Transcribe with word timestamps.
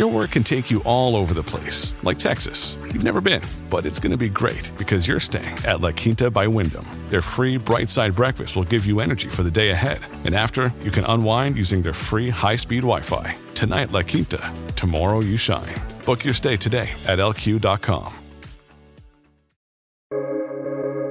Your 0.00 0.10
work 0.10 0.30
can 0.30 0.42
take 0.42 0.70
you 0.70 0.82
all 0.84 1.14
over 1.14 1.34
the 1.34 1.42
place, 1.42 1.92
like 2.02 2.18
Texas. 2.18 2.78
You've 2.84 3.04
never 3.04 3.20
been, 3.20 3.42
but 3.68 3.84
it's 3.84 3.98
going 3.98 4.12
to 4.12 4.16
be 4.16 4.30
great 4.30 4.70
because 4.78 5.06
you're 5.06 5.20
staying 5.20 5.54
at 5.66 5.82
La 5.82 5.92
Quinta 5.92 6.30
by 6.30 6.46
Wyndham. 6.46 6.86
Their 7.10 7.20
free 7.20 7.58
bright 7.58 7.90
side 7.90 8.14
breakfast 8.14 8.56
will 8.56 8.64
give 8.64 8.86
you 8.86 9.00
energy 9.00 9.28
for 9.28 9.42
the 9.42 9.50
day 9.50 9.72
ahead. 9.72 9.98
And 10.24 10.34
after, 10.34 10.72
you 10.80 10.90
can 10.90 11.04
unwind 11.04 11.58
using 11.58 11.82
their 11.82 11.92
free 11.92 12.30
high 12.30 12.56
speed 12.56 12.80
Wi 12.80 13.02
Fi. 13.02 13.34
Tonight, 13.54 13.92
La 13.92 14.00
Quinta. 14.00 14.40
Tomorrow, 14.74 15.20
you 15.20 15.36
shine. 15.36 15.74
Book 16.06 16.24
your 16.24 16.32
stay 16.32 16.56
today 16.56 16.88
at 17.06 17.18
lq.com. 17.18 18.14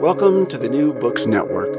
Welcome 0.01 0.47
to 0.47 0.57
the 0.57 0.67
New 0.67 0.93
Books 0.95 1.27
Network. 1.27 1.77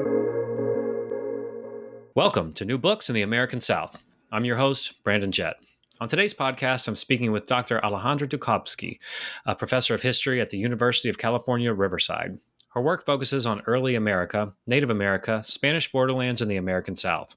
Welcome 2.15 2.53
to 2.53 2.65
New 2.65 2.79
Books 2.79 3.09
in 3.09 3.17
the 3.17 3.23
American 3.23 3.61
South. 3.61 4.01
I'm 4.31 4.45
your 4.45 4.59
host, 4.59 5.03
Brandon 5.03 5.33
Jett. 5.33 5.57
On 6.01 6.09
today's 6.09 6.33
podcast, 6.33 6.89
I'm 6.89 6.97
speaking 6.97 7.31
with 7.31 7.45
Dr. 7.45 7.79
Alejandra 7.85 8.27
Dubcovsky, 8.27 8.99
a 9.45 9.55
professor 9.55 9.95
of 9.95 10.01
history 10.01 10.41
at 10.41 10.49
the 10.49 10.57
University 10.57 11.11
of 11.11 11.19
California, 11.19 11.75
Riverside. 11.75 12.39
Her 12.71 12.81
work 12.81 13.05
focuses 13.05 13.47
on 13.47 13.61
early 13.67 13.97
America, 13.97 14.51
Native 14.67 14.89
America, 14.89 15.43
Spanish 15.45 15.93
borderlands, 15.93 16.41
and 16.41 16.51
the 16.51 16.57
American 16.57 16.97
South. 16.97 17.35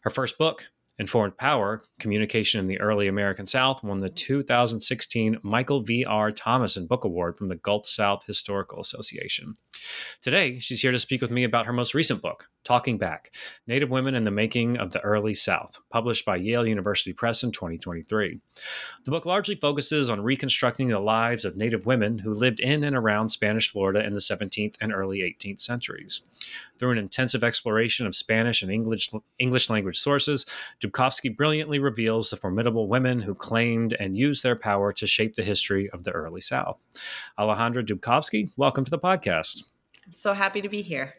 Her 0.00 0.10
first 0.10 0.38
book, 0.38 0.66
Informed 1.00 1.38
Power 1.38 1.82
Communication 1.98 2.60
in 2.60 2.68
the 2.68 2.78
Early 2.78 3.08
American 3.08 3.46
South 3.46 3.82
won 3.82 4.00
the 4.00 4.10
2016 4.10 5.38
Michael 5.42 5.80
V.R. 5.80 6.30
Thomason 6.30 6.86
Book 6.86 7.04
Award 7.04 7.38
from 7.38 7.48
the 7.48 7.56
Gulf 7.56 7.86
South 7.86 8.26
Historical 8.26 8.80
Association. 8.82 9.56
Today, 10.20 10.58
she's 10.58 10.82
here 10.82 10.92
to 10.92 10.98
speak 10.98 11.22
with 11.22 11.30
me 11.30 11.44
about 11.44 11.64
her 11.64 11.72
most 11.72 11.94
recent 11.94 12.20
book, 12.20 12.50
Talking 12.64 12.98
Back 12.98 13.34
Native 13.66 13.88
Women 13.88 14.14
in 14.14 14.24
the 14.24 14.30
Making 14.30 14.76
of 14.76 14.92
the 14.92 15.00
Early 15.00 15.32
South, 15.32 15.78
published 15.90 16.26
by 16.26 16.36
Yale 16.36 16.66
University 16.66 17.14
Press 17.14 17.42
in 17.42 17.50
2023. 17.50 18.38
The 19.04 19.10
book 19.10 19.24
largely 19.24 19.54
focuses 19.54 20.10
on 20.10 20.20
reconstructing 20.20 20.88
the 20.88 21.00
lives 21.00 21.46
of 21.46 21.56
Native 21.56 21.86
women 21.86 22.18
who 22.18 22.34
lived 22.34 22.60
in 22.60 22.84
and 22.84 22.94
around 22.94 23.30
Spanish 23.30 23.70
Florida 23.70 24.04
in 24.04 24.12
the 24.12 24.20
17th 24.20 24.74
and 24.82 24.92
early 24.92 25.20
18th 25.20 25.60
centuries. 25.60 26.22
Through 26.78 26.92
an 26.92 26.98
intensive 26.98 27.44
exploration 27.44 28.06
of 28.06 28.14
Spanish 28.14 28.62
and 28.62 28.70
English, 28.70 29.10
English 29.38 29.70
language 29.70 29.98
sources, 29.98 30.44
Dubcovsky 30.90 31.36
brilliantly 31.36 31.78
reveals 31.78 32.30
the 32.30 32.36
formidable 32.36 32.88
women 32.88 33.20
who 33.20 33.34
claimed 33.34 33.94
and 34.00 34.16
used 34.16 34.42
their 34.42 34.56
power 34.56 34.92
to 34.92 35.06
shape 35.06 35.34
the 35.34 35.42
history 35.42 35.88
of 35.90 36.04
the 36.04 36.10
early 36.10 36.40
South. 36.40 36.78
Alejandra 37.38 37.84
Dubcovsky, 37.84 38.50
welcome 38.56 38.84
to 38.84 38.90
the 38.90 38.98
podcast. 38.98 39.64
I'm 40.06 40.12
so 40.12 40.32
happy 40.32 40.60
to 40.60 40.68
be 40.68 40.82
here. 40.82 41.14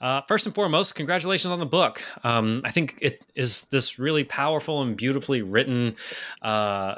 Uh, 0.00 0.20
first 0.28 0.46
and 0.46 0.54
foremost, 0.54 0.94
congratulations 0.94 1.50
on 1.50 1.58
the 1.58 1.66
book. 1.66 2.02
Um, 2.22 2.62
I 2.64 2.70
think 2.70 2.98
it 3.00 3.24
is 3.34 3.62
this 3.70 3.98
really 3.98 4.24
powerful 4.24 4.82
and 4.82 4.96
beautifully 4.96 5.42
written 5.42 5.96
uh, 6.42 6.96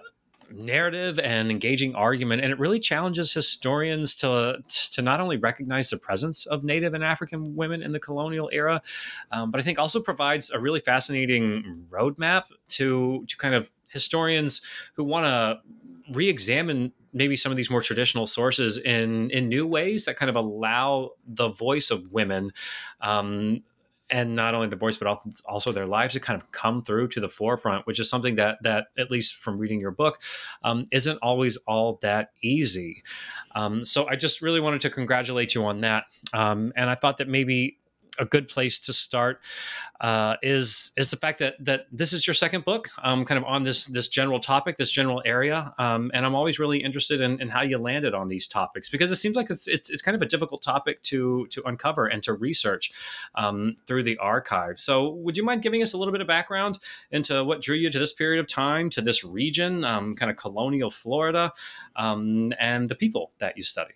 narrative 0.55 1.19
and 1.19 1.51
engaging 1.51 1.95
argument, 1.95 2.43
and 2.43 2.53
it 2.53 2.59
really 2.59 2.79
challenges 2.79 3.33
historians 3.33 4.15
to 4.17 4.59
to 4.93 5.03
not 5.03 5.21
only 5.21 5.37
recognize 5.37 5.91
the 5.91 5.99
presence 5.99 6.47
of 6.47 6.65
Native 6.65 6.95
and 6.95 7.05
African 7.05 7.57
women 7.57 7.83
in 7.83 7.93
the 7.93 8.01
colonial 8.01 8.49
era, 8.53 8.81
um, 9.33 9.51
but 9.51 9.61
I 9.61 9.65
think 9.65 9.79
also 9.79 10.01
provides 10.01 10.51
a 10.51 10.59
really 10.59 10.81
fascinating 10.81 11.87
roadmap 11.91 12.45
to 12.71 13.25
to 13.27 13.37
kind 13.37 13.55
of 13.55 13.73
historians 13.89 14.61
who 14.95 15.05
want 15.05 15.25
to 15.27 15.61
re-examine 16.13 16.93
maybe 17.13 17.37
some 17.37 17.51
of 17.51 17.57
these 17.57 17.71
more 17.71 17.81
traditional 17.81 18.27
sources 18.27 18.77
in 18.79 19.31
in 19.31 19.49
new 19.49 19.67
ways 19.67 20.05
that 20.05 20.17
kind 20.17 20.29
of 20.29 20.37
allow 20.37 21.11
the 21.27 21.49
voice 21.49 21.91
of 21.91 22.13
women 22.13 22.53
um, 23.01 23.63
and 24.11 24.35
not 24.35 24.55
only 24.55 24.69
the 24.69 24.77
voice 24.77 24.97
but 24.97 25.19
also 25.47 25.73
their 25.73 25.87
lives 25.87 26.13
to 26.15 26.21
kind 26.21 26.41
of 26.41 26.51
come 26.53 26.83
through 26.83 27.09
to 27.09 27.21
the 27.21 27.29
forefront 27.29 27.87
which 27.87 27.99
is 27.99 28.09
something 28.09 28.35
that 28.35 28.59
that 28.63 28.89
at 28.99 29.11
least 29.11 29.37
from 29.37 29.59
reading 29.59 29.81
your 29.81 29.91
book 29.91 30.21
um, 30.63 30.87
isn't 30.93 31.19
always 31.23 31.57
all 31.67 31.99
that 32.03 32.31
easy. 32.43 33.03
Um, 33.55 33.85
so 33.85 34.07
i 34.09 34.17
just 34.17 34.43
really 34.43 34.61
wanted 34.61 34.81
to 34.83 34.91
congratulate 34.91 35.55
you 35.55 35.65
on 35.65 35.81
that. 35.83 36.05
Um, 36.33 36.73
and 36.77 36.91
i 36.91 36.95
thought 36.95 37.19
that 37.19 37.29
maybe 37.29 37.79
a 38.19 38.25
good 38.25 38.49
place 38.49 38.79
to 38.81 38.93
start 38.93 39.41
uh, 40.01 40.37
is 40.43 40.91
is 40.97 41.11
the 41.11 41.17
fact 41.17 41.39
that 41.39 41.55
that 41.65 41.87
this 41.91 42.13
is 42.13 42.27
your 42.27 42.35
second 42.35 42.65
book, 42.65 42.89
um, 43.03 43.25
kind 43.25 43.39
of 43.39 43.45
on 43.45 43.65
this 43.65 43.87
this 43.87 44.09
general 44.09 44.41
topic, 44.41 44.77
this 44.77 44.91
general 44.91 45.23
area, 45.25 45.73
um, 45.79 46.11
and 46.15 46.27
I'm 46.27 46.35
always 46.35 46.59
really 46.59 46.79
interested 46.79 47.21
in, 47.21 47.41
in, 47.41 47.49
how 47.49 47.63
you 47.63 47.79
landed 47.79 48.15
on 48.15 48.29
these 48.29 48.47
topics 48.47 48.91
because 48.91 49.11
it 49.11 49.17
seems 49.17 49.37
like 49.37 49.51
it's, 49.51 49.67
it's, 49.69 49.91
it's 49.91 50.03
kind 50.03 50.15
of 50.15 50.23
a 50.23 50.27
difficult 50.27 50.63
topic 50.63 51.01
to 51.03 51.47
to 51.49 51.63
uncover 51.67 52.07
and 52.07 52.23
to 52.25 52.33
research 52.33 52.93
um, 53.35 53.77
through 53.87 54.03
the 54.03 54.19
archive. 54.19 54.79
So, 54.79 55.11
would 55.11 55.37
you 55.37 55.45
mind 55.45 55.63
giving 55.63 55.83
us 55.83 55.93
a 55.93 55.99
little 55.99 56.13
bit 56.13 56.21
of 56.21 56.27
background 56.27 56.79
into 57.11 57.45
what 57.45 57.63
drew 57.63 57.77
you 57.77 57.91
to 57.91 57.99
this 57.99 58.13
period 58.13 58.41
of 58.41 58.47
time, 58.47 58.91
to 58.91 59.01
this 59.01 59.25
region, 59.25 59.85
um, 59.85 60.15
kind 60.15 60.31
of 60.31 60.37
colonial 60.37 60.91
Florida, 60.91 61.53
um, 61.97 62.53
and 62.59 62.89
the 62.89 62.95
people 62.95 63.33
that 63.39 63.57
you 63.57 63.63
study? 63.63 63.95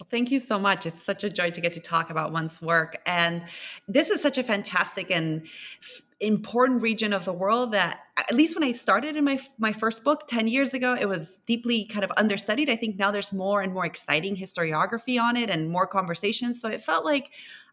Well, 0.00 0.08
thank 0.10 0.32
you 0.32 0.40
so 0.40 0.58
much. 0.58 0.86
It's 0.86 1.02
such 1.02 1.22
a 1.22 1.30
joy 1.30 1.50
to 1.52 1.60
get 1.60 1.72
to 1.74 1.80
talk 1.80 2.10
about 2.10 2.32
one's 2.32 2.60
work. 2.60 3.00
And 3.06 3.44
this 3.86 4.10
is 4.10 4.20
such 4.20 4.38
a 4.38 4.42
fantastic 4.42 5.08
and 5.10 5.46
f- 5.80 6.02
important 6.20 6.82
region 6.82 7.12
of 7.12 7.24
the 7.24 7.32
world 7.32 7.72
that 7.72 8.00
at 8.16 8.34
least 8.34 8.56
when 8.56 8.64
I 8.64 8.72
started 8.72 9.16
in 9.16 9.24
my 9.24 9.38
my 9.56 9.72
first 9.72 10.02
book 10.02 10.26
10 10.26 10.48
years 10.48 10.74
ago, 10.74 10.96
it 11.00 11.08
was 11.08 11.38
deeply 11.46 11.84
kind 11.84 12.04
of 12.04 12.10
understudied. 12.16 12.68
I 12.68 12.76
think 12.76 12.98
now 12.98 13.12
there's 13.12 13.32
more 13.32 13.62
and 13.62 13.72
more 13.72 13.86
exciting 13.86 14.36
historiography 14.36 15.20
on 15.20 15.36
it 15.36 15.48
and 15.48 15.70
more 15.70 15.86
conversations. 15.86 16.60
So 16.60 16.68
it 16.68 16.82
felt 16.82 17.04
like 17.04 17.30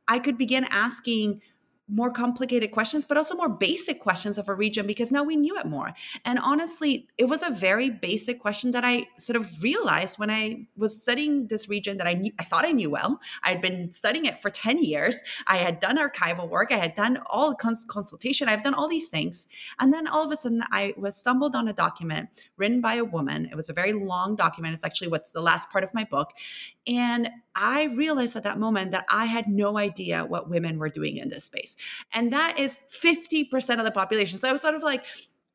I 0.07 0.19
could 0.19 0.37
begin 0.37 0.65
asking 0.69 1.41
more 1.91 2.09
complicated 2.09 2.71
questions, 2.71 3.03
but 3.03 3.17
also 3.17 3.35
more 3.35 3.49
basic 3.49 3.99
questions 3.99 4.37
of 4.37 4.47
a 4.47 4.53
region 4.53 4.87
because 4.87 5.11
now 5.11 5.23
we 5.23 5.35
knew 5.35 5.57
it 5.57 5.65
more. 5.65 5.93
And 6.23 6.39
honestly, 6.39 7.07
it 7.17 7.25
was 7.25 7.43
a 7.43 7.51
very 7.51 7.89
basic 7.89 8.39
question 8.39 8.71
that 8.71 8.85
I 8.85 9.07
sort 9.17 9.35
of 9.35 9.61
realized 9.61 10.17
when 10.17 10.31
I 10.31 10.67
was 10.77 11.01
studying 11.01 11.47
this 11.47 11.67
region 11.67 11.97
that 11.97 12.07
I 12.07 12.13
knew, 12.13 12.31
I 12.39 12.43
thought 12.43 12.65
I 12.65 12.71
knew 12.71 12.89
well. 12.89 13.19
I 13.43 13.49
had 13.49 13.61
been 13.61 13.91
studying 13.91 14.25
it 14.25 14.41
for 14.41 14.49
10 14.49 14.81
years. 14.83 15.17
I 15.47 15.57
had 15.57 15.81
done 15.81 15.97
archival 15.97 16.49
work. 16.49 16.71
I 16.71 16.77
had 16.77 16.95
done 16.95 17.19
all 17.27 17.53
cons- 17.53 17.85
consultation. 17.85 18.47
I've 18.47 18.63
done 18.63 18.73
all 18.73 18.87
these 18.87 19.09
things. 19.09 19.45
And 19.79 19.93
then 19.93 20.07
all 20.07 20.25
of 20.25 20.31
a 20.31 20.37
sudden 20.37 20.63
I 20.71 20.93
was 20.97 21.17
stumbled 21.17 21.55
on 21.55 21.67
a 21.67 21.73
document 21.73 22.29
written 22.55 22.79
by 22.79 22.95
a 22.95 23.03
woman. 23.03 23.49
It 23.51 23.55
was 23.55 23.69
a 23.69 23.73
very 23.73 23.91
long 23.91 24.35
document. 24.35 24.73
It's 24.73 24.85
actually 24.85 25.09
what's 25.09 25.31
the 25.31 25.41
last 25.41 25.69
part 25.69 25.83
of 25.83 25.93
my 25.93 26.05
book. 26.05 26.31
And 26.87 27.29
I 27.55 27.85
realized 27.95 28.35
at 28.35 28.43
that 28.43 28.59
moment 28.59 28.91
that 28.91 29.05
I 29.09 29.25
had 29.25 29.47
no 29.47 29.77
idea 29.77 30.25
what 30.25 30.49
women 30.49 30.79
were 30.79 30.89
doing 30.89 31.17
in 31.17 31.27
this 31.27 31.43
space. 31.43 31.75
And 32.13 32.31
that 32.33 32.59
is 32.59 32.77
50% 32.91 33.79
of 33.79 33.85
the 33.85 33.91
population. 33.91 34.39
So 34.39 34.47
I 34.49 34.51
was 34.51 34.61
sort 34.61 34.75
of 34.75 34.83
like, 34.83 35.05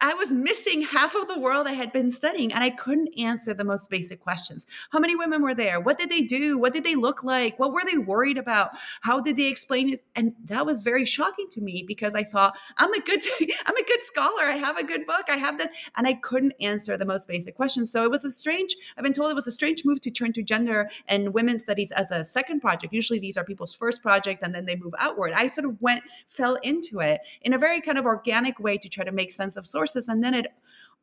I 0.01 0.13
was 0.13 0.31
missing 0.31 0.83
half 0.83 1.15
of 1.15 1.27
the 1.27 1.39
world 1.39 1.67
I 1.67 1.73
had 1.73 1.91
been 1.91 2.11
studying 2.11 2.53
and 2.53 2.63
I 2.63 2.69
couldn't 2.69 3.19
answer 3.19 3.55
the 3.55 3.65
most 3.65 3.89
basic 3.89 4.21
questions. 4.21 4.67
How 4.91 4.99
many 4.99 5.17
women 5.17 5.43
were 5.43 5.55
there? 5.55 5.81
What 5.81 5.97
did 5.97 6.11
they 6.11 6.21
do? 6.21 6.59
What 6.59 6.75
did 6.75 6.85
they 6.85 6.97
look 6.97 7.25
like? 7.25 7.59
What 7.59 7.73
were 7.73 7.83
they 7.83 7.97
worried 7.97 8.37
about? 8.37 8.73
How 9.01 9.21
did 9.21 9.37
they 9.37 9.47
explain 9.47 9.95
it? 9.95 10.05
And 10.15 10.35
that 10.45 10.67
was 10.67 10.83
very 10.83 11.07
shocking 11.07 11.47
to 11.53 11.63
me 11.63 11.83
because 11.87 12.15
I 12.15 12.25
thought 12.25 12.59
I'm 12.77 12.93
a 12.93 13.01
good 13.01 13.23
I'm 13.67 13.77
a 13.77 13.85
good 13.85 14.03
scholar. 14.03 14.45
I 14.45 14.57
have 14.57 14.77
a 14.77 14.85
good 14.85 15.07
book. 15.07 15.25
I 15.31 15.37
have 15.37 15.57
that 15.59 15.71
and 15.97 16.07
I 16.07 16.13
couldn't 16.13 16.53
answer 16.61 16.99
the 16.99 17.07
most 17.07 17.27
basic 17.27 17.57
questions. 17.57 17.91
So 17.91 18.05
it 18.05 18.11
was 18.11 18.25
a 18.27 18.31
strange 18.31 18.77
I've 18.99 19.05
been 19.05 19.15
told 19.15 19.31
it 19.31 19.35
was 19.35 19.47
a 19.47 19.53
strange 19.53 19.87
move 19.87 20.03
to 20.03 20.11
turn 20.11 20.35
to 20.35 20.43
gender 20.43 20.91
and 21.09 21.33
women's 21.33 21.63
studies 21.63 21.91
as 21.93 22.11
a 22.11 22.23
second 22.23 22.61
project. 22.61 22.93
Usually 22.93 23.19
these 23.19 23.39
are 23.39 23.45
people's 23.45 23.73
first 23.73 24.03
project 24.03 24.43
and 24.45 24.55
then 24.55 24.67
they 24.67 24.77
move 24.77 24.95
outward. 24.99 25.33
I 25.33 25.49
sort 25.49 25.65
of 25.65 25.81
went 25.81 26.03
fell 26.29 26.57
into 26.57 27.01
it 27.01 27.23
in 27.41 27.55
a 27.55 27.59
very 27.59 27.81
kind 27.81 27.97
of 27.97 28.05
organic 28.05 28.61
way 28.61 28.77
to 28.77 28.91
try 28.91 29.03
to 29.03 29.13
make 29.13 29.33
sense 29.33 29.57
of 29.57 29.67
sources 29.67 29.86
and 29.95 30.25
then 30.25 30.35
it 30.35 30.47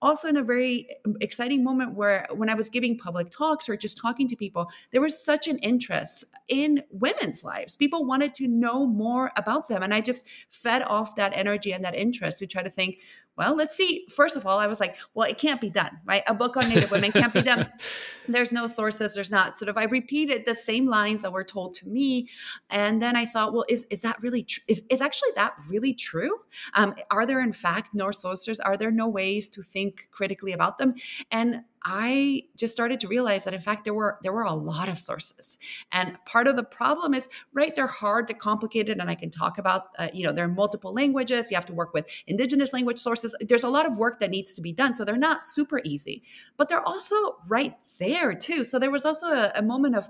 also 0.01 0.27
in 0.27 0.35
a 0.35 0.44
very 0.44 0.88
exciting 1.21 1.63
moment 1.63 1.94
where 1.95 2.27
when 2.35 2.50
i 2.50 2.53
was 2.53 2.69
giving 2.69 2.97
public 2.97 3.31
talks 3.31 3.69
or 3.69 3.77
just 3.77 3.97
talking 3.97 4.27
to 4.27 4.35
people 4.35 4.69
there 4.91 5.00
was 5.00 5.24
such 5.24 5.47
an 5.47 5.57
interest 5.59 6.25
in 6.50 6.83
women's 6.91 7.44
lives. 7.44 7.75
People 7.75 8.06
wanted 8.06 8.33
to 8.33 8.47
know 8.47 8.85
more 8.85 9.31
about 9.38 9.68
them 9.68 9.81
and 9.81 9.94
i 9.94 10.01
just 10.01 10.27
fed 10.50 10.81
off 10.83 11.15
that 11.15 11.31
energy 11.33 11.71
and 11.71 11.83
that 11.85 11.95
interest 11.95 12.39
to 12.39 12.47
try 12.47 12.62
to 12.62 12.69
think 12.69 12.97
well, 13.35 13.56
let's 13.56 13.75
see. 13.75 14.06
First 14.09 14.35
of 14.35 14.45
all, 14.45 14.59
I 14.59 14.68
was 14.68 14.80
like, 14.80 14.95
well, 15.13 15.27
it 15.27 15.38
can't 15.38 15.59
be 15.59 15.69
done, 15.69 16.00
right? 16.06 16.21
A 16.27 16.33
book 16.33 16.56
on 16.56 16.69
Native 16.69 16.91
women 16.91 17.12
can't 17.12 17.33
be 17.33 17.41
done. 17.41 17.68
There's 18.27 18.51
no 18.51 18.68
sources. 18.68 19.15
There's 19.15 19.31
not 19.31 19.57
sort 19.57 19.69
of. 19.69 19.77
I 19.77 19.83
repeated 19.83 20.45
the 20.45 20.56
same 20.56 20.88
lines 20.88 21.24
that 21.24 21.33
were 21.33 21.44
told 21.44 21.74
to 21.75 21.88
me, 21.88 22.30
and 22.69 23.01
then 23.01 23.15
I 23.15 23.25
thought, 23.25 23.53
well, 23.53 23.65
is 23.68 23.85
is 23.89 24.01
that 24.01 24.21
really 24.21 24.44
true? 24.44 24.63
Is 24.68 24.83
is 24.89 25.01
actually 25.01 25.31
that 25.35 25.56
really 25.68 25.94
true? 25.94 26.38
Um, 26.75 26.95
are 27.12 27.25
there 27.25 27.41
in 27.41 27.53
fact 27.53 27.94
no 27.94 28.12
sources? 28.12 28.59
Are 28.59 28.77
there 28.77 28.91
no 28.91 29.07
ways 29.07 29.50
to 29.50 29.63
think 29.63 30.07
critically 30.12 30.53
about 30.53 30.77
them? 30.77 30.94
And 31.31 31.63
I 31.85 32.44
just 32.56 32.71
started 32.74 33.00
to 33.01 33.07
realize 33.07 33.44
that 33.44 33.53
in 33.53 33.59
fact 33.59 33.83
there 33.83 33.94
were 33.94 34.18
there 34.24 34.31
were 34.31 34.44
a 34.44 34.53
lot 34.53 34.89
of 34.89 34.97
sources, 34.97 35.57
and 35.91 36.18
part 36.25 36.47
of 36.47 36.56
the 36.56 36.63
problem 36.63 37.13
is 37.13 37.30
right 37.53 37.75
they're 37.75 37.88
hard, 37.88 38.27
they're 38.27 38.35
complicated, 38.35 39.00
and 39.00 39.09
I 39.09 39.15
can 39.15 39.30
talk 39.30 39.57
about 39.57 39.88
uh, 40.00 40.07
you 40.13 40.25
know 40.25 40.31
there 40.31 40.45
are 40.45 40.50
multiple 40.50 40.94
languages. 40.94 41.51
You 41.51 41.56
have 41.56 41.65
to 41.65 41.74
work 41.74 41.94
with 41.94 42.09
indigenous 42.27 42.74
language 42.74 43.00
sources. 43.00 43.35
There's 43.41 43.63
a 43.63 43.69
lot 43.69 43.85
of 43.85 43.97
work 43.97 44.19
that 44.19 44.30
needs 44.30 44.56
to 44.56 44.62
be 44.62 44.71
done, 44.71 44.94
so 44.94 45.03
they're 45.03 45.18
not 45.18 45.44
super 45.44 45.81
easy, 45.83 46.24
but 46.57 46.69
they're 46.69 46.88
also 46.88 47.15
right 47.47 47.75
there 48.00 48.33
too. 48.33 48.63
So 48.63 48.80
there 48.80 48.91
was 48.91 49.06
also 49.06 49.27
a, 49.27 49.51
a 49.56 49.62
moment 49.62 49.95
of 49.95 50.09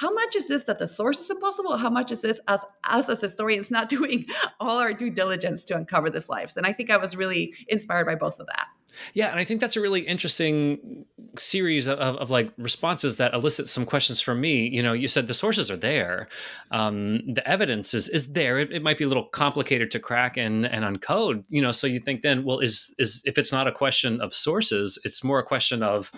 how 0.00 0.10
much 0.12 0.34
is 0.34 0.48
this 0.48 0.64
that 0.64 0.78
the 0.78 0.88
source 0.88 1.20
is 1.20 1.28
impossible? 1.28 1.76
How 1.76 1.90
much 1.90 2.10
is 2.10 2.22
this 2.22 2.40
us, 2.48 2.64
us 2.84 3.08
as 3.10 3.20
historians 3.20 3.70
not 3.70 3.88
doing 3.90 4.26
all 4.58 4.78
our 4.78 4.94
due 4.94 5.10
diligence 5.10 5.64
to 5.66 5.76
uncover 5.76 6.08
this 6.08 6.28
lives? 6.28 6.56
And 6.56 6.66
I 6.66 6.72
think 6.72 6.90
I 6.90 6.96
was 6.96 7.16
really 7.16 7.54
inspired 7.68 8.06
by 8.06 8.14
both 8.14 8.40
of 8.40 8.46
that. 8.46 8.68
Yeah, 9.14 9.30
and 9.30 9.38
I 9.38 9.44
think 9.44 9.60
that's 9.60 9.76
a 9.76 9.80
really 9.80 10.00
interesting 10.00 11.06
series 11.38 11.86
of, 11.86 11.98
of, 11.98 12.16
of, 12.16 12.30
like 12.30 12.52
responses 12.58 13.16
that 13.16 13.34
elicit 13.34 13.68
some 13.68 13.86
questions 13.86 14.20
from 14.20 14.40
me. 14.40 14.68
You 14.68 14.82
know, 14.82 14.92
you 14.92 15.08
said 15.08 15.26
the 15.26 15.34
sources 15.34 15.70
are 15.70 15.76
there, 15.76 16.28
um, 16.70 17.20
the 17.32 17.46
evidence 17.48 17.94
is 17.94 18.08
is 18.08 18.32
there. 18.32 18.58
It, 18.58 18.72
it, 18.72 18.82
might 18.82 18.98
be 18.98 19.04
a 19.04 19.08
little 19.08 19.24
complicated 19.24 19.90
to 19.92 19.98
crack 19.98 20.36
and 20.36 20.66
and 20.66 20.84
uncode. 20.84 21.44
You 21.48 21.62
know, 21.62 21.72
so 21.72 21.86
you 21.86 22.00
think 22.00 22.22
then, 22.22 22.44
well, 22.44 22.58
is 22.58 22.94
is 22.98 23.22
if 23.24 23.38
it's 23.38 23.52
not 23.52 23.66
a 23.66 23.72
question 23.72 24.20
of 24.20 24.34
sources, 24.34 24.98
it's 25.04 25.22
more 25.24 25.38
a 25.38 25.44
question 25.44 25.82
of 25.82 26.12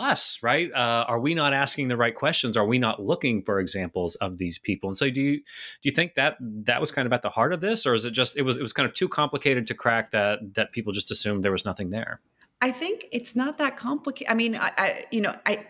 us, 0.00 0.42
right? 0.42 0.72
Uh, 0.72 1.04
are 1.06 1.20
we 1.20 1.34
not 1.34 1.52
asking 1.52 1.88
the 1.88 1.96
right 1.96 2.14
questions? 2.14 2.56
Are 2.56 2.66
we 2.66 2.78
not 2.78 3.02
looking 3.02 3.42
for 3.42 3.60
examples 3.60 4.14
of 4.16 4.38
these 4.38 4.58
people? 4.58 4.88
And 4.88 4.96
so, 4.96 5.10
do 5.10 5.20
you 5.20 5.36
do 5.36 5.44
you 5.82 5.92
think 5.92 6.14
that 6.14 6.36
that 6.40 6.80
was 6.80 6.90
kind 6.90 7.06
of 7.06 7.12
at 7.12 7.22
the 7.22 7.30
heart 7.30 7.52
of 7.52 7.60
this, 7.60 7.86
or 7.86 7.94
is 7.94 8.04
it 8.04 8.12
just 8.12 8.36
it 8.36 8.42
was 8.42 8.56
it 8.56 8.62
was 8.62 8.72
kind 8.72 8.88
of 8.88 8.94
too 8.94 9.08
complicated 9.08 9.66
to 9.68 9.74
crack 9.74 10.10
that 10.12 10.54
that 10.54 10.72
people 10.72 10.92
just 10.92 11.10
assumed 11.10 11.44
there 11.44 11.52
was 11.52 11.64
nothing 11.64 11.90
there? 11.90 12.20
I 12.62 12.72
think 12.72 13.06
it's 13.12 13.34
not 13.34 13.58
that 13.58 13.76
complicated. 13.76 14.30
I 14.30 14.34
mean, 14.34 14.56
I, 14.56 14.72
I 14.76 15.04
you 15.10 15.20
know, 15.20 15.34
I 15.46 15.66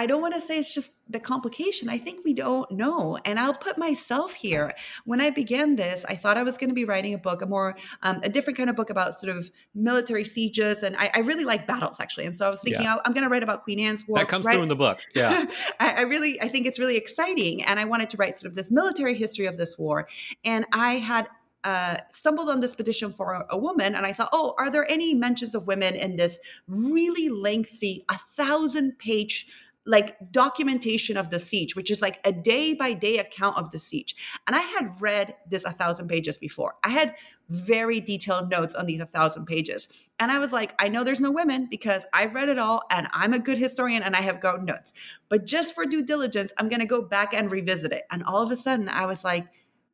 I 0.00 0.06
don't 0.06 0.22
want 0.22 0.32
to 0.32 0.40
say 0.40 0.58
it's 0.58 0.72
just 0.72 0.92
the 1.10 1.20
complication. 1.20 1.90
I 1.90 1.98
think 1.98 2.24
we 2.24 2.32
don't 2.32 2.70
know. 2.70 3.18
And 3.26 3.38
I'll 3.38 3.52
put 3.52 3.76
myself 3.76 4.32
here. 4.32 4.72
When 5.04 5.20
I 5.20 5.28
began 5.28 5.76
this, 5.76 6.06
I 6.08 6.16
thought 6.16 6.38
I 6.38 6.42
was 6.42 6.56
going 6.56 6.70
to 6.70 6.74
be 6.74 6.86
writing 6.86 7.12
a 7.12 7.18
book, 7.18 7.42
a 7.42 7.46
more, 7.46 7.76
um, 8.02 8.18
a 8.22 8.30
different 8.30 8.56
kind 8.56 8.70
of 8.70 8.76
book 8.76 8.88
about 8.88 9.12
sort 9.12 9.36
of 9.36 9.50
military 9.74 10.24
sieges. 10.24 10.82
And 10.82 10.96
I, 10.96 11.10
I 11.12 11.18
really 11.18 11.44
like 11.44 11.66
battles, 11.66 12.00
actually. 12.00 12.24
And 12.24 12.34
so 12.34 12.46
I 12.46 12.48
was 12.48 12.62
thinking, 12.62 12.82
yeah. 12.82 12.96
I'm 13.04 13.12
going 13.12 13.24
to 13.24 13.28
write 13.28 13.42
about 13.42 13.62
Queen 13.62 13.78
Anne's 13.78 14.08
war. 14.08 14.18
That 14.18 14.28
comes 14.28 14.46
through 14.46 14.62
in 14.62 14.70
the 14.70 14.76
book. 14.76 15.02
Yeah. 15.14 15.44
I, 15.80 15.90
I 15.90 16.00
really, 16.02 16.40
I 16.40 16.48
think 16.48 16.64
it's 16.64 16.78
really 16.78 16.96
exciting. 16.96 17.62
And 17.64 17.78
I 17.78 17.84
wanted 17.84 18.08
to 18.10 18.16
write 18.16 18.38
sort 18.38 18.48
of 18.48 18.56
this 18.56 18.70
military 18.70 19.14
history 19.14 19.44
of 19.44 19.58
this 19.58 19.76
war. 19.78 20.08
And 20.46 20.64
I 20.72 20.94
had 20.94 21.28
uh, 21.64 21.98
stumbled 22.12 22.48
on 22.48 22.60
this 22.60 22.74
petition 22.74 23.12
for 23.12 23.34
a, 23.34 23.46
a, 23.50 23.58
woman 23.58 23.94
and 23.94 24.06
I 24.06 24.14
thought, 24.14 24.30
oh, 24.32 24.54
are 24.58 24.70
there 24.70 24.90
any 24.90 25.12
mentions 25.12 25.54
of 25.54 25.66
women 25.66 25.94
in 25.94 26.16
this 26.16 26.40
really 26.66 27.28
lengthy, 27.28 28.02
a 28.08 28.16
thousand 28.34 28.98
page 28.98 29.46
like 29.86 30.16
documentation 30.30 31.16
of 31.16 31.30
the 31.30 31.38
siege, 31.38 31.74
which 31.74 31.90
is 31.90 32.02
like 32.02 32.20
a 32.24 32.32
day 32.32 32.74
by 32.74 32.92
day 32.92 33.18
account 33.18 33.56
of 33.56 33.70
the 33.70 33.78
siege. 33.78 34.14
And 34.46 34.54
I 34.54 34.60
had 34.60 35.00
read 35.00 35.34
this 35.48 35.64
a 35.64 35.72
thousand 35.72 36.08
pages 36.08 36.38
before. 36.38 36.74
I 36.84 36.90
had 36.90 37.14
very 37.48 38.00
detailed 38.00 38.50
notes 38.50 38.74
on 38.74 38.86
these 38.86 39.00
a 39.00 39.06
thousand 39.06 39.46
pages. 39.46 39.88
And 40.18 40.30
I 40.30 40.38
was 40.38 40.52
like, 40.52 40.74
I 40.78 40.88
know 40.88 41.02
there's 41.02 41.20
no 41.20 41.30
women 41.30 41.66
because 41.70 42.06
I've 42.12 42.34
read 42.34 42.48
it 42.48 42.58
all 42.58 42.82
and 42.90 43.08
I'm 43.12 43.32
a 43.32 43.38
good 43.38 43.58
historian 43.58 44.02
and 44.02 44.14
I 44.14 44.20
have 44.20 44.40
got 44.40 44.64
notes. 44.64 44.92
But 45.28 45.46
just 45.46 45.74
for 45.74 45.86
due 45.86 46.02
diligence, 46.02 46.52
I'm 46.58 46.68
going 46.68 46.80
to 46.80 46.86
go 46.86 47.02
back 47.02 47.32
and 47.32 47.50
revisit 47.50 47.92
it. 47.92 48.04
And 48.10 48.22
all 48.22 48.42
of 48.42 48.50
a 48.50 48.56
sudden, 48.56 48.88
I 48.88 49.06
was 49.06 49.24
like, 49.24 49.46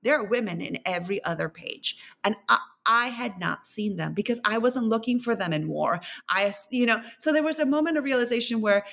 there 0.03 0.19
are 0.21 0.25
women 0.25 0.61
in 0.61 0.79
every 0.85 1.23
other 1.25 1.49
page. 1.49 1.99
And 2.23 2.37
I, 2.49 2.59
I 2.87 3.07
had 3.09 3.39
not 3.39 3.65
seen 3.65 3.97
them 3.97 4.15
because 4.15 4.41
I 4.45 4.59
wasn't 4.59 4.87
looking 4.87 5.19
for 5.19 5.35
them 5.35 5.53
in 5.53 5.69
war. 5.69 6.01
I, 6.29 6.55
you 6.71 6.87
know, 6.87 7.03
so 7.19 7.33
there 7.33 7.43
was 7.43 7.59
a 7.59 7.67
moment 7.67 7.99
of 7.99 8.05
realization 8.05 8.61
where 8.61 8.85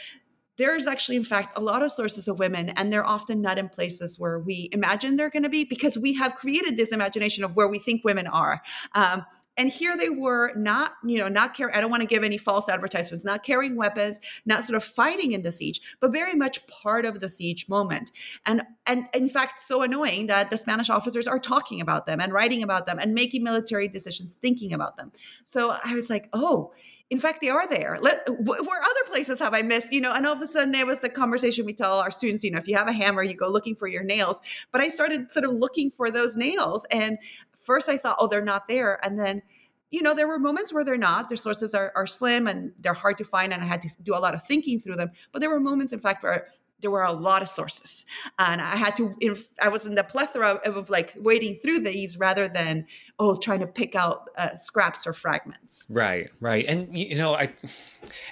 there's 0.58 0.88
actually, 0.88 1.16
in 1.16 1.24
fact, 1.24 1.58
a 1.58 1.62
lot 1.62 1.82
of 1.82 1.92
sources 1.92 2.28
of 2.28 2.40
women, 2.40 2.70
and 2.70 2.92
they're 2.92 3.06
often 3.06 3.42
not 3.42 3.58
in 3.58 3.70
places 3.70 4.20
where 4.20 4.40
we 4.40 4.70
imagine 4.72 5.16
they're 5.16 5.30
going 5.30 5.44
to 5.44 5.50
be 5.50 5.64
because 5.64 5.98
we 5.98 6.14
have 6.14 6.36
created 6.36 6.78
this 6.78 6.92
imagination 6.92 7.44
of 7.44 7.56
where 7.56 7.68
we 7.68 7.80
think 7.80 8.04
women 8.04 8.28
are. 8.28 8.62
Um, 8.94 9.26
and 9.58 9.70
here 9.70 9.96
they 9.96 10.10
were 10.10 10.54
not 10.56 10.94
you 11.06 11.20
know 11.20 11.28
not 11.28 11.56
carrying 11.56 11.76
i 11.76 11.82
don't 11.82 11.92
want 11.92 12.02
to 12.02 12.08
give 12.08 12.24
any 12.24 12.38
false 12.38 12.70
advertisements 12.70 13.24
not 13.24 13.44
carrying 13.44 13.76
weapons 13.76 14.20
not 14.46 14.64
sort 14.64 14.76
of 14.76 14.84
fighting 14.84 15.32
in 15.32 15.42
the 15.42 15.52
siege 15.52 15.96
but 16.00 16.12
very 16.12 16.34
much 16.34 16.66
part 16.68 17.06
of 17.06 17.20
the 17.20 17.30
siege 17.30 17.70
moment 17.70 18.12
and 18.46 18.64
and 18.86 19.06
in 19.14 19.30
fact 19.30 19.62
so 19.62 19.82
annoying 19.82 20.28
that 20.28 20.50
the 20.50 20.58
spanish 20.58 20.90
officers 20.90 21.28
are 21.28 21.40
talking 21.40 21.82
about 21.82 22.06
them 22.06 22.20
and 22.20 22.34
writing 22.34 22.64
about 22.64 22.86
them 22.86 22.98
and 23.00 23.14
making 23.14 23.44
military 23.44 23.88
decisions 23.88 24.34
thinking 24.36 24.74
about 24.74 24.98
them 24.98 25.12
so 25.44 25.76
i 25.86 25.94
was 25.94 26.10
like 26.10 26.30
oh 26.34 26.72
in 27.14 27.20
fact, 27.20 27.42
they 27.42 27.50
are 27.50 27.68
there. 27.68 28.00
Let, 28.02 28.28
where 28.28 28.82
other 28.82 29.04
places 29.06 29.38
have 29.38 29.54
I 29.54 29.62
missed? 29.62 29.94
You 29.94 30.02
know, 30.02 30.12
and 30.14 30.26
all 30.26 30.34
of 30.34 30.42
a 30.42 30.48
sudden 30.48 30.74
it 30.74 30.88
was 30.88 30.98
the 30.98 31.10
conversation 31.10 31.64
we 31.64 31.72
tell 31.72 32.00
our 32.00 32.10
students. 32.10 32.44
You 32.44 32.50
know, 32.50 32.58
if 32.58 32.68
you 32.68 32.76
have 32.76 32.88
a 32.88 32.92
hammer, 32.92 33.22
you 33.22 33.36
go 33.36 33.48
looking 33.48 33.76
for 33.76 33.86
your 33.88 34.02
nails. 34.02 34.42
But 34.72 34.82
I 34.82 34.90
started 34.90 35.32
sort 35.32 35.46
of 35.46 35.52
looking 35.52 35.92
for 35.92 36.10
those 36.10 36.36
nails, 36.36 36.88
and 36.90 37.20
first 37.52 37.88
I 37.88 37.98
thought, 37.98 38.16
oh, 38.18 38.26
they're 38.26 38.42
not 38.42 38.68
there, 38.68 39.00
and 39.06 39.20
then 39.20 39.44
you 39.92 40.02
know, 40.02 40.16
there 40.16 40.28
were 40.28 40.40
moments 40.40 40.74
where 40.74 40.84
they're 40.84 40.98
not. 40.98 41.30
Their 41.30 41.38
sources 41.38 41.76
are, 41.76 41.92
are 41.96 42.08
slim 42.08 42.48
and 42.48 42.72
they're 42.80 42.96
hard 42.96 43.16
to 43.20 43.24
find, 43.24 43.54
and 43.54 43.62
I 43.62 43.66
had 43.68 43.80
to 43.84 43.90
do 44.02 44.16
a 44.16 44.18
lot 44.18 44.34
of 44.34 44.42
thinking 44.42 44.80
through 44.80 44.96
them. 44.96 45.12
But 45.32 45.38
there 45.38 45.52
were 45.52 45.60
moments, 45.60 45.94
in 45.94 46.00
fact, 46.00 46.24
where 46.24 46.48
there 46.84 46.92
were 46.92 47.04
a 47.04 47.12
lot 47.12 47.42
of 47.42 47.50
sources. 47.50 48.06
And 48.38 48.62
i 48.62 48.76
had 48.76 48.96
to 48.98 49.16
i 49.62 49.70
was 49.70 49.86
in 49.86 49.96
the 49.96 50.04
plethora 50.04 50.50
of, 50.66 50.78
of 50.78 50.90
like 50.90 51.14
wading 51.16 51.60
through 51.64 51.80
these 51.80 52.18
rather 52.18 52.48
than 52.48 52.86
oh 53.18 53.38
trying 53.38 53.62
to 53.62 53.68
pick 53.68 53.96
out 53.96 54.30
uh, 54.38 54.54
scraps 54.56 55.08
or 55.08 55.14
fragments. 55.14 55.88
Right 55.90 56.30
right. 56.40 56.66
And 56.68 56.96
you 56.96 57.16
know 57.16 57.34
i 57.34 57.52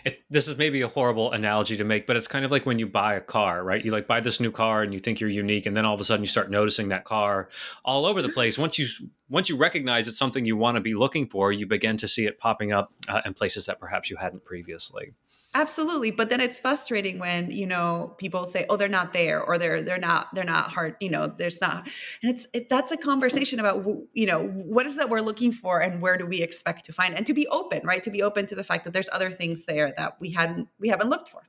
it, 0.05 0.19
this 0.29 0.47
is 0.47 0.57
maybe 0.57 0.81
a 0.81 0.87
horrible 0.87 1.31
analogy 1.31 1.77
to 1.77 1.83
make 1.83 2.05
but 2.05 2.15
it's 2.15 2.27
kind 2.27 2.45
of 2.45 2.51
like 2.51 2.65
when 2.65 2.77
you 2.77 2.85
buy 2.85 3.15
a 3.15 3.21
car 3.21 3.63
right? 3.63 3.83
You 3.83 3.91
like 3.91 4.05
buy 4.05 4.19
this 4.19 4.39
new 4.39 4.51
car 4.51 4.83
and 4.83 4.93
you 4.93 4.99
think 4.99 5.19
you're 5.19 5.29
unique 5.29 5.65
and 5.65 5.75
then 5.75 5.85
all 5.85 5.95
of 5.95 6.01
a 6.01 6.03
sudden 6.03 6.21
you 6.21 6.27
start 6.27 6.51
noticing 6.51 6.89
that 6.89 7.05
car 7.05 7.49
all 7.83 8.05
over 8.05 8.21
the 8.21 8.29
place. 8.29 8.59
Once 8.59 8.77
you 8.77 8.87
once 9.29 9.49
you 9.49 9.55
recognize 9.55 10.07
it's 10.07 10.19
something 10.19 10.45
you 10.45 10.57
want 10.57 10.75
to 10.75 10.81
be 10.81 10.93
looking 10.93 11.25
for 11.27 11.51
you 11.51 11.65
begin 11.65 11.97
to 11.97 12.07
see 12.07 12.25
it 12.25 12.37
popping 12.37 12.71
up 12.71 12.93
uh, 13.07 13.21
in 13.25 13.33
places 13.33 13.65
that 13.65 13.79
perhaps 13.79 14.09
you 14.09 14.17
hadn't 14.17 14.43
previously 14.43 15.13
Absolutely, 15.53 16.11
but 16.11 16.29
then 16.29 16.39
it's 16.39 16.61
frustrating 16.61 17.19
when 17.19 17.51
you 17.51 17.67
know 17.67 18.15
people 18.17 18.45
say, 18.45 18.65
"Oh, 18.69 18.77
they're 18.77 18.87
not 18.87 19.11
there," 19.11 19.43
or 19.43 19.57
"They're 19.57 19.81
they're 19.81 19.97
not 19.97 20.33
they're 20.33 20.45
not 20.45 20.71
hard." 20.71 20.95
You 21.01 21.09
know, 21.09 21.27
there's 21.27 21.59
not, 21.59 21.89
and 22.23 22.31
it's 22.31 22.47
it, 22.53 22.69
that's 22.69 22.91
a 22.93 22.97
conversation 22.97 23.59
about 23.59 23.85
you 24.13 24.25
know 24.25 24.47
what 24.47 24.85
is 24.85 24.95
that 24.95 25.09
we're 25.09 25.19
looking 25.19 25.51
for 25.51 25.81
and 25.81 26.01
where 26.01 26.17
do 26.17 26.25
we 26.25 26.41
expect 26.41 26.85
to 26.85 26.93
find, 26.93 27.15
and 27.15 27.25
to 27.25 27.33
be 27.33 27.47
open, 27.47 27.85
right? 27.85 28.01
To 28.03 28.09
be 28.09 28.23
open 28.23 28.45
to 28.45 28.55
the 28.55 28.63
fact 28.63 28.85
that 28.85 28.93
there's 28.93 29.09
other 29.11 29.29
things 29.29 29.65
there 29.65 29.93
that 29.97 30.15
we 30.21 30.31
hadn't 30.31 30.69
we 30.79 30.87
haven't 30.87 31.09
looked 31.09 31.27
for. 31.27 31.41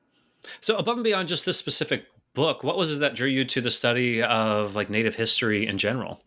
So 0.61 0.77
above 0.77 0.97
and 0.97 1.05
beyond 1.05 1.29
just 1.29 1.47
this 1.47 1.57
specific 1.57 2.07
book, 2.35 2.65
what 2.65 2.77
was 2.77 2.97
it 2.97 3.01
that 3.01 3.15
drew 3.15 3.29
you 3.29 3.45
to 3.45 3.61
the 3.61 3.71
study 3.71 4.21
of 4.21 4.75
like 4.75 4.91
Native 4.91 5.15
history 5.15 5.65
in 5.67 5.79
general? 5.79 6.21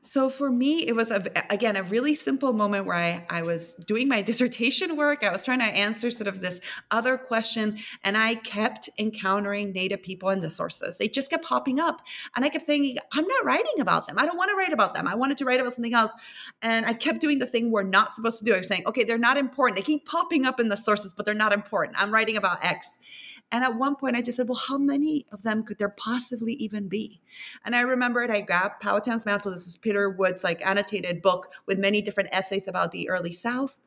So 0.00 0.30
for 0.30 0.48
me, 0.48 0.86
it 0.86 0.94
was 0.94 1.10
a, 1.10 1.22
again 1.50 1.74
a 1.74 1.82
really 1.82 2.14
simple 2.14 2.52
moment 2.52 2.86
where 2.86 2.96
I, 2.96 3.26
I 3.28 3.42
was 3.42 3.74
doing 3.74 4.06
my 4.08 4.22
dissertation 4.28 4.96
work. 4.96 5.24
I 5.24 5.32
was 5.32 5.44
trying 5.44 5.58
to 5.58 5.64
answer 5.64 6.10
sort 6.10 6.28
of 6.28 6.40
this 6.40 6.60
other 6.90 7.18
question, 7.18 7.78
and 8.04 8.16
I 8.16 8.36
kept 8.36 8.88
encountering 8.98 9.72
Native 9.72 10.02
people 10.02 10.30
in 10.30 10.40
the 10.40 10.50
sources. 10.50 10.98
They 10.98 11.08
just 11.08 11.30
kept 11.30 11.44
popping 11.44 11.80
up, 11.80 12.02
and 12.36 12.44
I 12.44 12.48
kept 12.48 12.66
thinking, 12.66 12.96
I'm 13.12 13.26
not 13.26 13.44
writing 13.44 13.80
about 13.80 14.06
them. 14.06 14.18
I 14.18 14.24
don't 14.24 14.36
want 14.36 14.50
to 14.50 14.56
write 14.56 14.72
about 14.72 14.94
them. 14.94 15.08
I 15.08 15.16
wanted 15.16 15.36
to 15.38 15.44
write 15.44 15.60
about 15.60 15.74
something 15.74 15.94
else, 15.94 16.14
and 16.62 16.86
I 16.86 16.92
kept 16.92 17.20
doing 17.20 17.40
the 17.40 17.46
thing 17.46 17.70
we're 17.72 17.82
not 17.82 18.12
supposed 18.12 18.38
to 18.38 18.44
do. 18.44 18.54
I 18.54 18.58
was 18.58 18.68
saying, 18.68 18.84
okay, 18.86 19.02
they're 19.02 19.18
not 19.18 19.36
important. 19.36 19.76
They 19.76 19.82
keep 19.82 20.06
popping 20.06 20.46
up 20.46 20.60
in 20.60 20.68
the 20.68 20.76
sources, 20.76 21.12
but 21.12 21.26
they're 21.26 21.34
not 21.34 21.52
important. 21.52 22.00
I'm 22.00 22.12
writing 22.12 22.36
about 22.36 22.64
X. 22.64 22.96
And 23.50 23.64
at 23.64 23.76
one 23.76 23.96
point, 23.96 24.16
I 24.16 24.22
just 24.22 24.36
said, 24.36 24.48
well, 24.48 24.60
how 24.68 24.76
many 24.76 25.26
of 25.32 25.42
them 25.42 25.62
could 25.62 25.78
there 25.78 25.88
possibly 25.88 26.52
even 26.54 26.88
be? 26.88 27.20
And 27.64 27.74
I 27.74 27.80
remembered 27.80 28.30
I 28.30 28.42
grabbed 28.42 28.80
Powhatan's 28.80 29.24
Mantle. 29.24 29.52
This 29.52 29.66
is 29.66 29.76
Peter 29.76 30.10
Wood's 30.10 30.44
like 30.44 30.64
annotated 30.66 31.22
book 31.22 31.52
with 31.66 31.78
many 31.78 32.02
different 32.02 32.28
essays 32.32 32.68
about 32.68 32.92
the 32.92 33.08
early 33.08 33.32
South. 33.32 33.78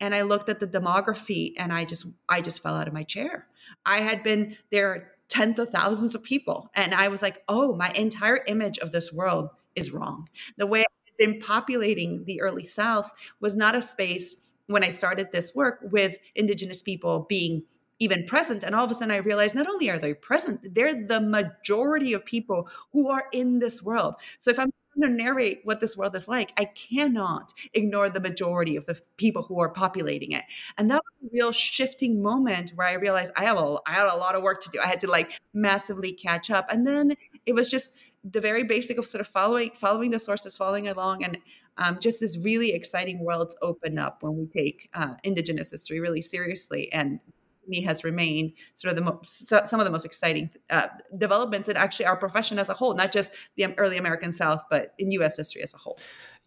And 0.00 0.14
I 0.14 0.22
looked 0.22 0.48
at 0.48 0.60
the 0.60 0.66
demography 0.66 1.52
and 1.56 1.72
I 1.72 1.84
just 1.84 2.06
I 2.28 2.40
just 2.40 2.62
fell 2.62 2.74
out 2.74 2.88
of 2.88 2.94
my 2.94 3.04
chair. 3.04 3.46
I 3.86 4.00
had 4.00 4.22
been 4.22 4.56
there 4.70 5.12
tens 5.28 5.58
of 5.58 5.70
thousands 5.70 6.14
of 6.14 6.22
people. 6.22 6.70
And 6.74 6.94
I 6.94 7.08
was 7.08 7.22
like, 7.22 7.42
oh, 7.48 7.74
my 7.74 7.90
entire 7.90 8.42
image 8.46 8.78
of 8.78 8.92
this 8.92 9.12
world 9.12 9.50
is 9.74 9.92
wrong. 9.92 10.28
The 10.56 10.66
way 10.66 10.80
I've 10.80 11.16
been 11.18 11.40
populating 11.40 12.24
the 12.24 12.40
early 12.40 12.64
South 12.64 13.12
was 13.40 13.54
not 13.54 13.74
a 13.74 13.82
space 13.82 14.48
when 14.66 14.84
I 14.84 14.90
started 14.90 15.30
this 15.32 15.54
work 15.54 15.80
with 15.90 16.18
Indigenous 16.34 16.82
people 16.82 17.26
being 17.28 17.62
even 17.98 18.26
present. 18.26 18.62
And 18.62 18.74
all 18.74 18.84
of 18.84 18.90
a 18.90 18.94
sudden, 18.94 19.12
I 19.12 19.18
realized 19.18 19.54
not 19.54 19.68
only 19.68 19.90
are 19.90 19.98
they 19.98 20.14
present, 20.14 20.74
they're 20.74 21.06
the 21.06 21.20
majority 21.20 22.12
of 22.12 22.24
people 22.24 22.68
who 22.92 23.08
are 23.08 23.24
in 23.32 23.58
this 23.58 23.82
world. 23.82 24.14
So 24.38 24.50
if 24.50 24.58
I'm 24.58 24.70
going 24.98 25.10
to 25.10 25.22
narrate 25.22 25.60
what 25.64 25.80
this 25.80 25.96
world 25.96 26.14
is 26.16 26.28
like, 26.28 26.52
I 26.56 26.66
cannot 26.66 27.52
ignore 27.74 28.10
the 28.10 28.20
majority 28.20 28.76
of 28.76 28.86
the 28.86 29.00
people 29.16 29.42
who 29.42 29.60
are 29.60 29.68
populating 29.68 30.32
it. 30.32 30.44
And 30.78 30.90
that 30.90 31.02
was 31.04 31.30
a 31.30 31.34
real 31.34 31.52
shifting 31.52 32.22
moment 32.22 32.72
where 32.74 32.86
I 32.86 32.94
realized 32.94 33.32
I 33.36 33.44
have 33.44 33.58
a 33.58 33.76
I 33.86 33.92
had 33.92 34.06
a 34.06 34.16
lot 34.16 34.34
of 34.34 34.42
work 34.42 34.62
to 34.62 34.70
do. 34.70 34.80
I 34.80 34.86
had 34.86 35.00
to 35.00 35.10
like 35.10 35.38
massively 35.54 36.12
catch 36.12 36.50
up. 36.50 36.66
And 36.70 36.86
then 36.86 37.16
it 37.44 37.54
was 37.54 37.68
just 37.68 37.94
the 38.24 38.40
very 38.40 38.64
basic 38.64 38.98
of 38.98 39.06
sort 39.06 39.20
of 39.20 39.28
following 39.28 39.70
following 39.74 40.10
the 40.10 40.18
sources, 40.18 40.56
following 40.56 40.88
along, 40.88 41.24
and 41.24 41.38
um, 41.78 41.98
just 42.00 42.20
this 42.20 42.38
really 42.38 42.72
exciting 42.72 43.20
worlds 43.20 43.56
open 43.62 43.98
up 43.98 44.22
when 44.22 44.36
we 44.36 44.46
take 44.46 44.88
uh, 44.94 45.14
Indigenous 45.24 45.70
history 45.70 46.00
really 46.00 46.22
seriously 46.22 46.90
and 46.92 47.20
me 47.68 47.82
has 47.82 48.04
remained 48.04 48.52
sort 48.74 48.90
of 48.90 48.96
the 48.96 49.02
mo- 49.02 49.20
some 49.24 49.80
of 49.80 49.84
the 49.84 49.90
most 49.90 50.04
exciting 50.04 50.50
uh, 50.70 50.88
developments 51.18 51.68
in 51.68 51.76
actually 51.76 52.06
our 52.06 52.16
profession 52.16 52.58
as 52.58 52.68
a 52.68 52.74
whole, 52.74 52.94
not 52.94 53.12
just 53.12 53.32
the 53.56 53.66
early 53.78 53.98
American 53.98 54.32
South, 54.32 54.62
but 54.70 54.94
in 54.98 55.10
U.S. 55.12 55.36
history 55.36 55.62
as 55.62 55.74
a 55.74 55.78
whole. 55.78 55.98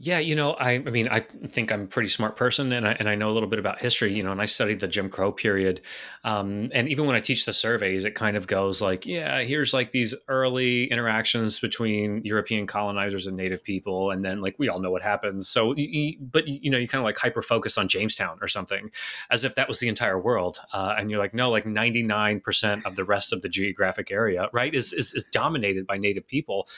Yeah, 0.01 0.19
you 0.19 0.33
know, 0.33 0.53
I, 0.53 0.75
I 0.75 0.79
mean, 0.79 1.09
I 1.09 1.19
think 1.19 1.73
I'm 1.73 1.81
a 1.81 1.85
pretty 1.85 2.07
smart 2.07 2.37
person, 2.37 2.71
and 2.71 2.87
I 2.87 2.93
and 2.93 3.09
I 3.09 3.15
know 3.15 3.29
a 3.29 3.33
little 3.33 3.49
bit 3.49 3.59
about 3.59 3.79
history. 3.79 4.13
You 4.13 4.23
know, 4.23 4.31
and 4.31 4.41
I 4.41 4.45
studied 4.45 4.79
the 4.79 4.87
Jim 4.87 5.09
Crow 5.09 5.33
period, 5.33 5.81
um, 6.23 6.69
and 6.73 6.87
even 6.87 7.05
when 7.05 7.17
I 7.17 7.19
teach 7.19 7.45
the 7.45 7.53
surveys, 7.53 8.05
it 8.05 8.15
kind 8.15 8.37
of 8.37 8.47
goes 8.47 8.79
like, 8.79 9.05
yeah, 9.05 9.41
here's 9.41 9.73
like 9.73 9.91
these 9.91 10.15
early 10.29 10.85
interactions 10.85 11.59
between 11.59 12.21
European 12.23 12.65
colonizers 12.65 13.27
and 13.27 13.35
Native 13.35 13.61
people, 13.61 14.11
and 14.11 14.23
then 14.23 14.39
like 14.39 14.55
we 14.57 14.69
all 14.69 14.79
know 14.79 14.89
what 14.89 15.01
happens. 15.01 15.49
So, 15.49 15.75
but 16.21 16.47
you 16.47 16.71
know, 16.71 16.77
you 16.77 16.87
kind 16.87 17.01
of 17.01 17.05
like 17.05 17.17
hyper 17.17 17.41
focus 17.41 17.77
on 17.77 17.89
Jamestown 17.89 18.37
or 18.41 18.47
something, 18.47 18.91
as 19.29 19.43
if 19.43 19.55
that 19.55 19.67
was 19.67 19.79
the 19.79 19.89
entire 19.89 20.17
world, 20.17 20.59
uh, 20.71 20.95
and 20.97 21.11
you're 21.11 21.19
like, 21.19 21.33
no, 21.33 21.51
like 21.51 21.65
99 21.65 22.39
percent 22.39 22.85
of 22.85 22.95
the 22.95 23.03
rest 23.03 23.33
of 23.33 23.41
the 23.41 23.49
geographic 23.49 24.11
area, 24.11 24.47
right, 24.53 24.73
is, 24.73 24.93
is 24.93 25.13
is 25.13 25.25
dominated 25.33 25.85
by 25.85 25.97
Native 25.97 26.25
people 26.25 26.69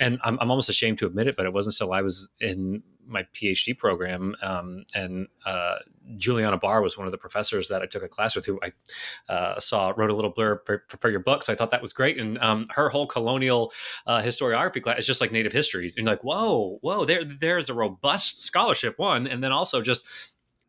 and 0.00 0.18
I'm, 0.24 0.38
I'm 0.40 0.50
almost 0.50 0.68
ashamed 0.68 0.98
to 0.98 1.06
admit 1.06 1.26
it, 1.28 1.36
but 1.36 1.46
it 1.46 1.52
wasn't 1.52 1.74
until 1.74 1.92
I 1.92 2.02
was 2.02 2.28
in 2.40 2.82
my 3.06 3.26
PhD 3.34 3.76
program, 3.76 4.32
um, 4.40 4.84
and 4.94 5.26
uh, 5.44 5.76
Juliana 6.16 6.56
Barr 6.56 6.80
was 6.80 6.96
one 6.96 7.06
of 7.06 7.10
the 7.10 7.18
professors 7.18 7.68
that 7.68 7.82
I 7.82 7.86
took 7.86 8.02
a 8.02 8.08
class 8.08 8.36
with, 8.36 8.46
who 8.46 8.60
I 8.62 9.32
uh, 9.32 9.60
saw 9.60 9.92
wrote 9.96 10.10
a 10.10 10.14
little 10.14 10.32
blurb 10.32 10.60
for, 10.64 10.84
for, 10.88 11.10
your 11.10 11.20
book. 11.20 11.44
So 11.44 11.52
I 11.52 11.56
thought 11.56 11.70
that 11.72 11.82
was 11.82 11.92
great, 11.92 12.18
and 12.18 12.38
um, 12.38 12.66
her 12.70 12.88
whole 12.88 13.06
colonial 13.06 13.72
uh, 14.06 14.22
historiography 14.22 14.82
class 14.82 15.00
is 15.00 15.06
just 15.06 15.20
like 15.20 15.32
Native 15.32 15.52
histories, 15.52 15.96
and 15.96 16.06
like, 16.06 16.24
whoa, 16.24 16.78
whoa, 16.80 17.04
there 17.04 17.24
there's 17.24 17.68
a 17.68 17.74
robust 17.74 18.42
scholarship 18.42 18.98
one, 18.98 19.26
and 19.26 19.42
then 19.42 19.52
also 19.52 19.82
just 19.82 20.02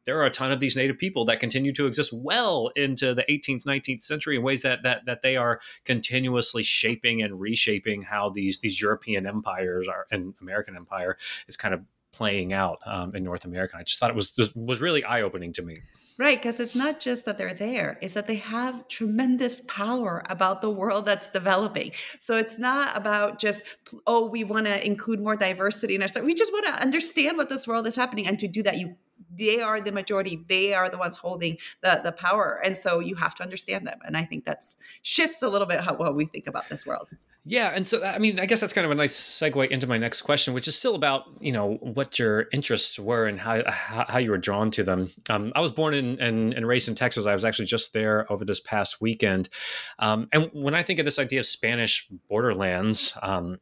there 0.05 0.19
are 0.19 0.25
a 0.25 0.31
ton 0.31 0.51
of 0.51 0.59
these 0.59 0.75
native 0.75 0.97
people 0.97 1.25
that 1.25 1.39
continue 1.39 1.73
to 1.73 1.87
exist 1.87 2.11
well 2.13 2.71
into 2.75 3.13
the 3.13 3.23
18th 3.23 3.63
19th 3.63 4.03
century 4.03 4.35
in 4.35 4.43
ways 4.43 4.61
that 4.61 4.83
that 4.83 5.05
that 5.05 5.21
they 5.21 5.37
are 5.37 5.59
continuously 5.85 6.63
shaping 6.63 7.21
and 7.21 7.39
reshaping 7.39 8.01
how 8.01 8.29
these 8.29 8.59
these 8.59 8.81
european 8.81 9.25
empires 9.25 9.87
are 9.87 10.07
and 10.11 10.33
american 10.41 10.75
empire 10.75 11.17
is 11.47 11.57
kind 11.57 11.73
of 11.73 11.81
playing 12.11 12.51
out 12.51 12.79
um, 12.85 13.15
in 13.15 13.23
north 13.23 13.45
america 13.45 13.77
i 13.77 13.83
just 13.83 13.99
thought 13.99 14.09
it 14.09 14.15
was 14.15 14.33
was 14.55 14.81
really 14.81 15.03
eye-opening 15.03 15.53
to 15.53 15.61
me 15.61 15.77
Right, 16.21 16.37
because 16.39 16.59
it's 16.59 16.75
not 16.75 16.99
just 16.99 17.25
that 17.25 17.39
they're 17.39 17.51
there, 17.51 17.97
it's 17.99 18.13
that 18.13 18.27
they 18.27 18.35
have 18.35 18.87
tremendous 18.87 19.61
power 19.61 20.21
about 20.29 20.61
the 20.61 20.69
world 20.69 21.05
that's 21.05 21.29
developing. 21.29 21.93
So 22.19 22.37
it's 22.37 22.59
not 22.59 22.95
about 22.95 23.39
just, 23.39 23.63
oh, 24.05 24.27
we 24.27 24.43
want 24.43 24.67
to 24.67 24.85
include 24.85 25.19
more 25.19 25.35
diversity 25.35 25.95
in 25.95 26.01
our 26.03 26.07
stuff. 26.07 26.23
We 26.23 26.35
just 26.35 26.53
want 26.53 26.67
to 26.67 26.79
understand 26.79 27.37
what 27.37 27.49
this 27.49 27.67
world 27.67 27.87
is 27.87 27.95
happening. 27.95 28.27
And 28.27 28.37
to 28.37 28.47
do 28.47 28.61
that, 28.61 28.77
you 28.77 28.97
they 29.37 29.61
are 29.61 29.79
the 29.81 29.91
majority 29.91 30.43
they 30.47 30.73
are 30.73 30.89
the 30.89 30.97
ones 30.97 31.15
holding 31.15 31.57
the 31.81 32.01
the 32.03 32.11
power 32.11 32.61
and 32.63 32.77
so 32.77 32.99
you 32.99 33.15
have 33.15 33.35
to 33.35 33.43
understand 33.43 33.85
them 33.85 33.99
and 34.05 34.17
i 34.17 34.23
think 34.23 34.45
that's 34.45 34.77
shifts 35.01 35.41
a 35.41 35.47
little 35.47 35.67
bit 35.67 35.79
how 35.79 35.95
what 35.95 36.15
we 36.15 36.25
think 36.25 36.47
about 36.47 36.67
this 36.69 36.85
world 36.85 37.07
yeah, 37.43 37.71
and 37.73 37.87
so 37.87 38.03
I 38.03 38.19
mean, 38.19 38.39
I 38.39 38.45
guess 38.45 38.59
that's 38.59 38.71
kind 38.71 38.85
of 38.85 38.91
a 38.91 38.95
nice 38.95 39.19
segue 39.19 39.67
into 39.69 39.87
my 39.87 39.97
next 39.97 40.21
question, 40.21 40.53
which 40.53 40.67
is 40.67 40.75
still 40.75 40.93
about 40.93 41.23
you 41.39 41.51
know 41.51 41.77
what 41.81 42.19
your 42.19 42.45
interests 42.53 42.99
were 42.99 43.25
and 43.25 43.39
how 43.39 43.63
how, 43.67 44.19
you 44.19 44.29
were 44.29 44.37
drawn 44.37 44.69
to 44.71 44.83
them. 44.83 45.09
Um, 45.27 45.51
I 45.55 45.61
was 45.61 45.71
born 45.71 45.95
in, 45.95 46.19
and 46.19 46.53
and 46.53 46.67
raised 46.67 46.87
in 46.87 46.93
Texas. 46.93 47.25
I 47.25 47.33
was 47.33 47.43
actually 47.43 47.65
just 47.65 47.93
there 47.93 48.31
over 48.31 48.45
this 48.45 48.59
past 48.59 49.01
weekend, 49.01 49.49
um, 49.97 50.27
and 50.31 50.51
when 50.53 50.75
I 50.75 50.83
think 50.83 50.99
of 50.99 51.05
this 51.05 51.17
idea 51.17 51.39
of 51.39 51.47
Spanish 51.47 52.07
borderlands. 52.29 53.17
Um, 53.23 53.57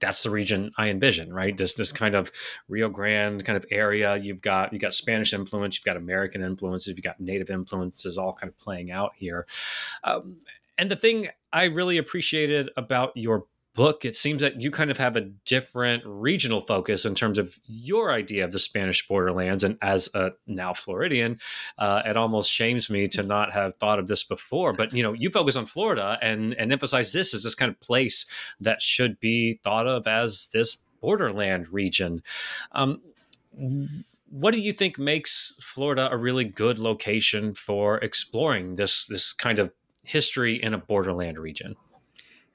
that's 0.00 0.22
the 0.22 0.30
region 0.30 0.70
I 0.76 0.88
envision, 0.88 1.32
right? 1.32 1.56
This 1.56 1.74
this 1.74 1.92
kind 1.92 2.14
of 2.14 2.30
Rio 2.68 2.88
Grande 2.88 3.44
kind 3.44 3.56
of 3.56 3.64
area. 3.70 4.16
You've 4.16 4.40
got 4.40 4.72
you've 4.72 4.82
got 4.82 4.94
Spanish 4.94 5.32
influence, 5.32 5.76
you've 5.76 5.84
got 5.84 5.96
American 5.96 6.42
influences, 6.42 6.88
you've 6.88 7.02
got 7.02 7.20
Native 7.20 7.50
influences, 7.50 8.18
all 8.18 8.32
kind 8.32 8.50
of 8.50 8.58
playing 8.58 8.90
out 8.90 9.12
here. 9.16 9.46
Um, 10.04 10.36
and 10.76 10.90
the 10.90 10.96
thing 10.96 11.28
I 11.52 11.64
really 11.64 11.98
appreciated 11.98 12.70
about 12.76 13.12
your 13.16 13.46
book, 13.78 14.04
it 14.04 14.16
seems 14.16 14.40
that 14.40 14.60
you 14.60 14.72
kind 14.72 14.90
of 14.90 14.96
have 14.96 15.14
a 15.14 15.20
different 15.20 16.02
regional 16.04 16.60
focus 16.62 17.04
in 17.04 17.14
terms 17.14 17.38
of 17.38 17.60
your 17.64 18.10
idea 18.10 18.44
of 18.44 18.50
the 18.50 18.58
Spanish 18.58 19.06
borderlands. 19.06 19.62
And 19.62 19.78
as 19.80 20.08
a 20.14 20.32
now 20.48 20.74
Floridian, 20.74 21.38
uh, 21.78 22.02
it 22.04 22.16
almost 22.16 22.50
shames 22.50 22.90
me 22.90 23.06
to 23.06 23.22
not 23.22 23.52
have 23.52 23.76
thought 23.76 24.00
of 24.00 24.08
this 24.08 24.24
before. 24.24 24.72
But 24.72 24.92
you 24.92 25.04
know, 25.04 25.12
you 25.12 25.30
focus 25.30 25.54
on 25.54 25.64
Florida 25.64 26.18
and 26.20 26.54
and 26.54 26.72
emphasize 26.72 27.12
this 27.12 27.32
as 27.32 27.44
this 27.44 27.54
kind 27.54 27.70
of 27.70 27.78
place 27.78 28.26
that 28.58 28.82
should 28.82 29.20
be 29.20 29.60
thought 29.62 29.86
of 29.86 30.08
as 30.08 30.48
this 30.52 30.78
borderland 31.00 31.68
region. 31.68 32.20
Um, 32.72 33.00
what 34.28 34.54
do 34.54 34.60
you 34.60 34.72
think 34.72 34.98
makes 34.98 35.54
Florida 35.60 36.08
a 36.10 36.16
really 36.16 36.44
good 36.44 36.80
location 36.80 37.54
for 37.54 37.98
exploring 37.98 38.74
this 38.74 39.06
this 39.06 39.32
kind 39.32 39.60
of 39.60 39.70
history 40.02 40.60
in 40.60 40.74
a 40.74 40.78
borderland 40.78 41.38
region? 41.38 41.76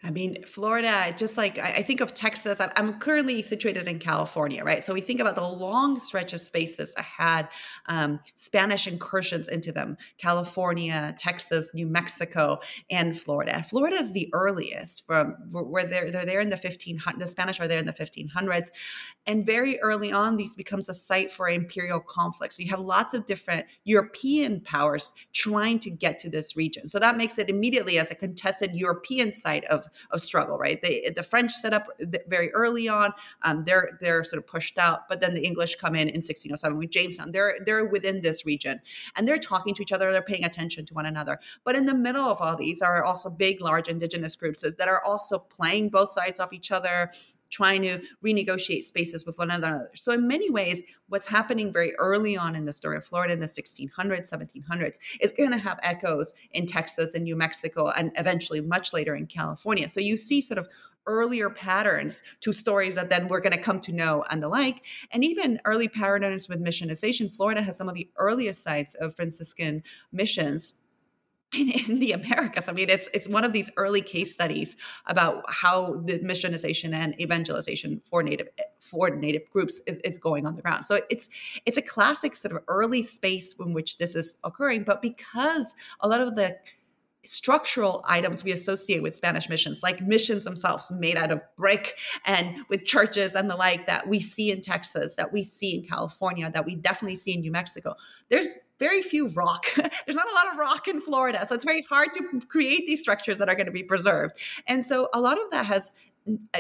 I 0.06 0.12
mean, 0.12 0.44
Florida, 0.46 1.14
just 1.18 1.38
like 1.38 1.58
I 1.58 1.82
think 1.82 2.02
of 2.02 2.14
Texas, 2.14 2.60
I'm 2.60 3.00
currently 3.00 3.42
situated 3.42 3.88
in 3.88 4.00
California, 4.00 4.62
right? 4.62 4.84
So 4.84 4.94
we 4.94 5.00
think 5.00 5.22
about 5.22 5.36
the 5.36 5.48
long 5.48 5.98
stretch 5.98 6.34
of 6.34 6.42
spaces 6.42 6.94
that 6.96 7.06
had 7.06 7.48
um, 7.86 8.20
Spanish 8.36 8.86
incursions 8.86 9.48
into 9.48 9.72
them 9.72 9.96
California, 10.18 11.16
Texas, 11.18 11.72
New 11.74 11.88
Mexico, 11.88 12.60
and 12.90 13.18
Florida. 13.18 13.64
Florida 13.64 13.96
is 13.96 14.12
the 14.12 14.30
earliest 14.34 15.06
from 15.06 15.36
where 15.52 15.86
they're, 15.86 16.12
they're 16.12 16.26
there 16.26 16.42
in 16.42 16.50
the 16.50 16.58
1500s, 16.58 17.18
the 17.18 17.28
Spanish 17.28 17.62
are 17.62 17.68
there 17.70 17.80
in 17.80 17.86
the 17.86 17.94
1500s. 17.94 18.68
And 19.26 19.46
very 19.46 19.80
early 19.80 20.12
on, 20.12 20.36
these 20.36 20.54
becomes 20.54 20.90
a 20.90 20.94
site 20.94 21.32
for 21.32 21.48
imperial 21.48 22.02
conflict. 22.02 22.56
So 22.56 22.64
you 22.64 22.70
have 22.72 22.82
lots 22.82 23.14
of 23.14 23.26
different 23.26 23.68
European 23.86 24.60
powers 24.60 25.14
trying 25.32 25.80
to 25.80 25.90
get 25.90 26.20
to 26.20 26.30
this 26.30 26.58
region. 26.58 26.90
So 26.90 27.00
that 27.00 27.16
makes 27.16 27.38
it 27.38 27.50
immediately 27.50 28.00
as 28.00 28.12
a 28.12 28.16
contested 28.16 28.76
European 28.76 29.32
site 29.32 29.64
of 29.66 29.86
of 30.12 30.22
struggle, 30.22 30.58
right? 30.58 30.82
They, 30.82 31.12
the 31.16 31.24
French 31.24 31.54
set 31.54 31.74
up 31.74 31.88
very 32.28 32.52
early 32.54 32.88
on. 32.88 33.12
Um, 33.44 33.64
they're 33.66 33.98
they're 34.02 34.24
sort 34.24 34.40
of 34.40 34.48
pushed 34.48 34.78
out, 34.78 35.08
but 35.10 35.22
then 35.22 35.34
the 35.34 35.46
English 35.46 35.76
come 35.76 35.96
in 35.96 36.10
in 36.10 36.22
1607 36.22 36.78
with 36.78 36.90
Jamestown. 36.90 37.32
They're 37.32 37.58
they're 37.66 37.86
within 37.86 38.22
this 38.22 38.46
region, 38.46 38.80
and 39.16 39.28
they're 39.28 39.38
talking 39.38 39.74
to 39.76 39.82
each 39.82 39.92
other. 39.92 40.12
They're 40.12 40.22
paying 40.22 40.46
attention 40.46 40.86
to 40.86 40.94
one 40.94 41.06
another. 41.06 41.40
But 41.64 41.76
in 41.76 41.86
the 41.86 41.96
middle 41.96 42.26
of 42.26 42.42
all 42.42 42.56
these 42.56 42.82
are 42.82 43.04
also 43.04 43.30
big, 43.30 43.62
large 43.62 43.88
indigenous 43.88 44.36
groups 44.36 44.62
that 44.62 44.88
are 44.88 45.04
also 45.04 45.40
playing 45.40 45.90
both 45.90 46.14
sides 46.14 46.40
off 46.40 46.54
each 46.54 46.72
other 46.72 47.12
trying 47.54 47.84
to 47.84 48.02
renegotiate 48.26 48.86
spaces 48.86 49.26
with 49.26 49.38
one 49.38 49.52
another. 49.52 49.92
So, 49.94 50.12
in 50.12 50.28
many 50.28 50.50
ways, 50.50 50.82
what's 51.08 51.28
happening 51.28 51.72
very 51.72 51.96
early 51.96 52.36
on 52.36 52.56
in 52.56 52.66
the 52.66 52.74
story 52.74 52.98
of 52.98 53.06
Florida 53.06 53.32
in 53.32 53.40
the 53.40 53.46
1600s, 53.46 54.32
1700s 54.32 54.98
is 55.22 55.32
going 55.32 55.52
to 55.52 55.58
have 55.58 55.80
echoes 55.84 56.34
in 56.52 56.66
Texas 56.66 57.14
and 57.14 57.24
New 57.24 57.36
Mexico 57.36 57.90
and 57.90 58.12
eventually 58.18 58.60
much 58.60 58.92
later 58.92 59.16
in 59.16 59.28
California. 59.28 59.88
So, 59.88 60.00
you 60.00 60.18
see 60.18 60.42
sort 60.42 60.58
of 60.58 60.68
earlier 61.06 61.50
patterns 61.50 62.24
to 62.40 62.54
stories 62.54 62.96
that 62.96 63.10
then 63.10 63.28
we're 63.28 63.42
going 63.42 63.54
to 63.54 63.62
come 63.62 63.80
to 63.82 63.92
know 63.92 64.24
and 64.30 64.42
the 64.42 64.48
like. 64.48 64.86
And 65.12 65.24
even 65.24 65.60
early 65.66 65.90
patterns 65.90 66.48
with 66.48 66.64
missionization. 66.64 67.36
Florida 67.36 67.62
has 67.62 67.78
some 67.78 67.90
of 67.90 67.96
the 67.96 68.10
earliest 68.16 68.64
sites 68.64 68.96
of 68.96 69.14
Franciscan 69.16 69.84
missions 70.14 70.80
in, 71.54 71.72
in, 71.72 72.00
the 72.00 72.12
Americas. 72.12 72.68
I 72.68 72.74
mean, 72.74 72.90
it's 72.90 73.10
it's 73.14 73.28
one 73.28 73.44
of 73.44 73.54
these 73.54 73.70
early 73.78 74.02
case 74.02 74.34
studies 74.34 74.76
about 75.08 75.44
how 75.48 76.02
the 76.06 76.20
missionization 76.20 76.94
and 76.94 77.20
evangelization 77.20 78.00
for 78.00 78.24
native 78.24 78.48
for 78.80 79.10
native 79.10 79.50
groups 79.52 79.82
is, 79.88 80.00
is 80.00 80.18
going 80.18 80.46
on 80.46 80.56
the 80.56 80.62
ground. 80.62 80.86
So 80.86 81.00
it's 81.10 81.30
it's 81.66 81.78
a 81.78 81.82
classic 81.82 82.36
sort 82.36 82.56
of 82.56 82.64
early 82.68 83.04
space 83.04 83.56
in 83.60 83.74
which 83.74 83.98
this 83.98 84.16
is 84.16 84.38
occurring. 84.44 84.84
But 84.84 85.02
because 85.02 85.76
a 86.02 86.08
lot 86.08 86.22
of 86.22 86.36
the 86.36 86.58
structural 87.26 88.04
items 88.08 88.44
we 88.44 88.52
associate 88.52 89.02
with 89.02 89.16
Spanish 89.16 89.50
missions, 89.50 89.82
like 89.82 90.02
missions 90.02 90.44
themselves 90.44 90.92
made 90.92 91.18
out 91.18 91.32
of 91.32 91.42
brick 91.56 91.98
and 92.26 92.58
with 92.70 92.86
churches 92.86 93.34
and 93.36 93.50
the 93.50 93.56
like 93.56 93.86
that 93.88 94.08
we 94.08 94.20
see 94.20 94.52
in 94.52 94.62
Texas, 94.62 95.16
that 95.16 95.32
we 95.32 95.44
see 95.44 95.80
in 95.80 95.88
California, 95.88 96.52
that 96.52 96.66
we 96.66 96.76
definitely 96.76 97.16
see 97.16 97.34
in 97.34 97.42
New 97.42 97.52
Mexico. 97.52 97.96
There's 98.30 98.56
very 98.80 99.02
few 99.02 99.30
rock. 99.30 99.66
There's 99.76 100.16
not 100.16 100.30
a 100.30 100.36
lot 100.36 100.52
of 100.52 100.60
rock 100.60 100.88
in 100.88 101.00
Florida. 101.00 101.46
So 101.48 101.56
it's 101.56 101.64
very 101.64 101.84
hard 101.84 102.14
to 102.16 102.42
create 102.48 102.86
these 102.86 103.02
structures 103.02 103.38
that 103.38 103.48
are 103.48 103.56
going 103.56 103.68
to 103.68 103.72
be 103.72 103.84
preserved. 103.84 104.40
And 104.68 104.86
so 104.86 105.10
a 105.14 105.22
lot 105.22 105.40
of 105.42 105.50
that 105.52 105.66
has 105.66 105.94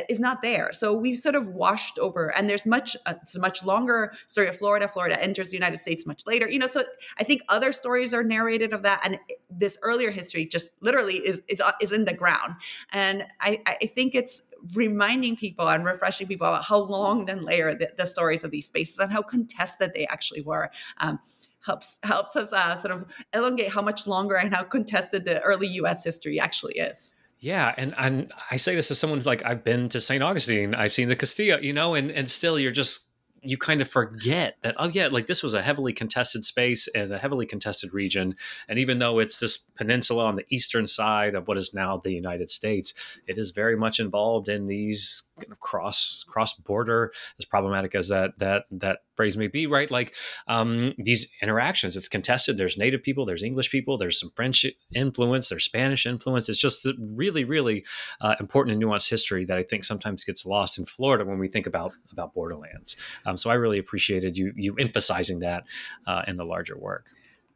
is 0.10 0.20
not 0.20 0.42
there. 0.42 0.72
So 0.74 0.94
we've 0.94 1.18
sort 1.18 1.36
of 1.36 1.50
washed 1.50 1.98
over, 2.00 2.36
and 2.36 2.50
there's 2.50 2.66
much 2.66 2.98
uh, 3.06 3.14
it's 3.22 3.36
a 3.36 3.40
much 3.40 3.64
longer 3.64 4.14
story 4.28 4.48
of 4.48 4.58
Florida. 4.58 4.88
Florida 4.88 5.22
enters 5.22 5.50
the 5.50 5.56
United 5.56 5.80
States 5.80 6.06
much 6.06 6.24
later. 6.26 6.50
You 6.50 6.60
know, 6.60 6.68
so 6.68 6.84
I 7.18 7.24
think 7.24 7.42
other 7.50 7.72
stories 7.72 8.14
are 8.14 8.24
narrated 8.24 8.74
of 8.74 8.84
that, 8.84 9.02
and 9.06 9.18
this 9.50 9.78
earlier 9.82 10.12
history 10.12 10.46
just 10.46 10.72
literally 10.82 11.16
is 11.16 11.42
is, 11.48 11.62
uh, 11.62 11.72
is 11.82 11.92
in 11.92 12.06
the 12.06 12.14
ground. 12.14 12.56
And 12.92 13.24
I, 13.40 13.62
I 13.66 13.86
think 13.88 14.16
it's 14.16 14.42
reminding 14.76 15.36
people 15.38 15.70
and 15.70 15.86
refreshing 15.86 16.28
people 16.28 16.48
about 16.48 16.66
how 16.66 16.78
long 16.78 17.26
then 17.26 17.44
layer 17.44 17.74
the, 17.74 17.90
the 17.98 18.06
stories 18.06 18.44
of 18.44 18.52
these 18.52 18.66
spaces 18.66 19.00
and 19.00 19.12
how 19.12 19.22
contested 19.22 19.92
they 19.94 20.06
actually 20.08 20.42
were. 20.42 20.72
Um, 21.00 21.20
helps 21.62 22.00
helps 22.04 22.36
us 22.36 22.52
uh, 22.52 22.76
sort 22.76 22.94
of 22.94 23.06
elongate 23.34 23.70
how 23.70 23.82
much 23.82 24.06
longer 24.08 24.36
and 24.36 24.54
how 24.54 24.64
contested 24.64 25.24
the 25.26 25.42
early 25.42 25.68
U.S. 25.68 26.04
history 26.04 26.40
actually 26.40 26.74
is. 26.74 27.16
Yeah, 27.44 27.74
and 27.76 27.94
and 27.98 28.32
I 28.52 28.56
say 28.56 28.74
this 28.74 28.90
as 28.90 28.98
someone 28.98 29.22
like 29.24 29.44
I've 29.44 29.66
been 29.66 29.90
to 29.90 30.00
St. 30.00 30.24
Augustine, 30.24 30.74
I've 30.74 30.94
seen 30.94 31.10
the 31.10 31.16
Castillo, 31.18 31.58
you 31.60 31.74
know, 31.74 31.94
and 31.94 32.10
and 32.10 32.32
still 32.32 32.58
you're 32.58 32.72
just 32.72 33.10
you 33.42 33.58
kind 33.58 33.82
of 33.82 33.90
forget 33.90 34.56
that 34.62 34.74
oh 34.80 34.90
yeah 34.94 35.10
like 35.12 35.28
this 35.28 35.44
was 35.44 35.54
a 35.54 35.62
heavily 35.62 35.92
contested 35.92 36.46
space 36.46 36.88
and 36.96 37.12
a 37.12 37.18
heavily 37.18 37.46
contested 37.46 37.94
region 37.94 38.34
and 38.70 38.80
even 38.80 39.00
though 39.00 39.20
it's 39.20 39.40
this 39.40 39.58
peninsula 39.76 40.24
on 40.24 40.38
the 40.38 40.46
eastern 40.50 40.88
side 40.88 41.36
of 41.36 41.50
what 41.50 41.58
is 41.58 41.74
now 41.74 41.98
the 41.98 42.14
united 42.14 42.50
states 42.50 43.20
it 43.28 43.38
is 43.38 43.52
very 43.52 43.76
much 43.76 44.00
involved 44.00 44.48
in 44.48 44.68
these 44.68 45.24
kind 45.42 45.52
of 45.52 45.60
cross 45.60 46.24
cross 46.26 46.54
border 46.54 47.12
as 47.38 47.44
problematic 47.44 47.96
as 47.96 48.08
that 48.08 48.32
that 48.38 48.64
that 48.72 49.00
phrase 49.16 49.38
may 49.38 49.48
be 49.48 49.68
right? 49.68 49.90
Like 49.90 50.16
um, 50.48 50.94
these 50.98 51.28
interactions 51.42 51.96
it's 51.96 52.08
contested. 52.08 52.58
There's 52.58 52.78
native 52.78 53.04
people 53.04 53.26
there's 53.26 53.44
english 53.44 53.70
people 53.70 53.98
there's 53.98 54.20
some 54.20 54.32
french 54.36 54.66
influence 54.94 55.50
there's 55.50 55.66
spanish 55.66 56.06
influence. 56.06 56.50
It's 56.50 56.60
just 56.60 56.88
really 57.18 57.44
really 57.44 57.86
uh, 58.22 58.36
important 58.40 58.74
and 58.74 58.84
nuanced 58.84 59.10
history 59.10 59.46
that 59.46 59.58
i 59.58 59.64
think 59.64 59.84
sometimes 59.84 60.24
gets 60.24 60.46
lost 60.46 60.78
in 60.78 60.86
florida 60.86 61.26
when 61.26 61.40
we 61.40 61.48
think 61.48 61.68
about 61.68 61.94
about 62.12 62.34
borderlands. 62.34 62.96
Um, 63.26 63.38
so 63.38 63.50
i 63.50 63.56
really 63.56 63.80
appreciated 63.80 64.38
you 64.38 64.54
you 64.56 64.76
emphasizing 64.76 65.40
that 65.40 65.64
uh, 66.08 66.24
in 66.28 66.38
the 66.38 66.46
larger 66.46 66.78
work 66.78 67.08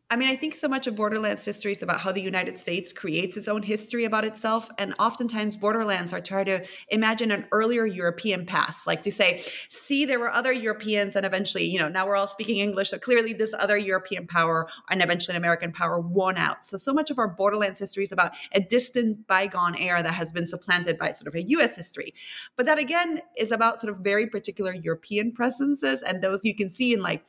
I 0.09 0.15
mean, 0.15 0.29
I 0.29 0.37
think 0.37 0.55
so 0.55 0.69
much 0.69 0.87
of 0.87 0.95
Borderlands 0.95 1.43
history 1.43 1.73
is 1.73 1.83
about 1.83 1.99
how 1.99 2.13
the 2.13 2.21
United 2.21 2.57
States 2.57 2.93
creates 2.93 3.35
its 3.35 3.49
own 3.49 3.61
history 3.61 4.05
about 4.05 4.23
itself. 4.23 4.69
And 4.77 4.93
oftentimes, 4.99 5.57
Borderlands 5.57 6.13
are 6.13 6.21
trying 6.21 6.45
to 6.45 6.65
imagine 6.87 7.29
an 7.29 7.45
earlier 7.51 7.85
European 7.85 8.45
past, 8.45 8.87
like 8.87 9.03
to 9.03 9.11
say, 9.11 9.43
see, 9.67 10.05
there 10.05 10.17
were 10.17 10.31
other 10.31 10.53
Europeans, 10.53 11.17
and 11.17 11.25
eventually, 11.25 11.65
you 11.65 11.77
know, 11.77 11.89
now 11.89 12.07
we're 12.07 12.15
all 12.15 12.27
speaking 12.27 12.59
English. 12.59 12.91
So 12.91 12.97
clearly, 12.97 13.33
this 13.33 13.53
other 13.59 13.75
European 13.75 14.27
power 14.27 14.69
and 14.89 15.01
eventually 15.01 15.35
an 15.35 15.41
American 15.41 15.73
power 15.73 15.99
won 15.99 16.37
out. 16.37 16.63
So, 16.63 16.77
so 16.77 16.93
much 16.93 17.11
of 17.11 17.19
our 17.19 17.27
Borderlands 17.27 17.79
history 17.79 18.05
is 18.05 18.13
about 18.13 18.31
a 18.53 18.61
distant 18.61 19.27
bygone 19.27 19.75
era 19.75 20.01
that 20.01 20.13
has 20.13 20.31
been 20.31 20.45
supplanted 20.45 20.97
by 20.97 21.11
sort 21.11 21.27
of 21.27 21.35
a 21.35 21.43
US 21.49 21.75
history. 21.75 22.13
But 22.55 22.65
that 22.65 22.79
again 22.79 23.21
is 23.35 23.51
about 23.51 23.81
sort 23.81 23.91
of 23.91 23.99
very 23.99 24.27
particular 24.27 24.73
European 24.73 25.33
presences. 25.33 26.01
And 26.01 26.23
those 26.23 26.45
you 26.45 26.55
can 26.55 26.69
see 26.69 26.93
in 26.93 27.01
like 27.01 27.25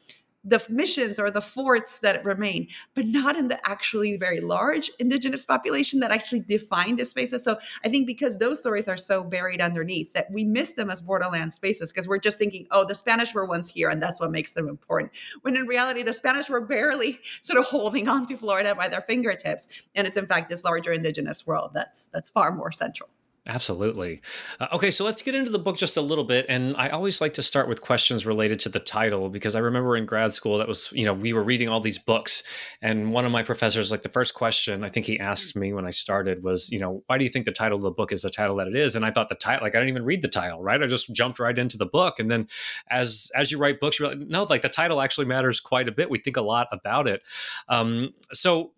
the 0.49 0.65
missions 0.69 1.19
or 1.19 1.31
the 1.31 1.41
forts 1.41 1.99
that 2.01 2.25
remain, 2.25 2.69
but 2.95 3.05
not 3.07 3.37
in 3.37 3.49
the 3.49 3.69
actually 3.69 4.17
very 4.17 4.41
large 4.41 4.91
indigenous 4.99 5.45
population 5.45 6.01
that 6.01 6.11
actually 6.11 6.41
define 6.41 6.97
the 6.97 7.05
spaces. 7.05 7.45
So 7.45 7.59
I 7.85 7.89
think 7.89 8.07
because 8.07 8.39
those 8.39 8.61
stories 8.61 8.89
are 8.89 8.97
so 8.97 9.23
buried 9.23 9.61
underneath 9.61 10.13
that 10.15 10.31
we 10.31 10.45
miss 10.45 10.73
them 10.73 10.91
as 10.91 11.01
borderland 11.01 11.53
spaces 11.53 11.93
because 11.93 12.09
we're 12.09 12.19
just 12.19 12.39
thinking, 12.39 12.67
oh, 12.71 12.87
the 12.87 12.95
Spanish 12.95 13.35
were 13.35 13.45
once 13.45 13.69
here 13.69 13.91
and 13.91 14.03
that's 14.03 14.21
what 14.21 14.31
makes 14.31 14.53
them 14.53 14.69
important. 14.69 15.13
When 15.43 15.57
in 15.57 15.67
reality, 15.67 16.03
the 16.03 16.15
Spanish 16.15 16.49
were 16.49 16.61
barely 16.61 17.21
sort 17.43 17.59
of 17.59 17.67
holding 17.67 18.09
on 18.09 18.27
to 18.27 18.37
Florida 18.37 18.75
by 18.75 18.89
their 18.89 19.03
fingertips. 19.03 19.69
And 19.95 20.07
it's 20.07 20.17
in 20.17 20.27
fact 20.27 20.49
this 20.49 20.65
larger 20.65 20.93
indigenous 20.93 21.47
world 21.47 21.73
that's 21.75 22.07
that's 22.13 22.31
far 22.31 22.53
more 22.53 22.73
central. 22.73 23.11
Absolutely. 23.49 24.21
Uh, 24.61 24.69
okay, 24.73 24.91
so 24.91 25.07
let's 25.07 25.23
get 25.23 25.35
into 25.35 25.51
the 25.51 25.59
book 25.59 25.79
just 25.79 25.97
a 25.97 26.03
little 26.03 26.25
bit. 26.25 26.45
And 26.51 26.77
I 26.77 26.91
always 26.91 27.21
like 27.21 27.33
to 27.35 27.43
start 27.43 27.69
with 27.69 27.81
questions 27.81 28.27
related 28.27 28.61
to 28.61 28.69
the 28.69 28.79
title 28.79 29.31
because 29.31 29.55
I 29.55 29.61
remember 29.61 29.97
in 29.97 30.07
grad 30.07 30.35
school 30.35 30.59
that 30.59 30.69
was, 30.69 30.91
you 30.93 31.05
know, 31.05 31.15
we 31.15 31.33
were 31.33 31.43
reading 31.43 31.69
all 31.69 31.81
these 31.81 31.99
books. 31.99 32.43
And 32.83 33.11
one 33.11 33.25
of 33.25 33.33
my 33.33 33.43
professors, 33.43 33.91
like 33.91 34.03
the 34.03 34.11
first 34.11 34.35
question 34.35 34.85
I 34.85 34.91
think 34.91 35.07
he 35.07 35.19
asked 35.19 35.57
me 35.57 35.73
when 35.73 35.87
I 35.87 35.91
started 35.91 36.45
was, 36.45 36.71
you 36.71 36.79
know, 36.79 37.03
why 37.07 37.19
do 37.19 37.25
you 37.25 37.31
think 37.31 37.47
the 37.47 37.53
title 37.53 37.77
of 37.77 37.83
the 37.83 37.91
book 37.91 38.13
is 38.13 38.21
the 38.23 38.31
title 38.31 38.57
that 38.57 38.69
it 38.69 38.77
is? 38.77 38.95
And 38.95 39.05
I 39.05 39.11
thought 39.11 39.31
the 39.31 39.35
title, 39.35 39.65
like, 39.65 39.75
I 39.75 39.79
didn't 39.79 39.91
even 39.91 40.05
read 40.05 40.21
the 40.21 40.29
title, 40.29 40.63
right? 40.63 40.83
I 40.83 40.87
just 40.87 41.13
jumped 41.15 41.39
right 41.39 41.59
into 41.59 41.79
the 41.79 41.87
book. 41.87 42.19
And 42.19 42.31
then 42.31 42.49
as 42.91 43.31
as 43.35 43.51
you 43.51 43.59
write 43.59 43.81
books, 43.81 43.99
you're 43.99 44.09
like, 44.09 44.19
no, 44.19 44.43
like 44.45 44.63
the 44.63 44.69
title 44.69 45.01
actually 45.01 45.27
matters 45.27 45.59
quite 45.59 45.89
a 45.89 45.93
bit. 45.93 46.11
We 46.11 46.19
think 46.19 46.37
a 46.37 46.43
lot 46.43 46.69
about 46.71 47.09
it. 47.09 47.23
Um, 47.71 48.13
so 48.33 48.73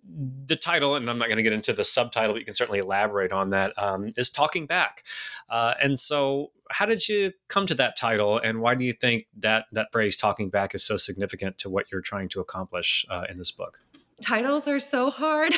the 0.46 0.56
title, 0.56 0.94
and 0.94 1.10
I'm 1.10 1.18
not 1.18 1.26
going 1.26 1.38
to 1.38 1.42
get 1.42 1.52
into 1.52 1.72
the 1.72 1.84
subtitle, 1.84 2.34
but 2.34 2.38
you 2.38 2.44
can 2.44 2.54
certainly 2.54 2.78
elaborate 2.78 3.32
on 3.32 3.50
that, 3.50 3.72
um, 3.76 4.12
is 4.16 4.30
Talking 4.30 4.59
Talking 4.60 4.66
Back. 4.66 5.04
Uh, 5.48 5.74
and 5.80 5.98
so, 5.98 6.52
how 6.70 6.86
did 6.86 7.08
you 7.08 7.32
come 7.48 7.66
to 7.66 7.74
that 7.74 7.96
title, 7.96 8.38
and 8.38 8.60
why 8.60 8.74
do 8.74 8.84
you 8.84 8.92
think 8.92 9.26
that 9.38 9.66
that 9.72 9.88
phrase 9.92 10.16
"talking 10.16 10.50
back" 10.50 10.74
is 10.74 10.84
so 10.84 10.96
significant 10.96 11.58
to 11.58 11.70
what 11.70 11.86
you're 11.90 12.00
trying 12.00 12.28
to 12.30 12.40
accomplish 12.40 13.04
uh, 13.10 13.24
in 13.28 13.38
this 13.38 13.50
book? 13.50 13.80
Titles 14.20 14.68
are 14.68 14.80
so 14.80 15.10
hard. 15.10 15.54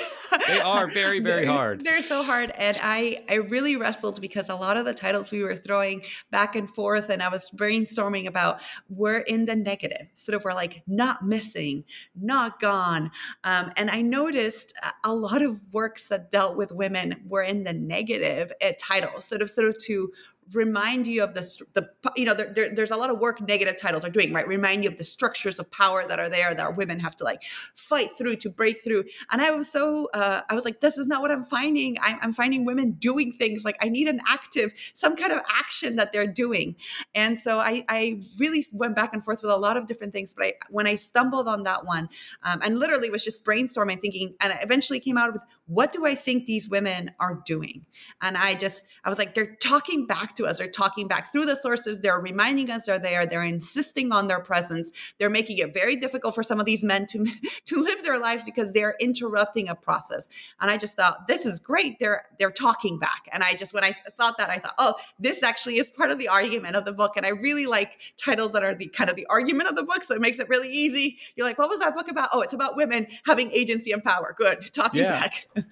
they 0.48 0.60
are 0.60 0.86
very, 0.86 1.20
very 1.20 1.44
they're, 1.44 1.52
hard. 1.52 1.84
They're 1.84 2.02
so 2.02 2.22
hard. 2.22 2.50
And 2.56 2.78
I, 2.82 3.24
I 3.28 3.36
really 3.36 3.76
wrestled 3.76 4.20
because 4.20 4.48
a 4.48 4.54
lot 4.54 4.76
of 4.76 4.84
the 4.84 4.94
titles 4.94 5.30
we 5.30 5.42
were 5.42 5.56
throwing 5.56 6.02
back 6.30 6.56
and 6.56 6.68
forth 6.68 7.10
and 7.10 7.22
I 7.22 7.28
was 7.28 7.50
brainstorming 7.50 8.26
about 8.26 8.60
were 8.88 9.18
in 9.18 9.44
the 9.44 9.56
negative. 9.56 10.08
Sort 10.14 10.36
of 10.36 10.44
were 10.44 10.54
like 10.54 10.82
not 10.86 11.26
missing, 11.26 11.84
not 12.14 12.60
gone. 12.60 13.10
Um, 13.44 13.72
and 13.76 13.90
I 13.90 14.02
noticed 14.02 14.72
a 15.04 15.14
lot 15.14 15.42
of 15.42 15.60
works 15.72 16.08
that 16.08 16.30
dealt 16.32 16.56
with 16.56 16.72
women 16.72 17.22
were 17.26 17.42
in 17.42 17.62
the 17.62 17.72
negative 17.72 18.52
uh, 18.62 18.72
titles, 18.78 19.24
sort 19.24 19.42
of 19.42 19.50
sort 19.50 19.68
of 19.68 19.78
to 19.78 20.12
remind 20.52 21.06
you 21.06 21.22
of 21.22 21.34
the, 21.34 21.40
the 21.74 21.88
you 22.16 22.24
know 22.24 22.34
there, 22.34 22.52
there, 22.52 22.74
there's 22.74 22.90
a 22.90 22.96
lot 22.96 23.10
of 23.10 23.18
work 23.18 23.40
negative 23.40 23.76
titles 23.76 24.04
are 24.04 24.10
doing 24.10 24.32
right? 24.32 24.46
Remind 24.46 24.84
you 24.84 24.90
of 24.90 24.98
the 24.98 25.04
structures 25.04 25.58
of 25.58 25.70
power 25.70 26.06
that 26.06 26.18
are 26.18 26.28
there 26.28 26.54
that 26.54 26.76
women 26.76 26.98
have 27.00 27.16
to 27.16 27.24
like 27.24 27.42
fight 27.74 28.10
through 28.16 28.36
to 28.36 28.50
break 28.50 28.82
through. 28.82 29.04
And 29.30 29.40
i 29.40 29.50
was 29.50 29.70
so 29.70 30.08
uh, 30.14 30.42
i 30.48 30.54
was 30.54 30.64
like 30.64 30.80
this 30.80 30.98
is 30.98 31.06
not 31.06 31.22
what 31.22 31.30
i'm 31.30 31.44
finding. 31.44 31.96
I'm, 32.00 32.18
I'm 32.22 32.32
finding 32.32 32.64
women 32.64 32.92
doing 32.92 33.34
things 33.38 33.64
like 33.64 33.76
i 33.80 33.88
need 33.88 34.08
an 34.08 34.20
active 34.28 34.72
some 34.94 35.16
kind 35.16 35.32
of 35.32 35.40
action 35.58 35.96
that 35.96 36.12
they're 36.12 36.26
doing. 36.26 36.76
And 37.14 37.38
so 37.38 37.58
i 37.58 37.84
i 37.88 38.20
really 38.38 38.66
went 38.72 38.96
back 38.96 39.12
and 39.12 39.24
forth 39.24 39.42
with 39.42 39.50
a 39.50 39.56
lot 39.56 39.76
of 39.76 39.86
different 39.86 40.12
things 40.12 40.34
but 40.34 40.46
i 40.46 40.52
when 40.70 40.86
i 40.86 40.96
stumbled 40.96 41.48
on 41.48 41.62
that 41.64 41.84
one 41.84 42.08
um, 42.42 42.60
and 42.62 42.78
literally 42.78 43.10
was 43.10 43.24
just 43.24 43.44
brainstorming 43.44 44.00
thinking 44.00 44.34
and 44.40 44.52
I 44.52 44.58
eventually 44.62 45.00
came 45.00 45.16
out 45.16 45.32
with 45.32 45.42
what 45.66 45.92
do 45.92 46.06
i 46.06 46.14
think 46.14 46.46
these 46.46 46.68
women 46.68 47.10
are 47.20 47.42
doing? 47.46 47.86
And 48.20 48.36
i 48.36 48.54
just 48.54 48.86
i 49.04 49.08
was 49.08 49.18
like 49.18 49.34
they're 49.34 49.56
talking 49.56 50.06
back 50.06 50.31
to 50.36 50.42
to 50.42 50.50
us. 50.50 50.58
They're 50.58 50.68
talking 50.68 51.08
back 51.08 51.32
through 51.32 51.46
the 51.46 51.56
sources. 51.56 52.00
They're 52.00 52.18
reminding 52.18 52.70
us 52.70 52.86
they're 52.86 52.98
there. 52.98 53.26
They're 53.26 53.42
insisting 53.42 54.12
on 54.12 54.26
their 54.26 54.40
presence. 54.40 54.90
They're 55.18 55.30
making 55.30 55.58
it 55.58 55.72
very 55.72 55.96
difficult 55.96 56.34
for 56.34 56.42
some 56.42 56.60
of 56.60 56.66
these 56.66 56.84
men 56.84 57.06
to, 57.06 57.26
to 57.66 57.82
live 57.82 58.02
their 58.02 58.18
life 58.18 58.44
because 58.44 58.72
they're 58.72 58.96
interrupting 59.00 59.68
a 59.68 59.74
process. 59.74 60.28
And 60.60 60.70
I 60.70 60.76
just 60.76 60.96
thought, 60.96 61.28
this 61.28 61.46
is 61.46 61.58
great. 61.58 61.98
They're 61.98 62.24
they're 62.38 62.50
talking 62.50 62.98
back. 62.98 63.28
And 63.32 63.42
I 63.42 63.54
just 63.54 63.74
when 63.74 63.84
I 63.84 63.96
thought 64.18 64.36
that, 64.38 64.50
I 64.50 64.58
thought, 64.58 64.74
oh, 64.78 64.94
this 65.18 65.42
actually 65.42 65.78
is 65.78 65.90
part 65.90 66.10
of 66.10 66.18
the 66.18 66.28
argument 66.28 66.76
of 66.76 66.84
the 66.84 66.92
book. 66.92 67.12
And 67.16 67.24
I 67.24 67.30
really 67.30 67.66
like 67.66 68.00
titles 68.16 68.52
that 68.52 68.64
are 68.64 68.74
the 68.74 68.86
kind 68.86 69.10
of 69.10 69.16
the 69.16 69.26
argument 69.26 69.68
of 69.68 69.76
the 69.76 69.84
book. 69.84 70.04
So 70.04 70.14
it 70.14 70.20
makes 70.20 70.38
it 70.38 70.48
really 70.48 70.70
easy. 70.70 71.18
You're 71.36 71.46
like, 71.46 71.58
what 71.58 71.68
was 71.68 71.78
that 71.80 71.94
book 71.94 72.10
about? 72.10 72.30
Oh, 72.32 72.40
it's 72.40 72.54
about 72.54 72.76
women 72.76 73.06
having 73.24 73.50
agency 73.52 73.92
and 73.92 74.02
power. 74.02 74.34
Good. 74.36 74.72
Talking 74.72 75.02
yeah. 75.02 75.20
back. 75.20 75.48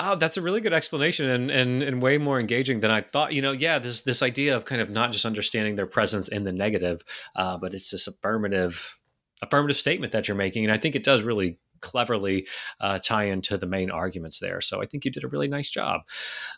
oh, 0.00 0.16
that's 0.16 0.36
a 0.36 0.42
really 0.42 0.60
good 0.60 0.72
explanation 0.72 1.28
and, 1.28 1.50
and 1.50 1.82
and 1.82 2.02
way 2.02 2.18
more 2.18 2.40
engaging 2.40 2.80
than 2.80 2.90
I 2.90 3.02
thought. 3.02 3.32
You 3.32 3.42
know, 3.42 3.52
yeah, 3.52 3.78
this 3.78 3.97
this 4.02 4.22
idea 4.22 4.56
of 4.56 4.64
kind 4.64 4.80
of 4.80 4.90
not 4.90 5.12
just 5.12 5.24
understanding 5.24 5.76
their 5.76 5.86
presence 5.86 6.28
in 6.28 6.44
the 6.44 6.52
negative, 6.52 7.02
uh, 7.36 7.58
but 7.58 7.74
it's 7.74 7.90
this 7.90 8.06
affirmative 8.06 9.00
affirmative 9.40 9.76
statement 9.76 10.12
that 10.12 10.26
you're 10.26 10.36
making, 10.36 10.64
and 10.64 10.72
I 10.72 10.78
think 10.78 10.96
it 10.96 11.04
does 11.04 11.22
really 11.22 11.58
cleverly 11.80 12.46
uh, 12.80 12.98
tie 12.98 13.24
into 13.24 13.56
the 13.56 13.66
main 13.66 13.90
arguments 13.90 14.38
there. 14.38 14.60
So 14.60 14.82
I 14.82 14.86
think 14.86 15.04
you 15.04 15.10
did 15.10 15.24
a 15.24 15.28
really 15.28 15.48
nice 15.48 15.70
job. 15.70 16.02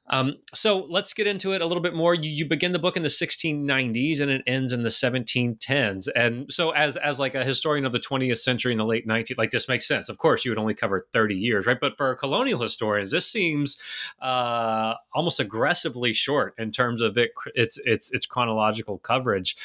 Um, 0.09 0.37
so 0.55 0.87
let's 0.89 1.15
get 1.15 1.27
into 1.27 1.53
it 1.53 1.63
a 1.63 1.67
little 1.67 1.83
bit 1.83 1.95
more. 1.95 2.15
You, 2.15 2.31
you, 2.31 2.47
begin 2.51 2.73
the 2.73 2.79
book 2.81 2.97
in 2.97 3.05
the 3.05 3.09
1690s 3.09 4.21
and 4.21 4.31
it 4.31 4.43
ends 4.47 4.73
in 4.73 4.83
the 4.83 4.89
1710s. 4.89 6.09
And 6.17 6.53
so 6.53 6.71
as 6.71 6.97
as 6.97 7.21
like 7.21 7.35
a 7.35 7.45
historian 7.45 7.85
of 7.85 7.93
the 7.93 8.01
20th 8.01 8.39
century 8.39 8.73
in 8.73 8.79
the 8.79 8.85
late 8.85 9.07
19th, 9.07 9.39
like 9.39 9.51
this 9.51 9.69
makes 9.69 9.87
sense. 9.87 10.09
Of 10.09 10.19
course, 10.19 10.45
you 10.45 10.51
would 10.51 10.59
only 10.59 10.75
cover 10.75 11.07
30 11.13 11.37
years, 11.37 11.67
right? 11.67 11.79
But 11.81 11.97
for 11.97 12.15
colonial 12.17 12.61
historians, 12.61 13.13
this 13.13 13.31
seems 13.31 13.81
uh, 14.21 14.95
almost 15.15 15.39
aggressively 15.39 16.13
short 16.13 16.55
in 16.59 16.73
terms 16.73 17.01
of 17.01 17.17
it, 17.17 17.31
its 17.55 17.79
its 17.85 18.11
its 18.13 18.27
chronological 18.27 18.99
coverage. 18.99 19.57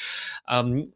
Um, 0.48 0.92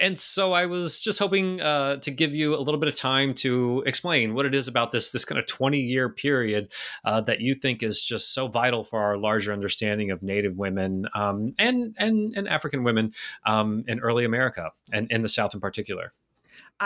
and 0.00 0.18
so 0.18 0.52
I 0.52 0.66
was 0.66 1.00
just 1.00 1.18
hoping 1.18 1.60
uh, 1.60 1.96
to 1.96 2.10
give 2.10 2.34
you 2.34 2.54
a 2.54 2.60
little 2.60 2.78
bit 2.78 2.88
of 2.88 2.96
time 2.96 3.34
to 3.34 3.82
explain 3.86 4.34
what 4.34 4.46
it 4.46 4.54
is 4.54 4.68
about 4.68 4.90
this 4.90 5.10
this 5.10 5.24
kind 5.24 5.38
of 5.38 5.46
20 5.46 5.78
year 5.78 6.08
period 6.08 6.72
uh, 7.04 7.20
that 7.22 7.40
you 7.40 7.54
think 7.54 7.82
is 7.82 8.02
just 8.02 8.34
so 8.34 8.48
vital 8.48 8.84
for 8.84 9.00
our 9.00 9.16
larger 9.16 9.52
understanding 9.52 10.10
of 10.10 10.22
Native 10.22 10.56
women 10.56 11.06
um, 11.14 11.54
and 11.58 11.94
and 11.98 12.34
and 12.36 12.48
African 12.48 12.84
women 12.84 13.12
um, 13.46 13.84
in 13.86 14.00
early 14.00 14.24
America 14.24 14.70
and 14.92 15.10
in 15.10 15.22
the 15.22 15.28
South 15.28 15.54
in 15.54 15.60
particular. 15.60 16.12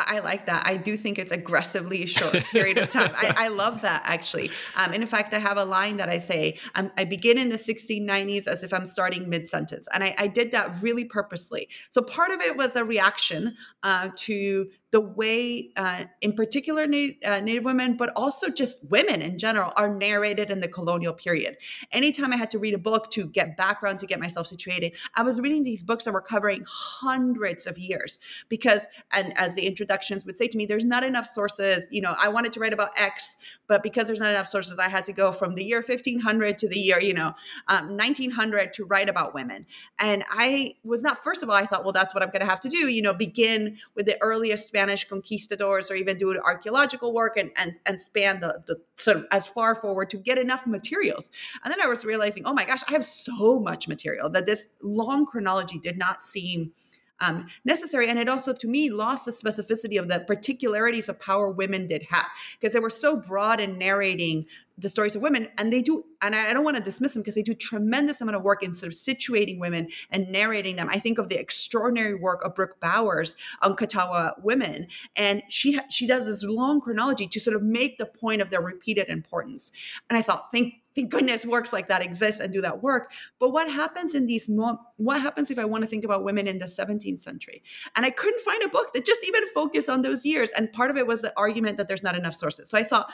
I, 0.07 0.19
like 0.21 0.47
that. 0.47 0.67
I 0.67 0.77
do 0.77 0.97
think 0.97 1.19
it's 1.19 1.33
aggressively 1.33 2.07
short 2.07 2.35
period 2.53 2.79
of 2.79 2.89
time. 2.89 3.13
I, 3.15 3.35
I, 3.37 3.49
love 3.49 3.83
that 3.83 4.03
actually. 4.05 4.51
Um, 4.77 4.93
and 4.93 5.03
in 5.03 5.09
fact, 5.09 5.33
I 5.33 5.39
have 5.39 5.57
a 5.57 5.65
line 5.65 5.97
that 5.97 6.09
I 6.09 6.19
say, 6.19 6.59
um, 6.75 6.91
I 6.97 7.05
begin 7.05 7.39
in 7.39 7.49
the 7.49 7.57
1690s 7.57 8.47
as 8.47 8.63
if 8.63 8.75
I'm 8.75 8.87
starting 8.87 9.29
mid 9.29 9.49
sentence. 9.49 9.89
And 9.93 10.05
I, 10.05 10.15
I, 10.19 10.27
did 10.27 10.51
that 10.53 10.83
really 10.83 11.05
purposely. 11.05 11.69
So 11.89 12.03
part 12.03 12.31
of 12.31 12.41
it 12.41 12.57
was 12.57 12.77
a 12.77 12.85
reaction 12.85 13.57
uh, 13.83 14.11
to 14.17 14.69
the 14.93 15.01
way, 15.01 15.71
uh, 15.77 16.05
in 16.21 16.33
particular, 16.33 16.87
Native, 16.87 17.17
uh, 17.25 17.41
Native 17.41 17.65
women, 17.65 17.97
but 17.97 18.13
also 18.15 18.49
just 18.49 18.89
women 18.89 19.21
in 19.21 19.37
general, 19.37 19.73
are 19.77 19.93
narrated 19.93 20.51
in 20.51 20.61
the 20.61 20.69
colonial 20.69 21.13
period. 21.13 21.57
Anytime 21.91 22.33
I 22.33 22.37
had 22.37 22.51
to 22.53 22.59
read 22.59 22.75
a 22.75 22.79
book 22.79 23.11
to 23.11 23.27
get 23.27 23.57
background, 23.57 23.99
to 24.01 24.07
get 24.07 24.21
myself 24.21 24.47
situated, 24.47 24.93
I 25.17 25.23
was 25.23 25.41
reading 25.41 25.65
these 25.65 25.83
books 25.83 26.05
that 26.05 26.13
were 26.13 26.21
covering 26.21 26.65
hundreds 26.69 27.67
of 27.67 27.79
years 27.79 28.19
because, 28.49 28.87
and 29.13 29.37
as 29.37 29.57
the 29.57 29.67
introductions 29.67 30.25
would 30.25 30.37
say 30.37 30.47
to 30.47 30.57
me, 30.57 30.67
there's 30.67 30.85
not 30.85 31.03
enough 31.03 31.27
sources. 31.27 31.87
You 31.91 32.03
know, 32.03 32.15
I 32.19 32.29
wanted 32.29 32.53
to 32.53 32.61
write 32.61 32.73
about 32.73 32.91
X, 32.97 33.37
but 33.67 33.83
because 33.83 34.07
there's 34.07 34.21
not 34.21 34.31
enough 34.31 34.49
sources, 34.49 34.79
I 34.79 34.89
had 34.89 35.05
to 35.07 35.13
go 35.13 35.33
from 35.33 35.57
the 35.57 35.65
year 35.65 35.83
1500 35.87 36.59
to 36.59 36.69
the 36.69 36.79
year, 36.79 37.01
you 37.01 37.15
know, 37.15 37.35
um, 37.67 37.97
1900 37.97 38.73
to 38.75 38.85
write 38.85 39.09
about 39.09 39.35
women. 39.35 39.67
And 39.99 40.25
I 40.31 40.75
was 40.85 41.03
not, 41.03 41.25
first 41.25 41.43
of 41.43 41.51
all, 41.51 41.57
I 41.57 41.67
thought, 41.67 41.83
well, 41.83 41.93
that's 41.93 42.15
what 42.15 42.23
I'm 42.23 42.31
going 42.31 42.41
to 42.41 42.47
have 42.47 42.61
to 42.61 42.69
do, 42.69 42.89
you 42.89 43.03
know, 43.03 43.13
begin 43.13 43.79
with 43.97 44.07
the 44.07 44.17
earliest 44.23 44.76
Spanish 44.77 45.09
conquistadors 45.09 45.91
or 45.91 45.95
even 45.95 46.19
do 46.19 46.39
archaeological 46.45 47.15
work 47.15 47.39
and, 47.39 47.51
and, 47.57 47.77
and 47.87 47.99
span 47.99 48.41
the, 48.41 48.63
the 48.67 48.77
sort 48.97 49.17
of 49.17 49.25
as 49.31 49.47
far 49.47 49.75
forward 49.75 50.11
to 50.11 50.19
get 50.19 50.37
enough 50.37 50.67
materials. 50.67 51.31
And 51.65 51.73
then 51.73 51.81
I 51.81 51.87
was 51.87 52.05
realizing, 52.05 52.45
oh 52.45 52.53
my 52.53 52.67
gosh, 52.67 52.83
I 52.87 52.93
have 52.93 53.05
so 53.07 53.59
much 53.59 53.89
material 53.89 54.29
that 54.31 54.45
this 54.45 54.67
long 54.83 55.25
chronology 55.25 55.79
did 55.79 55.97
not 55.97 56.21
seem 56.21 56.73
um, 57.21 57.47
necessary. 57.65 58.09
And 58.09 58.19
it 58.19 58.29
also, 58.29 58.53
to 58.53 58.69
me, 58.69 58.91
lost 58.91 59.25
the 59.25 59.31
specificity 59.31 59.99
of 59.99 60.09
the 60.09 60.21
particularities 60.21 61.09
of 61.09 61.19
power 61.21 61.51
women 61.51 61.87
did 61.87 62.03
have 62.05 62.27
because 62.61 62.73
they 62.73 62.81
were 62.81 62.91
so 62.91 63.17
broad 63.17 63.61
in 63.61 63.79
narrating 63.79 64.47
the 64.79 64.89
stories 64.89 65.17
of 65.17 65.23
women 65.23 65.49
and 65.57 65.73
they 65.73 65.81
do 65.81 66.05
and 66.21 66.35
i 66.35 66.53
don't 66.53 66.65
want 66.65 66.77
to 66.77 66.83
dismiss 66.83 67.15
them 67.15 67.23
because 67.23 67.35
they 67.35 67.43
do 67.43 67.55
tremendous 67.55 68.21
amount 68.21 68.37
of 68.37 68.43
work 68.43 68.63
in 68.63 68.75
sort 68.75 68.93
of 68.93 68.99
situating 68.99 69.59
women 69.59 69.89
and 70.11 70.29
narrating 70.29 70.77
them 70.77 70.89
i 70.91 70.99
think 70.99 71.19
of 71.19 71.31
the 71.31 71.39
extraordinary 71.39 72.15
work 72.15 72.45
of 72.45 72.55
brooke 72.55 72.79
bowers 72.81 73.37
on 73.63 73.75
catawba 73.75 74.35
women 74.43 74.87
and 75.17 75.43
she 75.49 75.81
she 75.89 76.07
does 76.07 76.27
this 76.27 76.45
long 76.45 76.81
chronology 76.81 77.27
to 77.27 77.41
sort 77.41 77.57
of 77.57 77.63
make 77.63 77.97
the 77.97 78.07
point 78.07 78.43
of 78.43 78.51
their 78.51 78.61
repeated 78.61 79.09
importance 79.09 79.73
and 80.11 80.19
i 80.19 80.23
thought 80.23 80.51
thank 80.53 80.75
thank 80.97 81.11
goodness 81.11 81.47
works 81.47 81.73
like 81.73 81.87
that 81.89 82.03
exist 82.03 82.41
and 82.41 82.53
do 82.53 82.61
that 82.63 82.83
work. 82.83 83.13
But 83.39 83.51
what 83.51 83.71
happens 83.71 84.15
in 84.15 84.27
these 84.27 84.49
mo- 84.49 84.81
what 84.97 85.21
happens 85.21 85.51
if 85.51 85.59
i 85.59 85.65
want 85.65 85.85
to 85.85 85.89
think 85.89 86.05
about 86.05 86.25
women 86.25 86.49
in 86.49 86.59
the 86.59 86.65
17th 86.65 87.21
century? 87.21 87.63
And 87.95 88.05
i 88.05 88.11
couldn't 88.11 88.41
find 88.41 88.63
a 88.65 88.69
book 88.69 88.93
that 88.95 89.07
just 89.07 89.25
even 89.25 89.47
focused 89.55 89.89
on 89.89 90.03
those 90.03 90.27
years 90.27 90.51
and 90.51 90.73
part 90.73 90.91
of 90.91 90.97
it 90.97 91.07
was 91.07 91.23
the 91.23 91.33
argument 91.37 91.77
that 91.77 91.87
there's 91.87 92.03
not 92.03 92.17
enough 92.17 92.35
sources. 92.35 92.69
So 92.69 92.77
i 92.77 92.83
thought 92.83 93.13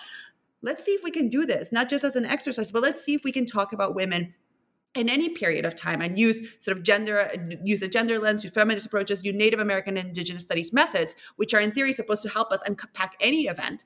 let's 0.63 0.85
see 0.85 0.93
if 0.93 1.03
we 1.03 1.11
can 1.11 1.29
do 1.29 1.45
this, 1.45 1.73
not 1.73 1.89
just 1.89 2.05
as 2.05 2.17
an 2.17 2.25
exercise, 2.25 2.71
but 2.71 2.83
let's 2.83 3.05
see 3.05 3.15
if 3.15 3.25
we 3.25 3.33
can 3.33 3.45
talk 3.45 3.73
about 3.73 3.97
women 3.97 4.33
in 4.95 5.09
any 5.09 5.31
period 5.31 5.65
of 5.65 5.75
time 5.75 6.03
and 6.03 6.19
use 6.19 6.55
sort 6.63 6.77
of 6.77 6.83
gender 6.83 7.33
use 7.65 7.81
a 7.81 7.89
gender 7.89 8.19
lens 8.19 8.45
use 8.45 8.53
feminist 8.53 8.87
approaches 8.87 9.25
use 9.25 9.35
native 9.35 9.59
american 9.59 9.97
and 9.97 10.09
indigenous 10.09 10.43
studies 10.43 10.71
methods 10.71 11.17
which 11.37 11.55
are 11.55 11.61
in 11.61 11.73
theory 11.73 11.95
supposed 11.95 12.23
to 12.23 12.29
help 12.29 12.53
us 12.53 12.63
unpack 12.67 13.17
any 13.21 13.47
event 13.47 13.85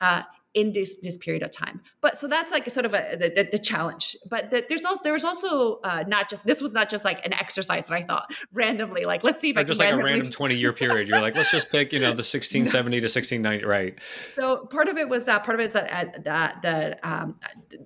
uh, 0.00 0.22
in 0.58 0.72
this 0.72 0.96
this 1.02 1.16
period 1.16 1.44
of 1.44 1.50
time. 1.50 1.80
But 2.00 2.18
so 2.18 2.26
that's 2.26 2.50
like 2.50 2.68
sort 2.68 2.84
of 2.84 2.92
a 2.92 3.16
the, 3.16 3.28
the, 3.28 3.48
the 3.52 3.58
challenge. 3.58 4.16
But 4.28 4.50
the, 4.50 4.64
there's 4.68 4.84
also 4.84 5.02
there 5.04 5.12
was 5.12 5.24
also 5.24 5.78
uh, 5.84 6.02
not 6.08 6.28
just 6.28 6.44
this 6.46 6.60
was 6.60 6.72
not 6.72 6.88
just 6.90 7.04
like 7.04 7.24
an 7.24 7.32
exercise 7.32 7.86
that 7.86 7.94
I 7.94 8.02
thought 8.02 8.32
randomly 8.52 9.04
like 9.04 9.22
let's 9.22 9.40
see 9.40 9.50
if 9.50 9.56
or 9.56 9.60
I 9.60 9.64
just 9.64 9.78
like 9.78 9.92
a 9.92 9.96
random 9.96 10.30
20 10.30 10.56
year 10.56 10.72
period. 10.84 11.06
You're 11.06 11.20
like 11.20 11.36
let's 11.36 11.52
just 11.52 11.70
pick 11.70 11.92
you 11.92 12.00
know 12.00 12.08
the 12.08 12.26
1670 12.26 12.96
to 13.00 13.04
1690 13.04 13.64
right. 13.64 13.94
So 14.38 14.66
part 14.66 14.88
of 14.88 14.98
it 14.98 15.08
was 15.08 15.26
that 15.26 15.44
part 15.44 15.54
of 15.54 15.60
it 15.60 15.68
is 15.68 15.72
that 15.74 15.90
uh, 15.92 16.18
that 16.24 16.62
that 16.62 17.00
um, 17.04 17.38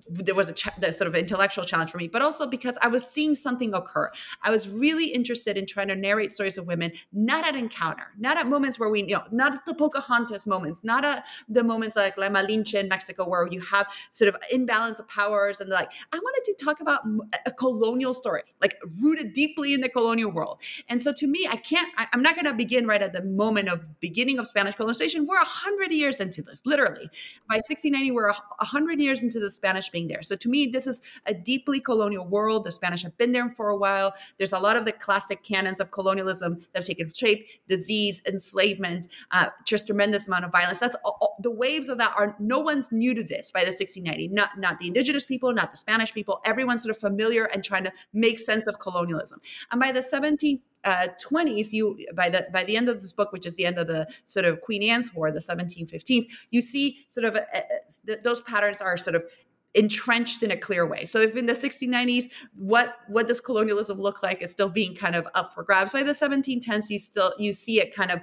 there 0.09 0.35
was 0.35 0.49
a 0.49 0.53
ch- 0.53 0.75
the 0.79 0.91
sort 0.91 1.07
of 1.07 1.15
intellectual 1.15 1.63
challenge 1.63 1.91
for 1.91 1.99
me, 1.99 2.07
but 2.07 2.23
also 2.23 2.47
because 2.47 2.77
I 2.81 2.87
was 2.87 3.07
seeing 3.07 3.35
something 3.35 3.73
occur. 3.75 4.11
I 4.41 4.49
was 4.49 4.67
really 4.67 5.07
interested 5.07 5.57
in 5.57 5.67
trying 5.67 5.89
to 5.89 5.95
narrate 5.95 6.33
stories 6.33 6.57
of 6.57 6.65
women 6.65 6.91
not 7.11 7.45
at 7.45 7.55
encounter, 7.55 8.07
not 8.17 8.37
at 8.37 8.47
moments 8.47 8.79
where 8.79 8.89
we 8.89 9.03
you 9.03 9.15
know 9.15 9.23
not 9.31 9.53
at 9.53 9.65
the 9.67 9.75
Pocahontas 9.75 10.47
moments, 10.47 10.83
not 10.83 11.05
at 11.05 11.27
the 11.47 11.63
moments 11.63 11.95
like 11.95 12.17
La 12.17 12.29
Malinche 12.29 12.62
in 12.73 12.87
Mexico, 12.87 13.27
where 13.27 13.47
you 13.51 13.61
have 13.61 13.87
sort 14.11 14.29
of 14.29 14.35
imbalance 14.51 14.99
of 14.99 15.07
powers, 15.07 15.59
and 15.59 15.69
like 15.69 15.91
I 16.11 16.17
wanted 16.17 16.43
to 16.45 16.65
talk 16.65 16.81
about 16.81 17.01
a 17.45 17.51
colonial 17.51 18.13
story, 18.13 18.43
like 18.61 18.77
rooted 19.01 19.33
deeply 19.33 19.73
in 19.73 19.81
the 19.81 19.89
colonial 19.89 20.31
world. 20.31 20.61
And 20.89 21.01
so 21.01 21.11
to 21.13 21.27
me, 21.27 21.47
I 21.49 21.57
can't. 21.57 21.91
I, 21.97 22.07
am 22.13 22.21
not 22.21 22.35
going 22.35 22.45
to 22.45 22.53
begin 22.53 22.87
right 22.87 23.01
at 23.01 23.13
the 23.13 23.23
moment 23.23 23.69
of 23.69 23.81
beginning 23.99 24.39
of 24.39 24.47
Spanish 24.47 24.75
colonization. 24.75 25.25
We're 25.25 25.41
a 25.41 25.45
hundred 25.45 25.91
years 25.91 26.19
into 26.19 26.41
this, 26.41 26.61
literally. 26.65 27.09
By 27.49 27.55
1690, 27.55 28.11
we're 28.11 28.29
a 28.29 28.65
hundred 28.65 28.99
years 28.99 29.23
into 29.23 29.39
the 29.39 29.49
Spanish 29.49 29.89
being 29.89 30.07
there. 30.07 30.21
So 30.21 30.35
to 30.35 30.49
me, 30.49 30.67
this 30.67 30.87
is 30.87 31.01
a 31.25 31.33
deeply 31.33 31.79
colonial 31.79 32.25
world. 32.25 32.63
The 32.63 32.71
Spanish 32.71 33.03
have 33.03 33.17
been 33.17 33.31
there 33.31 33.49
for 33.49 33.69
a 33.69 33.77
while. 33.77 34.13
There's 34.37 34.53
a 34.53 34.59
lot 34.59 34.75
of 34.75 34.85
the 34.85 34.91
classic 34.91 35.43
canons 35.43 35.79
of 35.79 35.91
colonialism 35.91 36.59
that 36.73 36.79
have 36.79 36.85
taken 36.85 37.11
shape: 37.13 37.47
disease, 37.67 38.21
enslavement, 38.27 39.07
uh, 39.31 39.49
just 39.65 39.87
tremendous 39.87 40.27
amount 40.27 40.45
of 40.45 40.51
violence. 40.51 40.79
That's 40.79 40.95
all, 41.03 41.17
all, 41.21 41.37
the 41.41 41.51
waves 41.51 41.89
of 41.89 41.97
that 41.97 42.13
are 42.17 42.35
no 42.39 42.52
one's 42.59 42.91
new 42.91 43.13
to 43.13 43.23
this 43.23 43.51
by 43.51 43.61
the 43.61 43.71
1690 43.71 44.29
not 44.29 44.49
not 44.57 44.79
the 44.79 44.87
indigenous 44.87 45.25
people 45.25 45.53
not 45.53 45.71
the 45.71 45.77
spanish 45.77 46.13
people 46.13 46.41
everyone's 46.45 46.83
sort 46.83 46.95
of 46.95 46.99
familiar 46.99 47.45
and 47.45 47.63
trying 47.63 47.83
to 47.83 47.91
make 48.13 48.39
sense 48.39 48.67
of 48.67 48.79
colonialism 48.79 49.39
and 49.71 49.79
by 49.79 49.91
the 49.91 50.01
17th 50.01 50.61
uh, 50.85 51.07
20s 51.23 51.71
you 51.71 51.97
by 52.13 52.29
the 52.29 52.45
by 52.51 52.63
the 52.63 52.75
end 52.75 52.89
of 52.89 52.99
this 52.99 53.13
book 53.13 53.31
which 53.31 53.45
is 53.45 53.55
the 53.55 53.65
end 53.65 53.77
of 53.77 53.87
the 53.87 54.05
sort 54.25 54.45
of 54.45 54.59
queen 54.61 54.83
anne's 54.83 55.13
war 55.13 55.31
the 55.31 55.39
1715s 55.39 56.25
you 56.51 56.61
see 56.61 57.05
sort 57.07 57.25
of 57.25 57.35
uh, 57.35 57.39
uh, 57.53 58.15
those 58.23 58.41
patterns 58.41 58.81
are 58.81 58.97
sort 58.97 59.15
of 59.15 59.23
entrenched 59.75 60.43
in 60.43 60.51
a 60.51 60.57
clear 60.57 60.85
way. 60.85 61.05
So 61.05 61.19
if 61.19 61.35
in 61.35 61.45
the 61.45 61.53
1690s, 61.53 62.31
what 62.55 62.97
what 63.07 63.27
does 63.27 63.41
colonialism 63.41 63.99
look 63.99 64.21
like? 64.23 64.41
It's 64.41 64.51
still 64.51 64.69
being 64.69 64.95
kind 64.95 65.15
of 65.15 65.27
up 65.33 65.53
for 65.53 65.63
grabs. 65.63 65.93
By 65.93 66.03
the 66.03 66.13
1710s, 66.13 66.89
you 66.89 66.99
still 66.99 67.33
you 67.37 67.53
see 67.53 67.81
it 67.81 67.93
kind 67.93 68.11
of 68.11 68.21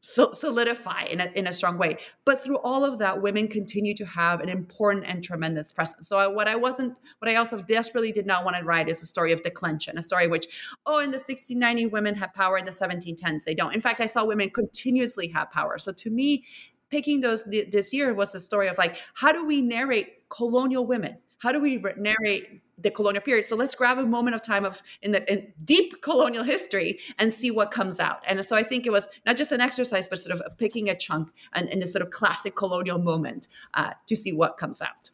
so 0.00 0.32
solidify 0.32 1.02
in 1.04 1.20
a, 1.20 1.26
in 1.34 1.48
a 1.48 1.52
strong 1.52 1.76
way. 1.76 1.96
But 2.24 2.42
through 2.42 2.58
all 2.58 2.84
of 2.84 2.98
that, 3.00 3.20
women 3.20 3.48
continue 3.48 3.94
to 3.94 4.06
have 4.06 4.40
an 4.40 4.48
important 4.48 5.04
and 5.06 5.22
tremendous 5.22 5.72
presence. 5.72 6.08
So 6.08 6.18
I, 6.18 6.26
what 6.28 6.46
I 6.46 6.54
wasn't, 6.54 6.94
what 7.18 7.30
I 7.30 7.34
also 7.34 7.58
desperately 7.58 8.12
did 8.12 8.26
not 8.26 8.44
want 8.44 8.56
to 8.56 8.64
write 8.64 8.88
is 8.88 9.02
a 9.02 9.06
story 9.06 9.32
of 9.32 9.42
declension, 9.42 9.98
a 9.98 10.02
story 10.02 10.28
which, 10.28 10.46
oh, 10.86 10.98
in 10.98 11.10
the 11.10 11.18
1690 11.18 11.86
women 11.86 12.14
have 12.14 12.32
power, 12.34 12.58
in 12.58 12.64
the 12.64 12.70
1710s 12.70 13.44
they 13.44 13.54
don't. 13.54 13.74
In 13.74 13.80
fact, 13.80 14.00
I 14.00 14.06
saw 14.06 14.24
women 14.24 14.50
continuously 14.50 15.28
have 15.28 15.50
power. 15.50 15.78
So 15.78 15.92
to 15.92 16.10
me, 16.10 16.44
picking 16.90 17.20
those 17.20 17.44
this 17.44 17.92
year 17.92 18.14
was 18.14 18.34
a 18.34 18.40
story 18.40 18.68
of 18.68 18.78
like, 18.78 18.96
how 19.14 19.32
do 19.32 19.44
we 19.44 19.60
narrate 19.60 20.28
colonial 20.30 20.86
women? 20.86 21.18
How 21.38 21.52
do 21.52 21.60
we 21.60 21.82
narrate 21.96 22.62
the 22.80 22.90
colonial 22.90 23.22
period. 23.22 23.46
So 23.46 23.56
let's 23.56 23.74
grab 23.74 23.98
a 23.98 24.06
moment 24.06 24.34
of 24.34 24.42
time 24.42 24.64
of 24.64 24.82
in 25.02 25.12
the 25.12 25.32
in 25.32 25.52
deep 25.64 26.02
colonial 26.02 26.44
history 26.44 26.98
and 27.18 27.32
see 27.32 27.50
what 27.50 27.70
comes 27.70 28.00
out. 28.00 28.22
And 28.26 28.44
so 28.44 28.56
I 28.56 28.62
think 28.62 28.86
it 28.86 28.92
was 28.92 29.08
not 29.26 29.36
just 29.36 29.52
an 29.52 29.60
exercise, 29.60 30.06
but 30.08 30.18
sort 30.20 30.38
of 30.38 30.58
picking 30.58 30.88
a 30.88 30.94
chunk 30.94 31.30
and 31.52 31.68
in 31.68 31.80
this 31.80 31.92
sort 31.92 32.02
of 32.02 32.10
classic 32.10 32.56
colonial 32.56 32.98
moment 32.98 33.48
uh, 33.74 33.92
to 34.06 34.16
see 34.16 34.32
what 34.32 34.56
comes 34.56 34.80
out. 34.80 35.10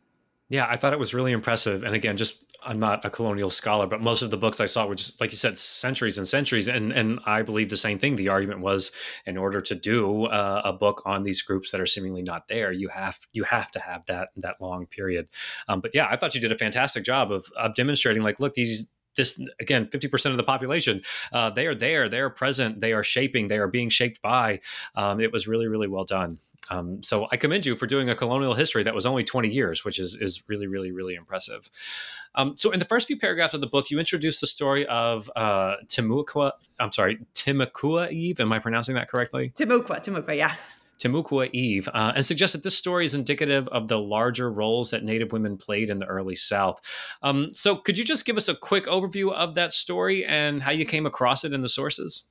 Yeah, 0.54 0.68
I 0.70 0.76
thought 0.76 0.92
it 0.92 1.00
was 1.00 1.12
really 1.12 1.32
impressive. 1.32 1.82
And 1.82 1.96
again, 1.96 2.16
just 2.16 2.44
I'm 2.64 2.78
not 2.78 3.04
a 3.04 3.10
colonial 3.10 3.50
scholar, 3.50 3.88
but 3.88 4.00
most 4.00 4.22
of 4.22 4.30
the 4.30 4.36
books 4.36 4.60
I 4.60 4.66
saw 4.66 4.86
were 4.86 4.94
just 4.94 5.20
like 5.20 5.32
you 5.32 5.36
said, 5.36 5.58
centuries 5.58 6.16
and 6.16 6.28
centuries. 6.28 6.68
And 6.68 6.92
and 6.92 7.18
I 7.26 7.42
believe 7.42 7.70
the 7.70 7.76
same 7.76 7.98
thing. 7.98 8.14
The 8.14 8.28
argument 8.28 8.60
was, 8.60 8.92
in 9.26 9.36
order 9.36 9.60
to 9.60 9.74
do 9.74 10.26
uh, 10.26 10.62
a 10.64 10.72
book 10.72 11.02
on 11.06 11.24
these 11.24 11.42
groups 11.42 11.72
that 11.72 11.80
are 11.80 11.86
seemingly 11.86 12.22
not 12.22 12.46
there, 12.46 12.70
you 12.70 12.88
have 12.90 13.18
you 13.32 13.42
have 13.42 13.72
to 13.72 13.80
have 13.80 14.06
that 14.06 14.28
that 14.36 14.60
long 14.60 14.86
period. 14.86 15.26
Um, 15.66 15.80
but 15.80 15.90
yeah, 15.92 16.06
I 16.08 16.14
thought 16.16 16.36
you 16.36 16.40
did 16.40 16.52
a 16.52 16.58
fantastic 16.58 17.02
job 17.02 17.32
of 17.32 17.46
of 17.56 17.74
demonstrating. 17.74 18.22
Like, 18.22 18.38
look, 18.38 18.54
these 18.54 18.86
this 19.16 19.40
again 19.60 19.86
50% 19.86 20.30
of 20.30 20.36
the 20.36 20.42
population 20.42 21.02
uh, 21.32 21.50
they 21.50 21.66
are 21.66 21.74
there 21.74 22.08
they 22.08 22.18
are 22.18 22.30
present 22.30 22.80
they 22.80 22.92
are 22.92 23.04
shaping 23.04 23.46
they 23.46 23.58
are 23.58 23.68
being 23.68 23.88
shaped 23.88 24.20
by 24.22 24.60
um, 24.96 25.20
it 25.20 25.32
was 25.32 25.46
really 25.46 25.68
really 25.68 25.86
well 25.86 26.04
done 26.04 26.38
Um, 26.70 27.02
so 27.02 27.28
I 27.30 27.36
commend 27.36 27.66
you 27.66 27.76
for 27.76 27.86
doing 27.86 28.08
a 28.08 28.14
colonial 28.14 28.54
history 28.54 28.82
that 28.84 28.94
was 28.94 29.06
only 29.06 29.24
20 29.24 29.48
years, 29.48 29.84
which 29.84 29.98
is 29.98 30.14
is 30.14 30.42
really, 30.48 30.66
really, 30.66 30.92
really 30.92 31.14
impressive. 31.14 31.70
Um, 32.34 32.56
so 32.56 32.70
in 32.70 32.78
the 32.78 32.84
first 32.84 33.06
few 33.06 33.18
paragraphs 33.18 33.54
of 33.54 33.60
the 33.60 33.66
book, 33.66 33.90
you 33.90 33.98
introduce 33.98 34.40
the 34.40 34.46
story 34.46 34.86
of 34.86 35.30
uh. 35.36 35.76
I'm 36.80 36.92
sorry, 36.92 37.18
Timucua 37.34 38.10
Eve. 38.10 38.40
Am 38.40 38.52
I 38.52 38.58
pronouncing 38.58 38.94
that 38.96 39.08
correctly? 39.08 39.52
Timucua, 39.56 40.02
Timucua, 40.02 40.36
yeah. 40.36 40.54
Timucua 40.98 41.50
Eve, 41.52 41.88
uh, 41.92 42.12
and 42.14 42.24
suggests 42.24 42.54
that 42.54 42.62
this 42.62 42.76
story 42.76 43.04
is 43.04 43.14
indicative 43.14 43.68
of 43.68 43.88
the 43.88 43.98
larger 43.98 44.50
roles 44.50 44.90
that 44.90 45.02
Native 45.02 45.32
women 45.32 45.56
played 45.56 45.90
in 45.90 45.98
the 45.98 46.06
early 46.06 46.36
South. 46.36 46.80
Um, 47.22 47.50
so, 47.52 47.76
could 47.76 47.98
you 47.98 48.04
just 48.04 48.24
give 48.24 48.36
us 48.36 48.48
a 48.48 48.54
quick 48.54 48.86
overview 48.86 49.32
of 49.32 49.54
that 49.56 49.72
story 49.72 50.24
and 50.24 50.62
how 50.62 50.70
you 50.70 50.84
came 50.84 51.06
across 51.06 51.44
it 51.44 51.52
in 51.52 51.62
the 51.62 51.68
sources? 51.68 52.26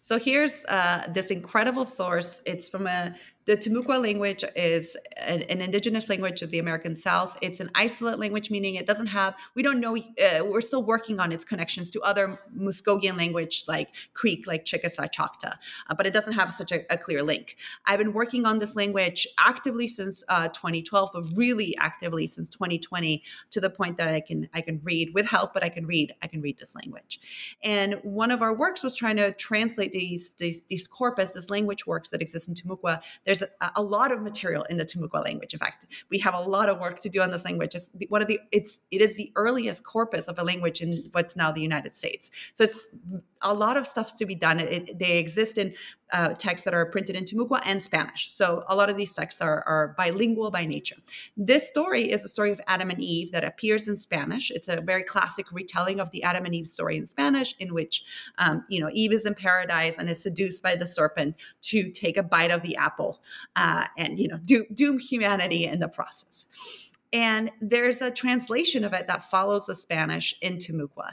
So 0.00 0.18
here's 0.18 0.64
uh, 0.66 1.06
this 1.08 1.30
incredible 1.30 1.86
source. 1.86 2.40
It's 2.46 2.68
from 2.68 2.86
a 2.86 3.14
the 3.46 3.56
Timucua 3.56 4.02
language 4.02 4.44
is 4.56 4.96
an, 5.16 5.42
an, 5.42 5.60
indigenous 5.60 6.08
language 6.08 6.42
of 6.42 6.50
the 6.50 6.58
American 6.58 6.96
South. 6.96 7.38
It's 7.40 7.60
an 7.60 7.70
isolate 7.76 8.18
language, 8.18 8.50
meaning 8.50 8.74
it 8.74 8.86
doesn't 8.86 9.06
have, 9.06 9.36
we 9.54 9.62
don't 9.62 9.78
know, 9.78 9.96
uh, 9.96 10.44
we're 10.44 10.60
still 10.60 10.82
working 10.82 11.20
on 11.20 11.30
its 11.30 11.44
connections 11.44 11.88
to 11.92 12.00
other 12.00 12.38
Muskogean 12.58 13.16
language 13.16 13.64
like 13.68 13.94
Creek, 14.14 14.48
like 14.48 14.64
Chickasaw, 14.64 15.06
Choctaw, 15.06 15.52
uh, 15.88 15.94
but 15.94 16.06
it 16.06 16.12
doesn't 16.12 16.32
have 16.32 16.52
such 16.52 16.72
a, 16.72 16.92
a, 16.92 16.98
clear 16.98 17.22
link. 17.22 17.56
I've 17.86 17.98
been 17.98 18.12
working 18.12 18.46
on 18.46 18.58
this 18.58 18.74
language 18.74 19.28
actively 19.38 19.86
since 19.86 20.24
uh, 20.28 20.48
2012, 20.48 21.10
but 21.14 21.24
really 21.36 21.76
actively 21.78 22.26
since 22.26 22.50
2020 22.50 23.22
to 23.50 23.60
the 23.60 23.70
point 23.70 23.96
that 23.98 24.08
I 24.08 24.20
can, 24.20 24.48
I 24.54 24.60
can 24.60 24.80
read 24.82 25.14
with 25.14 25.24
help, 25.24 25.54
but 25.54 25.62
I 25.62 25.68
can 25.68 25.86
read, 25.86 26.12
I 26.20 26.26
can 26.26 26.40
read 26.40 26.58
this 26.58 26.74
language. 26.74 27.20
And 27.62 27.94
one 28.02 28.32
of 28.32 28.42
our 28.42 28.56
works 28.56 28.82
was 28.82 28.96
trying 28.96 29.16
to 29.18 29.30
translate 29.32 29.92
these, 29.92 30.34
these, 30.34 30.62
these 30.64 30.88
corpus, 30.88 31.34
this 31.34 31.48
language 31.48 31.86
works 31.86 32.08
that 32.08 32.20
exist 32.20 32.48
in 32.48 32.54
Timucua. 32.54 33.00
There's 33.24 33.35
there's 33.38 33.50
a, 33.74 33.82
lot 33.82 34.12
of 34.12 34.22
material 34.22 34.64
in 34.70 34.76
the 34.76 34.84
Timucua 34.84 35.22
language. 35.24 35.52
In 35.52 35.58
fact, 35.58 35.86
we 36.10 36.18
have 36.18 36.34
a 36.34 36.40
lot 36.40 36.68
of 36.68 36.80
work 36.80 37.00
to 37.00 37.08
do 37.08 37.20
on 37.20 37.30
this 37.30 37.44
language. 37.44 37.74
It's 37.74 37.90
one 38.08 38.22
of 38.22 38.28
the 38.28 38.40
it's 38.52 38.78
it 38.90 39.00
is 39.00 39.16
the 39.16 39.32
earliest 39.36 39.84
corpus 39.84 40.26
of 40.28 40.38
a 40.38 40.42
language 40.42 40.80
in 40.80 41.08
what's 41.12 41.36
now 41.36 41.52
the 41.52 41.60
United 41.60 41.94
States. 41.94 42.30
So 42.54 42.64
it's 42.64 42.88
a 43.42 43.54
lot 43.54 43.76
of 43.76 43.86
stuff 43.86 44.16
to 44.18 44.26
be 44.26 44.34
done. 44.34 44.60
It, 44.60 44.98
they 44.98 45.18
exist 45.18 45.58
in 45.58 45.74
uh, 46.12 46.34
texts 46.34 46.64
that 46.64 46.74
are 46.74 46.86
printed 46.86 47.16
in 47.16 47.24
Timucua 47.24 47.60
and 47.64 47.82
Spanish. 47.82 48.28
So 48.32 48.64
a 48.68 48.76
lot 48.76 48.88
of 48.88 48.96
these 48.96 49.12
texts 49.12 49.40
are, 49.40 49.62
are 49.66 49.94
bilingual 49.96 50.50
by 50.50 50.64
nature. 50.64 50.96
This 51.36 51.68
story 51.68 52.10
is 52.10 52.24
a 52.24 52.28
story 52.28 52.52
of 52.52 52.60
Adam 52.68 52.90
and 52.90 53.00
Eve 53.00 53.32
that 53.32 53.44
appears 53.44 53.88
in 53.88 53.96
Spanish. 53.96 54.50
It's 54.50 54.68
a 54.68 54.80
very 54.80 55.02
classic 55.02 55.46
retelling 55.52 56.00
of 56.00 56.10
the 56.10 56.22
Adam 56.22 56.44
and 56.44 56.54
Eve 56.54 56.68
story 56.68 56.96
in 56.96 57.06
Spanish, 57.06 57.54
in 57.58 57.74
which 57.74 58.04
um, 58.38 58.64
you 58.68 58.80
know 58.80 58.90
Eve 58.92 59.12
is 59.12 59.26
in 59.26 59.34
paradise 59.34 59.98
and 59.98 60.08
is 60.08 60.22
seduced 60.22 60.62
by 60.62 60.76
the 60.76 60.86
serpent 60.86 61.36
to 61.62 61.90
take 61.90 62.16
a 62.16 62.22
bite 62.22 62.50
of 62.50 62.62
the 62.62 62.76
apple 62.76 63.20
uh, 63.56 63.86
and 63.98 64.18
you 64.18 64.28
know 64.28 64.38
do, 64.44 64.64
doom 64.74 64.98
humanity 64.98 65.66
in 65.66 65.80
the 65.80 65.88
process. 65.88 66.46
And 67.12 67.50
there's 67.60 68.02
a 68.02 68.10
translation 68.10 68.84
of 68.84 68.92
it 68.92 69.06
that 69.06 69.30
follows 69.30 69.66
the 69.66 69.74
Spanish 69.74 70.34
into 70.42 70.66
Timucua. 70.66 71.12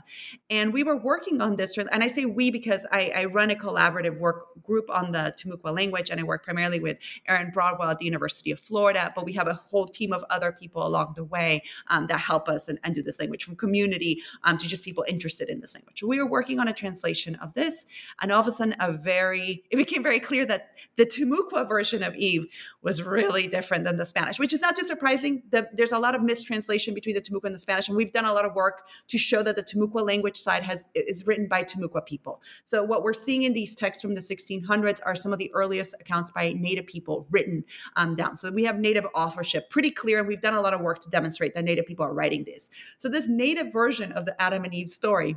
And 0.49 0.73
we 0.73 0.83
were 0.83 0.97
working 0.97 1.41
on 1.41 1.55
this, 1.55 1.77
and 1.77 2.03
I 2.03 2.07
say 2.07 2.25
we 2.25 2.51
because 2.51 2.85
I, 2.91 3.11
I, 3.15 3.25
run 3.25 3.51
a 3.51 3.55
collaborative 3.55 4.17
work 4.19 4.63
group 4.63 4.89
on 4.89 5.11
the 5.11 5.33
Timucua 5.37 5.73
language, 5.75 6.09
and 6.09 6.19
I 6.19 6.23
work 6.23 6.43
primarily 6.43 6.79
with 6.79 6.97
Aaron 7.27 7.51
Broadwell 7.51 7.89
at 7.89 7.99
the 7.99 8.05
University 8.05 8.51
of 8.51 8.59
Florida. 8.59 9.11
But 9.15 9.25
we 9.25 9.33
have 9.33 9.47
a 9.47 9.53
whole 9.53 9.85
team 9.85 10.13
of 10.13 10.23
other 10.29 10.51
people 10.51 10.85
along 10.85 11.13
the 11.15 11.23
way 11.23 11.63
um, 11.87 12.07
that 12.07 12.19
help 12.19 12.49
us 12.49 12.67
and, 12.67 12.79
and, 12.83 12.95
do 12.95 13.01
this 13.01 13.19
language, 13.19 13.43
from 13.45 13.55
community 13.55 14.21
um, 14.43 14.57
to 14.57 14.67
just 14.67 14.83
people 14.83 15.05
interested 15.07 15.49
in 15.49 15.59
this 15.61 15.75
language. 15.75 16.03
We 16.03 16.19
were 16.19 16.29
working 16.29 16.59
on 16.59 16.67
a 16.67 16.73
translation 16.73 17.35
of 17.35 17.53
this, 17.53 17.85
and 18.21 18.31
all 18.31 18.41
of 18.41 18.47
a 18.47 18.51
sudden, 18.51 18.75
a 18.79 18.91
very 18.91 19.63
it 19.69 19.75
became 19.77 20.03
very 20.03 20.19
clear 20.19 20.45
that 20.45 20.71
the 20.97 21.05
Timucua 21.05 21.67
version 21.67 22.03
of 22.03 22.15
Eve 22.15 22.47
was 22.81 23.01
really 23.03 23.47
different 23.47 23.83
than 23.83 23.97
the 23.97 24.05
Spanish, 24.05 24.39
which 24.39 24.53
is 24.53 24.61
not 24.61 24.75
just 24.75 24.87
surprising. 24.87 25.43
The, 25.51 25.67
there's 25.83 25.91
a 25.91 25.99
lot 25.99 26.15
of 26.15 26.23
mistranslation 26.23 26.93
between 26.93 27.13
the 27.13 27.21
Timucua 27.21 27.43
and 27.43 27.53
the 27.53 27.59
Spanish, 27.59 27.89
and 27.89 27.97
we've 27.97 28.13
done 28.13 28.23
a 28.23 28.31
lot 28.31 28.45
of 28.45 28.55
work 28.55 28.87
to 29.09 29.17
show 29.17 29.43
that 29.43 29.57
the 29.57 29.63
Timucua 29.63 30.07
language 30.07 30.37
side 30.37 30.63
has 30.63 30.87
is 30.95 31.27
written 31.27 31.45
by 31.45 31.61
Timucua 31.61 32.05
people. 32.05 32.41
So 32.63 32.81
what 32.85 33.03
we're 33.03 33.13
seeing 33.13 33.43
in 33.43 33.51
these 33.51 33.75
texts 33.75 34.01
from 34.01 34.15
the 34.15 34.21
1600s 34.21 35.01
are 35.05 35.13
some 35.13 35.33
of 35.33 35.39
the 35.39 35.53
earliest 35.53 35.93
accounts 35.99 36.31
by 36.31 36.53
Native 36.53 36.87
people 36.87 37.27
written 37.31 37.65
um, 37.97 38.15
down. 38.15 38.37
So 38.37 38.49
we 38.49 38.63
have 38.63 38.79
Native 38.79 39.05
authorship 39.13 39.69
pretty 39.69 39.91
clear, 39.91 40.19
and 40.19 40.27
we've 40.27 40.39
done 40.39 40.55
a 40.55 40.61
lot 40.61 40.73
of 40.73 40.79
work 40.79 41.01
to 41.01 41.09
demonstrate 41.09 41.53
that 41.53 41.65
Native 41.65 41.85
people 41.85 42.05
are 42.05 42.13
writing 42.13 42.45
this. 42.45 42.69
So 42.97 43.09
this 43.09 43.27
Native 43.27 43.73
version 43.73 44.13
of 44.13 44.25
the 44.25 44.41
Adam 44.41 44.63
and 44.63 44.73
Eve 44.73 44.89
story 44.89 45.35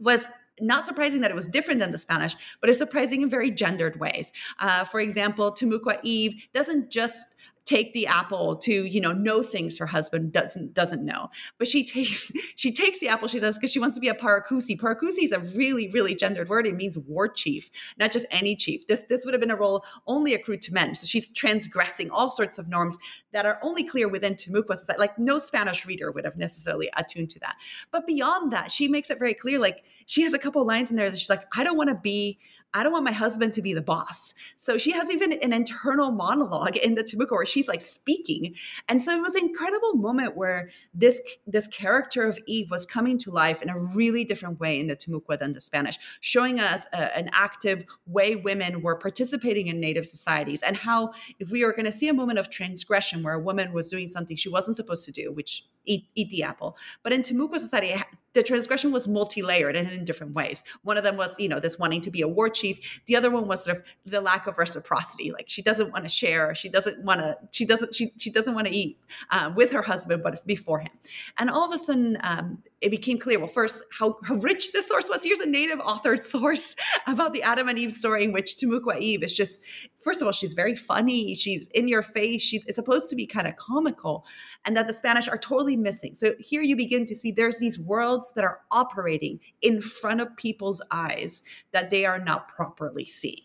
was 0.00 0.28
not 0.60 0.84
surprising 0.84 1.20
that 1.20 1.30
it 1.30 1.34
was 1.34 1.46
different 1.46 1.80
than 1.80 1.90
the 1.90 1.98
Spanish, 1.98 2.34
but 2.60 2.68
it's 2.68 2.78
surprising 2.78 3.22
in 3.22 3.30
very 3.30 3.50
gendered 3.50 3.98
ways. 3.98 4.32
Uh, 4.58 4.84
for 4.84 5.00
example, 5.00 5.52
Timucua 5.52 5.98
Eve 6.02 6.46
doesn't 6.52 6.90
just 6.90 7.36
take 7.64 7.92
the 7.92 8.06
apple 8.06 8.56
to 8.56 8.84
you 8.86 9.00
know 9.00 9.12
know 9.12 9.42
things 9.42 9.78
her 9.78 9.86
husband 9.86 10.32
doesn't 10.32 10.74
doesn't 10.74 11.04
know. 11.04 11.30
But 11.58 11.68
she 11.68 11.84
takes 11.84 12.30
she 12.56 12.72
takes 12.72 12.98
the 13.00 13.08
apple 13.08 13.28
she 13.28 13.38
says 13.38 13.56
because 13.56 13.70
she 13.70 13.78
wants 13.78 13.96
to 13.96 14.00
be 14.00 14.08
a 14.08 14.14
paracusi 14.14 14.78
paracusi 14.78 15.24
is 15.24 15.32
a 15.32 15.40
really 15.56 15.88
really 15.88 16.14
gendered 16.14 16.48
word. 16.48 16.66
It 16.66 16.76
means 16.76 16.98
war 16.98 17.28
chief 17.28 17.70
not 17.98 18.12
just 18.12 18.26
any 18.30 18.56
chief. 18.56 18.86
This 18.86 19.04
this 19.08 19.24
would 19.24 19.34
have 19.34 19.40
been 19.40 19.50
a 19.50 19.56
role 19.56 19.84
only 20.06 20.34
accrued 20.34 20.62
to 20.62 20.74
men. 20.74 20.94
So 20.94 21.06
she's 21.06 21.28
transgressing 21.28 22.10
all 22.10 22.30
sorts 22.30 22.58
of 22.58 22.68
norms 22.68 22.98
that 23.32 23.46
are 23.46 23.58
only 23.62 23.84
clear 23.84 24.08
within 24.08 24.34
Timucua 24.34 24.76
society. 24.76 25.00
Like 25.00 25.18
no 25.18 25.38
spanish 25.38 25.86
reader 25.86 26.10
would 26.10 26.24
have 26.24 26.36
necessarily 26.36 26.90
attuned 26.96 27.30
to 27.30 27.38
that. 27.40 27.56
But 27.90 28.06
beyond 28.06 28.52
that 28.52 28.70
she 28.70 28.88
makes 28.88 29.10
it 29.10 29.18
very 29.18 29.34
clear 29.34 29.58
like 29.58 29.84
she 30.06 30.22
has 30.22 30.34
a 30.34 30.38
couple 30.38 30.64
lines 30.64 30.90
in 30.90 30.96
there 30.96 31.10
that 31.10 31.18
she's 31.18 31.30
like 31.30 31.46
i 31.56 31.62
don't 31.64 31.76
want 31.76 31.88
to 31.88 31.94
be 31.94 32.38
I 32.72 32.82
don't 32.82 32.92
want 32.92 33.04
my 33.04 33.12
husband 33.12 33.52
to 33.54 33.62
be 33.62 33.74
the 33.74 33.82
boss. 33.82 34.34
So 34.56 34.78
she 34.78 34.92
has 34.92 35.10
even 35.10 35.32
an 35.32 35.52
internal 35.52 36.12
monologue 36.12 36.76
in 36.76 36.94
the 36.94 37.02
Timucua 37.02 37.32
where 37.32 37.46
she's 37.46 37.66
like 37.66 37.80
speaking. 37.80 38.54
And 38.88 39.02
so 39.02 39.12
it 39.12 39.20
was 39.20 39.34
an 39.34 39.44
incredible 39.44 39.94
moment 39.94 40.36
where 40.36 40.70
this 40.94 41.20
this 41.46 41.66
character 41.66 42.22
of 42.22 42.38
Eve 42.46 42.70
was 42.70 42.86
coming 42.86 43.18
to 43.18 43.30
life 43.30 43.60
in 43.60 43.70
a 43.70 43.78
really 43.78 44.24
different 44.24 44.60
way 44.60 44.78
in 44.78 44.86
the 44.86 44.96
Timucua 44.96 45.38
than 45.38 45.52
the 45.52 45.60
Spanish, 45.60 45.98
showing 46.20 46.60
us 46.60 46.86
a, 46.92 47.16
an 47.16 47.30
active 47.32 47.84
way 48.06 48.36
women 48.36 48.82
were 48.82 48.96
participating 48.96 49.66
in 49.66 49.80
native 49.80 50.06
societies 50.06 50.62
and 50.62 50.76
how 50.76 51.12
if 51.38 51.50
we 51.50 51.64
are 51.64 51.72
going 51.72 51.84
to 51.84 51.92
see 51.92 52.08
a 52.08 52.14
moment 52.14 52.38
of 52.38 52.50
transgression 52.50 53.22
where 53.22 53.34
a 53.34 53.40
woman 53.40 53.72
was 53.72 53.90
doing 53.90 54.08
something 54.08 54.36
she 54.36 54.48
wasn't 54.48 54.76
supposed 54.76 55.04
to 55.06 55.12
do, 55.12 55.32
which 55.32 55.64
eat, 55.84 56.06
eat 56.14 56.30
the 56.30 56.42
apple. 56.42 56.76
But 57.02 57.12
in 57.12 57.22
Timucua 57.22 57.58
society, 57.58 57.94
the 58.32 58.42
transgression 58.42 58.92
was 58.92 59.08
multi-layered 59.08 59.74
and 59.74 59.90
in 59.90 60.04
different 60.04 60.34
ways. 60.34 60.62
One 60.82 60.96
of 60.96 61.02
them 61.02 61.16
was, 61.16 61.38
you 61.38 61.48
know, 61.48 61.58
this 61.58 61.78
wanting 61.78 62.00
to 62.02 62.10
be 62.10 62.22
a 62.22 62.28
war 62.28 62.48
chief. 62.48 63.00
The 63.06 63.16
other 63.16 63.30
one 63.30 63.48
was 63.48 63.64
sort 63.64 63.78
of 63.78 63.82
the 64.04 64.20
lack 64.20 64.46
of 64.46 64.56
reciprocity. 64.56 65.32
Like 65.32 65.48
she 65.48 65.62
doesn't 65.62 65.92
want 65.92 66.04
to 66.04 66.08
share. 66.08 66.54
She 66.54 66.68
doesn't 66.68 67.02
want 67.02 67.20
to. 67.20 67.36
She 67.50 67.64
doesn't. 67.64 67.94
She 67.94 68.12
she 68.18 68.30
doesn't 68.30 68.54
want 68.54 68.68
to 68.68 68.72
eat 68.72 68.98
uh, 69.30 69.52
with 69.56 69.72
her 69.72 69.82
husband, 69.82 70.22
but 70.22 70.46
before 70.46 70.78
him. 70.78 70.92
And 71.38 71.50
all 71.50 71.66
of 71.68 71.74
a 71.74 71.78
sudden, 71.78 72.18
um, 72.22 72.62
it 72.80 72.90
became 72.90 73.18
clear. 73.18 73.38
Well, 73.38 73.48
first, 73.48 73.82
how, 73.96 74.16
how 74.24 74.36
rich 74.36 74.72
this 74.72 74.86
source 74.86 75.08
was. 75.08 75.22
Here's 75.22 75.40
a 75.40 75.46
native 75.46 75.78
authored 75.80 76.22
source 76.24 76.76
about 77.06 77.32
the 77.32 77.42
Adam 77.42 77.68
and 77.68 77.78
Eve 77.78 77.92
story, 77.92 78.24
in 78.24 78.32
which 78.32 78.56
Timucua 78.56 79.00
Eve 79.00 79.22
is 79.22 79.32
just. 79.32 79.62
First 80.00 80.22
of 80.22 80.26
all, 80.26 80.32
she's 80.32 80.54
very 80.54 80.76
funny. 80.76 81.34
She's 81.34 81.66
in 81.68 81.88
your 81.88 82.02
face. 82.02 82.42
She's 82.42 82.64
supposed 82.74 83.10
to 83.10 83.16
be 83.16 83.26
kind 83.26 83.46
of 83.46 83.56
comical, 83.56 84.24
and 84.64 84.76
that 84.76 84.86
the 84.86 84.92
Spanish 84.92 85.28
are 85.28 85.38
totally 85.38 85.76
missing. 85.76 86.14
So 86.14 86.34
here 86.38 86.62
you 86.62 86.76
begin 86.76 87.04
to 87.06 87.16
see 87.16 87.32
there's 87.32 87.58
these 87.58 87.78
worlds 87.78 88.32
that 88.34 88.44
are 88.44 88.60
operating 88.70 89.40
in 89.62 89.82
front 89.82 90.20
of 90.20 90.34
people's 90.36 90.80
eyes 90.90 91.42
that 91.72 91.90
they 91.90 92.06
are 92.06 92.18
not 92.18 92.48
properly 92.48 93.04
seeing. 93.04 93.42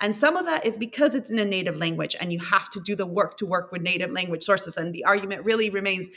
And 0.00 0.14
some 0.14 0.36
of 0.36 0.46
that 0.46 0.64
is 0.64 0.76
because 0.76 1.14
it's 1.14 1.28
in 1.28 1.38
a 1.38 1.44
native 1.44 1.76
language 1.76 2.14
and 2.20 2.32
you 2.32 2.38
have 2.38 2.70
to 2.70 2.80
do 2.80 2.94
the 2.94 3.06
work 3.06 3.36
to 3.38 3.46
work 3.46 3.72
with 3.72 3.82
native 3.82 4.10
language 4.10 4.44
sources. 4.44 4.76
And 4.76 4.94
the 4.94 5.04
argument 5.04 5.44
really 5.44 5.70
remains 5.70 6.08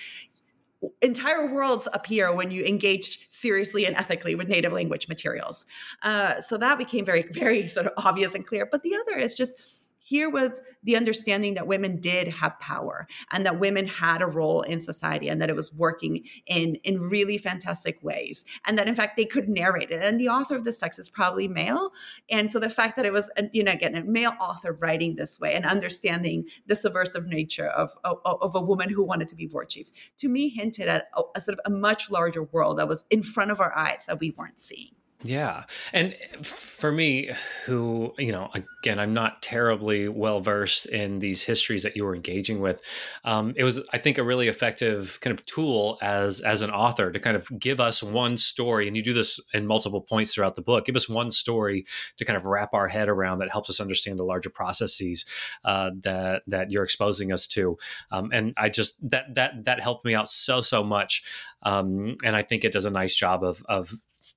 entire 1.02 1.52
worlds 1.52 1.88
appear 1.93 2.34
when 2.34 2.52
you 2.52 2.63
engage 2.63 3.28
seriously 3.30 3.86
and 3.86 3.95
ethically 3.95 4.36
with 4.36 4.47
native 4.47 4.71
language 4.71 5.08
materials. 5.08 5.65
Uh, 6.04 6.39
so 6.39 6.58
that 6.58 6.78
became 6.78 7.04
very, 7.04 7.25
very 7.32 7.67
sort 7.67 7.88
of 7.88 7.93
obvious 7.97 8.36
and 8.36 8.45
clear. 8.45 8.67
But 8.69 8.84
the 8.84 8.95
other 8.95 9.17
is 9.17 9.36
just 9.36 9.56
here 9.99 10.29
was 10.29 10.62
the 10.83 10.95
understanding 10.95 11.53
that 11.55 11.67
women 11.67 11.99
did 11.99 12.27
have 12.27 12.59
power 12.59 13.07
and 13.31 13.45
that 13.45 13.59
women 13.59 13.85
had 13.85 14.21
a 14.21 14.25
role 14.25 14.62
in 14.62 14.79
society 14.79 15.27
and 15.27 15.41
that 15.41 15.49
it 15.49 15.55
was 15.55 15.73
working 15.73 16.23
in 16.47 16.75
in 16.83 16.99
really 16.99 17.38
fantastic 17.38 18.01
ways 18.01 18.45
and 18.65 18.77
that 18.77 18.88
in 18.88 18.95
fact 18.95 19.17
they 19.17 19.25
could 19.25 19.49
narrate 19.49 19.91
it. 19.91 20.03
And 20.03 20.19
the 20.19 20.29
author 20.29 20.55
of 20.55 20.63
this 20.63 20.79
text 20.79 20.99
is 20.99 21.09
probably 21.09 21.47
male. 21.47 21.91
And 22.29 22.51
so 22.51 22.59
the 22.59 22.69
fact 22.69 22.95
that 22.95 23.05
it 23.05 23.13
was 23.13 23.29
you 23.51 23.63
know 23.63 23.71
again 23.71 23.95
a 23.95 24.03
male 24.03 24.33
author 24.39 24.73
writing 24.73 25.15
this 25.15 25.39
way 25.39 25.53
and 25.53 25.65
understanding 25.65 26.45
the 26.65 26.75
subversive 26.75 27.27
nature 27.27 27.67
of 27.67 27.91
of, 28.03 28.19
of 28.23 28.55
a 28.55 28.62
woman 28.62 28.89
who 28.89 29.03
wanted 29.03 29.27
to 29.27 29.35
be 29.35 29.47
war 29.47 29.65
chief 29.65 29.89
to 30.17 30.29
me 30.29 30.49
hinted 30.49 30.88
at 30.88 31.09
a, 31.15 31.21
a 31.35 31.41
sort 31.41 31.59
of 31.59 31.71
a 31.71 31.75
much 31.75 32.09
larger 32.09 32.43
world 32.43 32.79
that 32.79 32.88
was 32.88 33.05
in 33.09 33.21
front 33.21 33.51
of 33.51 33.59
our 33.59 33.77
eyes 33.77 34.05
that 34.07 34.19
we 34.19 34.31
weren't 34.31 34.59
seeing 34.59 34.95
Yeah. 35.21 35.65
And 35.91 36.15
for 36.43 36.93
me, 36.93 37.29
who, 37.65 38.13
you 38.17 38.32
know, 38.32 38.49
again, 38.53 38.99
I'm 38.99 39.13
not 39.13 39.41
terribly 39.41 40.08
well 40.08 40.39
versed 40.39 40.86
in 40.86 41.19
these 41.19 41.43
histories 41.43 41.84
that 41.84 41.97
you 41.97 42.05
were 42.05 42.15
engaging 42.15 42.62
with. 42.62 42.79
Um, 43.25 43.53
it 43.58 43.65
was, 43.65 43.82
I 43.91 43.97
think, 43.97 44.17
a 44.17 44.23
really 44.23 44.47
effective 44.47 45.19
kind 45.19 45.38
of 45.38 45.45
tool 45.45 45.97
as 46.01 46.39
as 46.39 46.62
an 46.62 46.69
author 46.69 47.12
to 47.12 47.19
kind 47.19 47.36
of 47.36 47.49
give 47.60 47.82
us 47.82 48.01
one 48.01 48.38
story. 48.38 48.88
And 48.88 48.95
you 48.95 49.03
do 49.03 49.12
this 49.12 49.41
in 49.53 49.67
multiple 49.67 49.99
points 49.99 50.34
throughout 50.34 50.55
the 50.55 50.62
book. 50.62 50.86
Give 50.86 50.95
us 50.95 51.10
one 51.10 51.32
story 51.32 51.86
to 52.15 52.23
kind 52.23 52.38
of 52.38 52.45
wrap 52.45 52.73
our 52.73 52.88
head 52.88 53.10
around 53.10 53.39
that 53.39 53.51
helps 53.51 53.69
us 53.69 53.82
understand 53.82 54.19
the 54.19 54.23
larger 54.23 54.49
processes 54.49 55.25
uh, 55.65 55.91
that 56.01 56.43
that 56.47 56.71
you're 56.71 56.86
exposing 56.86 57.34
us 57.34 57.45
to. 57.47 57.77
Um, 58.10 58.29
and 58.32 58.53
I 58.55 58.69
just 58.69 58.97
that 59.10 59.36
that 59.36 59.65
that 59.65 59.82
helped 59.82 60.05
me 60.05 60.15
out 60.15 60.29
so 60.29 60.62
so 60.62 60.82
much. 60.82 61.23
Um, 61.62 62.15
and 62.23 62.38
I 62.38 62.43
think 62.43 62.63
it 62.63 62.71
does 62.71 62.86
a 62.86 62.89
nice 62.89 63.17
job 63.17 63.43
of 63.43 63.65
of 63.67 63.91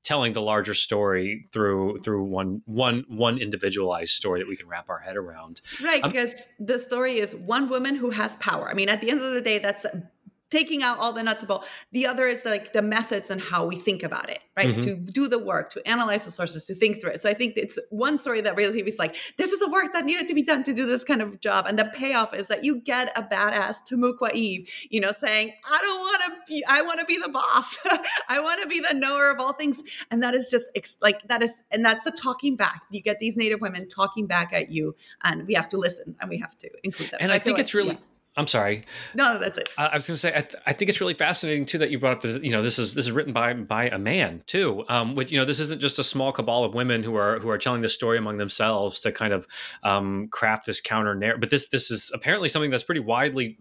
telling 0.04 0.32
the 0.32 0.42
larger 0.42 0.74
story 0.74 1.48
through 1.52 1.98
through 2.02 2.24
one 2.24 2.62
one 2.66 3.04
one 3.08 3.38
individualized 3.38 4.12
story 4.12 4.40
that 4.40 4.48
we 4.48 4.56
can 4.56 4.68
wrap 4.68 4.88
our 4.88 4.98
head 4.98 5.16
around. 5.16 5.60
Right 5.82 6.02
because 6.02 6.30
um, 6.30 6.66
the 6.66 6.78
story 6.78 7.18
is 7.18 7.34
one 7.34 7.68
woman 7.68 7.96
who 7.96 8.10
has 8.10 8.36
power. 8.36 8.68
I 8.68 8.74
mean 8.74 8.88
at 8.88 9.00
the 9.00 9.10
end 9.10 9.20
of 9.20 9.32
the 9.32 9.40
day 9.40 9.58
that's 9.58 9.84
taking 10.52 10.82
out 10.82 10.98
all 10.98 11.14
the 11.14 11.22
nuts 11.22 11.40
and 11.40 11.48
bolts. 11.48 11.68
The 11.92 12.06
other 12.06 12.26
is 12.26 12.44
like 12.44 12.74
the 12.74 12.82
methods 12.82 13.30
and 13.30 13.40
how 13.40 13.64
we 13.64 13.74
think 13.74 14.02
about 14.02 14.28
it, 14.28 14.40
right? 14.54 14.68
Mm-hmm. 14.68 14.80
To 14.80 14.96
do 14.96 15.26
the 15.26 15.38
work, 15.38 15.70
to 15.70 15.88
analyze 15.88 16.26
the 16.26 16.30
sources, 16.30 16.66
to 16.66 16.74
think 16.74 17.00
through 17.00 17.12
it. 17.12 17.22
So 17.22 17.30
I 17.30 17.34
think 17.34 17.54
it's 17.56 17.78
one 17.88 18.18
story 18.18 18.42
that 18.42 18.54
really 18.54 18.80
is 18.80 18.98
like, 18.98 19.16
this 19.38 19.50
is 19.50 19.58
the 19.60 19.70
work 19.70 19.94
that 19.94 20.04
needed 20.04 20.28
to 20.28 20.34
be 20.34 20.42
done 20.42 20.62
to 20.64 20.74
do 20.74 20.84
this 20.84 21.04
kind 21.04 21.22
of 21.22 21.40
job. 21.40 21.64
And 21.66 21.78
the 21.78 21.86
payoff 21.86 22.34
is 22.34 22.48
that 22.48 22.64
you 22.64 22.80
get 22.82 23.16
a 23.16 23.22
badass 23.22 23.76
Timucua 23.90 24.34
Eve, 24.34 24.68
you 24.90 25.00
know, 25.00 25.12
saying, 25.12 25.54
I 25.70 25.78
don't 25.80 26.00
want 26.00 26.22
to 26.24 26.52
be, 26.52 26.64
I 26.68 26.82
want 26.82 27.00
to 27.00 27.06
be 27.06 27.16
the 27.16 27.30
boss. 27.30 27.78
I 28.28 28.38
want 28.38 28.60
to 28.60 28.68
be 28.68 28.80
the 28.80 28.94
knower 28.94 29.30
of 29.30 29.40
all 29.40 29.54
things. 29.54 29.80
And 30.10 30.22
that 30.22 30.34
is 30.34 30.50
just 30.50 30.66
like, 31.00 31.26
that 31.28 31.42
is, 31.42 31.62
and 31.70 31.82
that's 31.82 32.04
the 32.04 32.10
talking 32.10 32.56
back. 32.56 32.82
You 32.90 33.00
get 33.00 33.20
these 33.20 33.36
native 33.36 33.62
women 33.62 33.88
talking 33.88 34.26
back 34.26 34.52
at 34.52 34.70
you 34.70 34.94
and 35.24 35.46
we 35.46 35.54
have 35.54 35.70
to 35.70 35.78
listen 35.78 36.14
and 36.20 36.28
we 36.28 36.36
have 36.38 36.58
to 36.58 36.68
include 36.82 37.10
them. 37.10 37.18
And 37.22 37.30
so 37.30 37.32
I, 37.32 37.36
I 37.36 37.38
think 37.38 37.56
like, 37.56 37.64
it's 37.64 37.72
really, 37.72 37.92
yeah 37.92 37.96
I'm 38.34 38.46
sorry. 38.46 38.86
No, 39.14 39.38
that's 39.38 39.58
it. 39.58 39.68
I 39.76 39.94
was 39.94 40.06
going 40.06 40.14
to 40.14 40.16
say 40.16 40.30
I, 40.30 40.40
th- 40.40 40.62
I, 40.66 40.72
think 40.72 40.88
it's 40.88 41.02
really 41.02 41.12
fascinating 41.12 41.66
too 41.66 41.76
that 41.78 41.90
you 41.90 41.98
brought 41.98 42.16
up 42.16 42.20
the 42.22 42.40
you 42.42 42.50
know 42.50 42.62
this 42.62 42.78
is 42.78 42.94
this 42.94 43.04
is 43.06 43.12
written 43.12 43.34
by 43.34 43.52
by 43.52 43.90
a 43.90 43.98
man 43.98 44.42
too. 44.46 44.84
Um, 44.88 45.14
which 45.14 45.30
you 45.30 45.38
know 45.38 45.44
this 45.44 45.58
isn't 45.60 45.82
just 45.82 45.98
a 45.98 46.04
small 46.04 46.32
cabal 46.32 46.64
of 46.64 46.74
women 46.74 47.02
who 47.02 47.14
are 47.14 47.38
who 47.40 47.50
are 47.50 47.58
telling 47.58 47.82
this 47.82 47.92
story 47.92 48.16
among 48.16 48.38
themselves 48.38 49.00
to 49.00 49.12
kind 49.12 49.34
of 49.34 49.46
um, 49.82 50.28
craft 50.28 50.64
this 50.64 50.80
counter 50.80 51.14
narrative. 51.14 51.40
But 51.40 51.50
this 51.50 51.68
this 51.68 51.90
is 51.90 52.10
apparently 52.14 52.48
something 52.48 52.70
that's 52.70 52.84
pretty 52.84 53.02
widely 53.02 53.58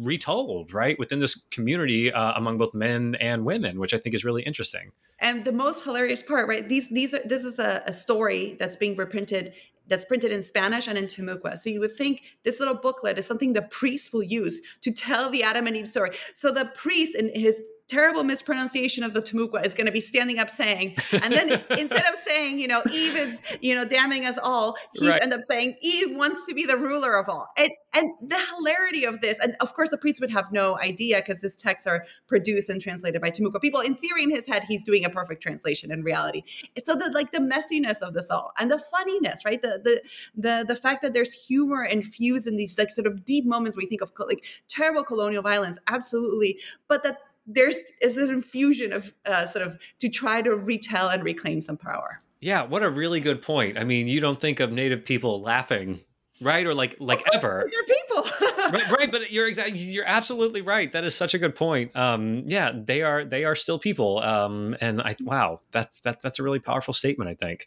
retold 0.00 0.72
right 0.72 0.98
within 0.98 1.20
this 1.20 1.34
community 1.50 2.12
uh, 2.12 2.32
among 2.34 2.58
both 2.58 2.74
men 2.74 3.14
and 3.20 3.44
women, 3.44 3.78
which 3.78 3.92
I 3.92 3.98
think 3.98 4.14
is 4.14 4.24
really 4.24 4.42
interesting. 4.42 4.92
And 5.18 5.44
the 5.44 5.52
most 5.52 5.84
hilarious 5.84 6.22
part, 6.22 6.48
right? 6.48 6.66
These 6.68 6.88
these 6.88 7.14
are 7.14 7.20
this 7.24 7.44
is 7.44 7.58
a, 7.58 7.82
a 7.86 7.92
story 7.92 8.56
that's 8.58 8.76
being 8.76 8.96
reprinted 8.96 9.52
that's 9.90 10.06
printed 10.06 10.32
in 10.32 10.42
Spanish 10.42 10.86
and 10.86 10.96
in 10.96 11.06
Timucua. 11.06 11.58
So 11.58 11.68
you 11.68 11.80
would 11.80 11.94
think 11.94 12.22
this 12.44 12.58
little 12.58 12.76
booklet 12.76 13.18
is 13.18 13.26
something 13.26 13.52
the 13.52 13.62
priest 13.62 14.14
will 14.14 14.22
use 14.22 14.60
to 14.80 14.90
tell 14.90 15.28
the 15.28 15.42
Adam 15.42 15.66
and 15.66 15.76
Eve 15.76 15.88
story. 15.88 16.12
So 16.32 16.50
the 16.50 16.66
priest 16.66 17.14
in 17.14 17.30
his 17.34 17.60
terrible 17.90 18.22
mispronunciation 18.22 19.02
of 19.02 19.14
the 19.14 19.20
Timucua 19.20 19.66
is 19.66 19.74
going 19.74 19.86
to 19.86 19.92
be 19.92 20.00
standing 20.00 20.38
up 20.38 20.48
saying, 20.48 20.96
and 21.12 21.32
then 21.32 21.50
instead 21.70 22.04
of 22.04 22.14
saying, 22.24 22.60
you 22.60 22.68
know, 22.68 22.82
Eve 22.92 23.16
is, 23.16 23.40
you 23.60 23.74
know, 23.74 23.84
damning 23.84 24.24
us 24.24 24.38
all, 24.38 24.76
he's 24.94 25.08
right. 25.08 25.20
end 25.20 25.34
up 25.34 25.40
saying 25.40 25.76
Eve 25.82 26.16
wants 26.16 26.46
to 26.46 26.54
be 26.54 26.64
the 26.64 26.76
ruler 26.76 27.18
of 27.18 27.28
all. 27.28 27.48
And 27.56 27.70
and 27.92 28.10
the 28.22 28.38
hilarity 28.56 29.04
of 29.04 29.20
this, 29.20 29.36
and 29.42 29.56
of 29.60 29.74
course 29.74 29.90
the 29.90 29.98
priest 29.98 30.20
would 30.20 30.30
have 30.30 30.52
no 30.52 30.78
idea 30.78 31.22
because 31.26 31.42
these 31.42 31.56
texts 31.56 31.88
are 31.88 32.06
produced 32.28 32.70
and 32.70 32.80
translated 32.80 33.20
by 33.20 33.32
Timucua 33.32 33.60
people. 33.60 33.80
In 33.80 33.96
theory, 33.96 34.22
in 34.22 34.30
his 34.30 34.46
head, 34.46 34.62
he's 34.68 34.84
doing 34.84 35.04
a 35.04 35.10
perfect 35.10 35.42
translation. 35.42 35.90
In 35.90 36.04
reality, 36.04 36.44
so 36.84 36.94
the 36.94 37.10
like 37.10 37.32
the 37.32 37.38
messiness 37.38 37.98
of 37.98 38.14
this 38.14 38.30
all 38.30 38.52
and 38.60 38.70
the 38.70 38.78
funniness, 38.78 39.44
right? 39.44 39.60
The 39.60 39.80
the 39.82 40.02
the 40.36 40.64
the 40.68 40.76
fact 40.76 41.02
that 41.02 41.14
there's 41.14 41.32
humor 41.32 41.84
infused 41.84 42.46
in 42.46 42.56
these 42.56 42.78
like 42.78 42.92
sort 42.92 43.08
of 43.08 43.24
deep 43.24 43.44
moments 43.44 43.76
where 43.76 43.82
you 43.82 43.88
think 43.88 44.02
of 44.02 44.12
like 44.20 44.44
terrible 44.68 45.02
colonial 45.02 45.42
violence, 45.42 45.78
absolutely, 45.88 46.60
but 46.86 47.02
that 47.02 47.18
there's 47.54 47.76
is 48.00 48.16
an 48.16 48.28
infusion 48.28 48.92
of 48.92 49.12
uh, 49.26 49.46
sort 49.46 49.66
of 49.66 49.78
to 49.98 50.08
try 50.08 50.42
to 50.42 50.54
retell 50.54 51.08
and 51.08 51.22
reclaim 51.22 51.60
some 51.60 51.76
power. 51.76 52.18
Yeah, 52.40 52.62
what 52.62 52.82
a 52.82 52.90
really 52.90 53.20
good 53.20 53.42
point. 53.42 53.78
I 53.78 53.84
mean, 53.84 54.08
you 54.08 54.20
don't 54.20 54.40
think 54.40 54.60
of 54.60 54.72
Native 54.72 55.04
people 55.04 55.42
laughing, 55.42 56.00
right, 56.40 56.64
or 56.66 56.74
like 56.74 56.96
like 56.98 57.22
ever. 57.34 57.68
They're 57.70 57.96
people, 57.96 58.30
right, 58.72 58.90
right? 58.90 59.12
But 59.12 59.30
you're 59.30 59.48
exactly 59.48 59.78
you're 59.78 60.06
absolutely 60.06 60.62
right. 60.62 60.90
That 60.92 61.04
is 61.04 61.14
such 61.14 61.34
a 61.34 61.38
good 61.38 61.54
point. 61.54 61.94
Um, 61.94 62.44
yeah, 62.46 62.72
they 62.74 63.02
are 63.02 63.24
they 63.24 63.44
are 63.44 63.54
still 63.54 63.78
people. 63.78 64.20
Um, 64.20 64.76
and 64.80 65.02
I 65.02 65.16
wow, 65.20 65.60
that's 65.70 66.00
that 66.00 66.22
that's 66.22 66.38
a 66.38 66.42
really 66.42 66.60
powerful 66.60 66.94
statement. 66.94 67.28
I 67.28 67.34
think, 67.34 67.66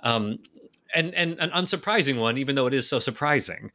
um, 0.00 0.38
and 0.94 1.14
and 1.14 1.36
an 1.38 1.50
unsurprising 1.50 2.18
one, 2.18 2.38
even 2.38 2.54
though 2.54 2.66
it 2.66 2.74
is 2.74 2.88
so 2.88 2.98
surprising. 2.98 3.72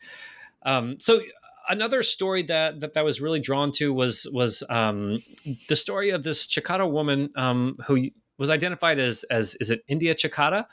Um, 0.65 0.99
so 0.99 1.21
another 1.69 2.03
story 2.03 2.43
that, 2.43 2.79
that 2.81 2.93
that 2.93 3.05
was 3.05 3.21
really 3.21 3.39
drawn 3.39 3.71
to 3.73 3.93
was 3.93 4.27
was 4.31 4.63
um, 4.69 5.23
the 5.69 5.75
story 5.75 6.09
of 6.09 6.23
this 6.23 6.47
Chacata 6.47 6.89
woman 6.89 7.29
um, 7.35 7.77
who 7.87 8.09
was 8.37 8.49
identified 8.49 8.99
as 8.99 9.23
as 9.29 9.55
is 9.55 9.69
it 9.69 9.83
India 9.87 10.15
Chacata, 10.15 10.65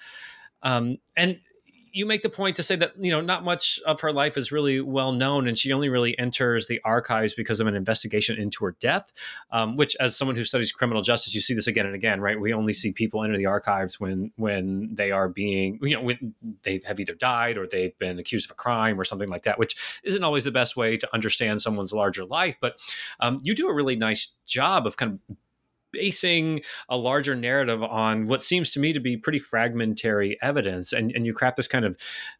um, 0.62 0.98
and 1.16 1.38
you 1.92 2.06
make 2.06 2.22
the 2.22 2.28
point 2.28 2.56
to 2.56 2.62
say 2.62 2.76
that 2.76 2.92
you 2.98 3.10
know 3.10 3.20
not 3.20 3.44
much 3.44 3.80
of 3.86 4.00
her 4.00 4.12
life 4.12 4.36
is 4.36 4.52
really 4.52 4.80
well 4.80 5.12
known, 5.12 5.48
and 5.48 5.58
she 5.58 5.72
only 5.72 5.88
really 5.88 6.18
enters 6.18 6.66
the 6.66 6.80
archives 6.84 7.34
because 7.34 7.60
of 7.60 7.66
an 7.66 7.74
investigation 7.74 8.38
into 8.38 8.64
her 8.64 8.76
death. 8.80 9.12
Um, 9.50 9.76
which, 9.76 9.96
as 10.00 10.16
someone 10.16 10.36
who 10.36 10.44
studies 10.44 10.72
criminal 10.72 11.02
justice, 11.02 11.34
you 11.34 11.40
see 11.40 11.54
this 11.54 11.66
again 11.66 11.86
and 11.86 11.94
again, 11.94 12.20
right? 12.20 12.40
We 12.40 12.52
only 12.52 12.72
see 12.72 12.92
people 12.92 13.24
enter 13.24 13.36
the 13.36 13.46
archives 13.46 14.00
when 14.00 14.32
when 14.36 14.94
they 14.94 15.10
are 15.10 15.28
being 15.28 15.78
you 15.82 15.96
know 15.96 16.02
when 16.02 16.34
they 16.62 16.80
have 16.84 17.00
either 17.00 17.14
died 17.14 17.58
or 17.58 17.66
they've 17.66 17.98
been 17.98 18.18
accused 18.18 18.46
of 18.46 18.52
a 18.52 18.54
crime 18.54 19.00
or 19.00 19.04
something 19.04 19.28
like 19.28 19.42
that, 19.44 19.58
which 19.58 20.00
isn't 20.04 20.24
always 20.24 20.44
the 20.44 20.50
best 20.50 20.76
way 20.76 20.96
to 20.96 21.08
understand 21.14 21.62
someone's 21.62 21.92
larger 21.92 22.24
life. 22.24 22.56
But 22.60 22.76
um, 23.20 23.38
you 23.42 23.54
do 23.54 23.68
a 23.68 23.74
really 23.74 23.96
nice 23.96 24.28
job 24.46 24.86
of 24.86 24.96
kind 24.96 25.18
of 25.28 25.36
basing 25.92 26.60
a 26.88 26.96
larger 26.96 27.34
narrative 27.34 27.82
on 27.82 28.26
what 28.26 28.44
seems 28.44 28.70
to 28.70 28.80
me 28.80 28.92
to 28.92 29.00
be 29.00 29.16
pretty 29.16 29.38
fragmentary 29.38 30.38
evidence 30.42 30.92
and, 30.92 31.12
and 31.12 31.26
you 31.26 31.32
craft 31.32 31.56
this 31.56 31.68
kind 31.68 31.84
of 31.84 31.96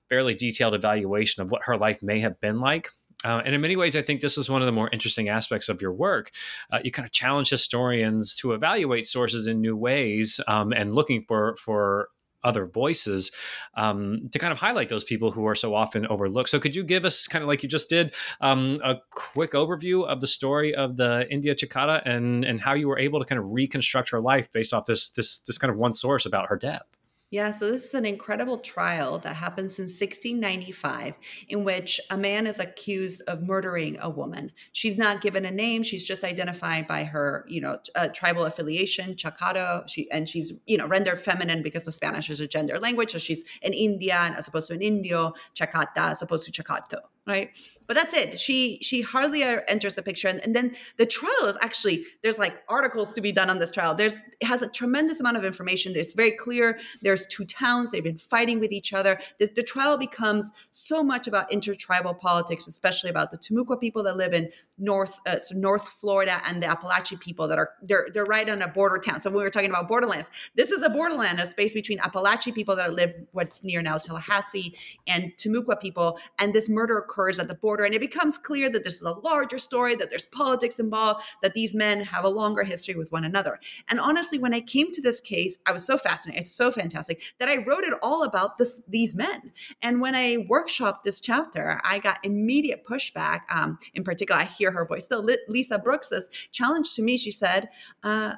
fairly 0.08 0.34
detailed 0.34 0.74
evaluation 0.74 1.42
of 1.42 1.50
what 1.50 1.62
her 1.64 1.76
life 1.76 2.02
may 2.02 2.20
have 2.20 2.40
been 2.40 2.60
like 2.60 2.90
uh, 3.24 3.42
and 3.44 3.54
in 3.54 3.60
many 3.60 3.76
ways, 3.76 3.96
I 3.96 4.02
think 4.02 4.20
this 4.20 4.36
was 4.36 4.48
one 4.48 4.62
of 4.62 4.66
the 4.66 4.72
more 4.72 4.88
interesting 4.92 5.28
aspects 5.28 5.68
of 5.68 5.82
your 5.82 5.92
work. 5.92 6.30
Uh, 6.70 6.80
you 6.82 6.90
kind 6.90 7.04
of 7.04 7.12
challenge 7.12 7.50
historians 7.50 8.34
to 8.36 8.52
evaluate 8.52 9.06
sources 9.06 9.46
in 9.46 9.60
new 9.60 9.76
ways 9.76 10.40
um, 10.48 10.72
and 10.72 10.94
looking 10.94 11.24
for 11.28 11.54
for 11.56 12.08
other 12.44 12.66
voices 12.66 13.31
um, 13.74 14.29
to 14.33 14.38
kind 14.38 14.53
of 14.53 14.59
highlight 14.59 14.88
those 14.88 15.05
people 15.05 15.31
who 15.31 15.46
are 15.46 15.55
so 15.55 15.74
often 15.74 16.07
overlooked. 16.07 16.48
So, 16.48 16.61
could 16.61 16.74
you 16.74 16.83
give 16.83 17.05
us 17.05 17.26
kind 17.26 17.42
of 17.42 17.48
like 17.48 17.62
you 17.62 17.68
just 17.68 17.88
did 17.88 18.14
um, 18.40 18.81
a 18.85 18.96
quick 19.11 19.53
overview 19.53 20.07
of 20.07 20.20
the 20.20 20.26
story 20.26 20.74
of 20.74 20.96
the 20.96 21.26
India 21.31 21.55
Chacata 21.55 22.03
and 22.05 22.44
and 22.44 22.61
how 22.61 22.74
you 22.74 22.88
were 22.88 22.98
able 22.98 23.20
to 23.20 23.26
kind 23.26 23.38
of 23.38 23.50
reconstruct 23.50 24.11
her 24.11 24.20
life 24.20 24.50
based 24.53 24.72
off 24.72 24.85
this 24.87 25.11
this 25.11 25.38
this 25.38 25.59
kind 25.59 25.70
of 25.70 25.76
one 25.76 25.94
source 25.94 26.26
about 26.26 26.48
her 26.48 26.57
death? 26.57 26.99
Yeah, 27.32 27.52
so 27.52 27.70
this 27.70 27.84
is 27.84 27.94
an 27.94 28.06
incredible 28.06 28.58
trial 28.58 29.20
that 29.20 29.36
happens 29.36 29.78
in 29.78 29.84
1695 29.84 31.14
in 31.48 31.62
which 31.62 32.00
a 32.10 32.16
man 32.16 32.48
is 32.48 32.58
accused 32.58 33.22
of 33.28 33.42
murdering 33.46 33.96
a 34.00 34.10
woman. 34.10 34.50
She's 34.72 34.98
not 34.98 35.20
given 35.20 35.44
a 35.44 35.50
name, 35.52 35.84
she's 35.84 36.02
just 36.02 36.24
identified 36.24 36.88
by 36.88 37.04
her, 37.04 37.44
you 37.46 37.60
know, 37.60 37.78
uh, 37.94 38.08
tribal 38.08 38.46
affiliation, 38.46 39.14
Chacata, 39.14 39.88
she 39.88 40.10
and 40.10 40.28
she's, 40.28 40.54
you 40.66 40.76
know, 40.76 40.88
rendered 40.88 41.20
feminine 41.20 41.62
because 41.62 41.84
the 41.84 41.92
Spanish 41.92 42.30
is 42.30 42.40
a 42.40 42.48
gender 42.48 42.80
language, 42.80 43.12
so 43.12 43.18
she's 43.18 43.44
an 43.62 43.74
Indian 43.74 44.34
as 44.34 44.48
opposed 44.48 44.66
to 44.66 44.74
an 44.74 44.82
Indio, 44.82 45.32
Chacata 45.54 46.10
as 46.10 46.22
opposed 46.22 46.52
to 46.52 46.62
Chacato 46.62 46.98
right? 47.26 47.50
But 47.87 47.96
that's 47.96 48.14
it. 48.14 48.38
She 48.38 48.78
she 48.83 49.00
hardly 49.00 49.42
enters 49.42 49.94
the 49.94 50.02
picture. 50.02 50.28
And, 50.28 50.40
and, 50.40 50.54
then 50.54 50.74
the 50.96 51.06
trial 51.06 51.46
is 51.46 51.56
actually 51.61 52.04
there's 52.22 52.38
like 52.38 52.62
articles 52.68 53.12
to 53.14 53.20
be 53.20 53.33
done 53.33 53.50
on 53.50 53.59
this 53.59 53.72
trial. 53.72 53.94
There's 53.94 54.14
has 54.42 54.62
a 54.62 54.68
tremendous 54.68 55.20
amount 55.20 55.37
of 55.37 55.44
information. 55.44 55.92
There's 55.92 56.14
very 56.14 56.37
clear. 56.37 56.78
There's 57.02 57.26
two 57.26 57.44
towns. 57.44 57.90
They've 57.90 58.02
been 58.02 58.18
fighting 58.18 58.59
with 58.61 58.72
each 58.72 58.92
other. 58.92 59.20
The, 59.38 59.50
the 59.54 59.62
trial 59.62 59.98
becomes 59.98 60.52
so 60.70 61.02
much 61.02 61.26
about 61.26 61.52
intertribal 61.52 62.14
politics 62.14 62.66
especially 62.66 63.11
about 63.11 63.30
the 63.30 63.38
Timucua 63.38 63.80
people 63.80 64.02
that 64.04 64.16
live 64.16 64.33
in 64.33 64.48
north 64.80 65.18
uh, 65.26 65.38
so 65.38 65.54
north 65.56 65.88
florida 65.88 66.40
and 66.46 66.62
the 66.62 66.66
Apalachee 66.66 67.20
people 67.20 67.46
that 67.48 67.58
are 67.58 67.70
they're 67.82 68.08
they're 68.12 68.24
right 68.24 68.48
on 68.48 68.62
a 68.62 68.68
border 68.68 68.98
town 68.98 69.20
so 69.20 69.30
when 69.30 69.38
we 69.38 69.42
were 69.42 69.50
talking 69.50 69.70
about 69.70 69.88
borderlands 69.88 70.30
this 70.54 70.70
is 70.70 70.82
a 70.82 70.88
borderland 70.88 71.38
a 71.38 71.46
space 71.46 71.72
between 71.72 71.98
Apalachee 71.98 72.54
people 72.54 72.74
that 72.76 72.94
live 72.94 73.12
what's 73.32 73.62
near 73.62 73.82
now 73.82 73.98
tallahassee 73.98 74.74
and 75.06 75.32
Timucua 75.36 75.80
people 75.80 76.18
and 76.38 76.54
this 76.54 76.68
murder 76.68 76.98
occurs 76.98 77.38
at 77.38 77.48
the 77.48 77.54
border. 77.54 77.84
And 77.84 77.94
it 77.94 78.00
becomes 78.00 78.38
clear 78.38 78.70
that 78.70 78.84
this 78.84 78.96
is 78.96 79.02
a 79.02 79.12
larger 79.12 79.58
story, 79.58 79.94
that 79.96 80.10
there's 80.10 80.24
politics 80.26 80.78
involved, 80.78 81.24
that 81.42 81.54
these 81.54 81.74
men 81.74 82.00
have 82.00 82.24
a 82.24 82.28
longer 82.28 82.62
history 82.62 82.94
with 82.94 83.12
one 83.12 83.24
another. 83.24 83.58
And 83.88 84.00
honestly, 84.00 84.38
when 84.38 84.54
I 84.54 84.60
came 84.60 84.92
to 84.92 85.02
this 85.02 85.20
case, 85.20 85.58
I 85.66 85.72
was 85.72 85.84
so 85.84 85.98
fascinated. 85.98 86.42
It's 86.42 86.52
so 86.52 86.70
fantastic 86.70 87.22
that 87.38 87.48
I 87.48 87.58
wrote 87.64 87.84
it 87.84 87.94
all 88.02 88.22
about 88.22 88.58
this, 88.58 88.80
these 88.88 89.14
men. 89.14 89.52
And 89.82 90.00
when 90.00 90.14
I 90.14 90.46
workshopped 90.50 91.02
this 91.02 91.20
chapter, 91.20 91.80
I 91.84 91.98
got 91.98 92.24
immediate 92.24 92.84
pushback. 92.84 93.40
Um, 93.50 93.78
in 93.94 94.04
particular, 94.04 94.40
I 94.40 94.44
hear 94.44 94.69
her 94.74 94.85
voice. 94.85 95.09
So 95.09 95.26
Lisa 95.48 95.78
Brooks's 95.78 96.28
challenge 96.52 96.94
to 96.94 97.02
me, 97.02 97.16
she 97.16 97.30
said, 97.30 97.68
uh, 98.02 98.35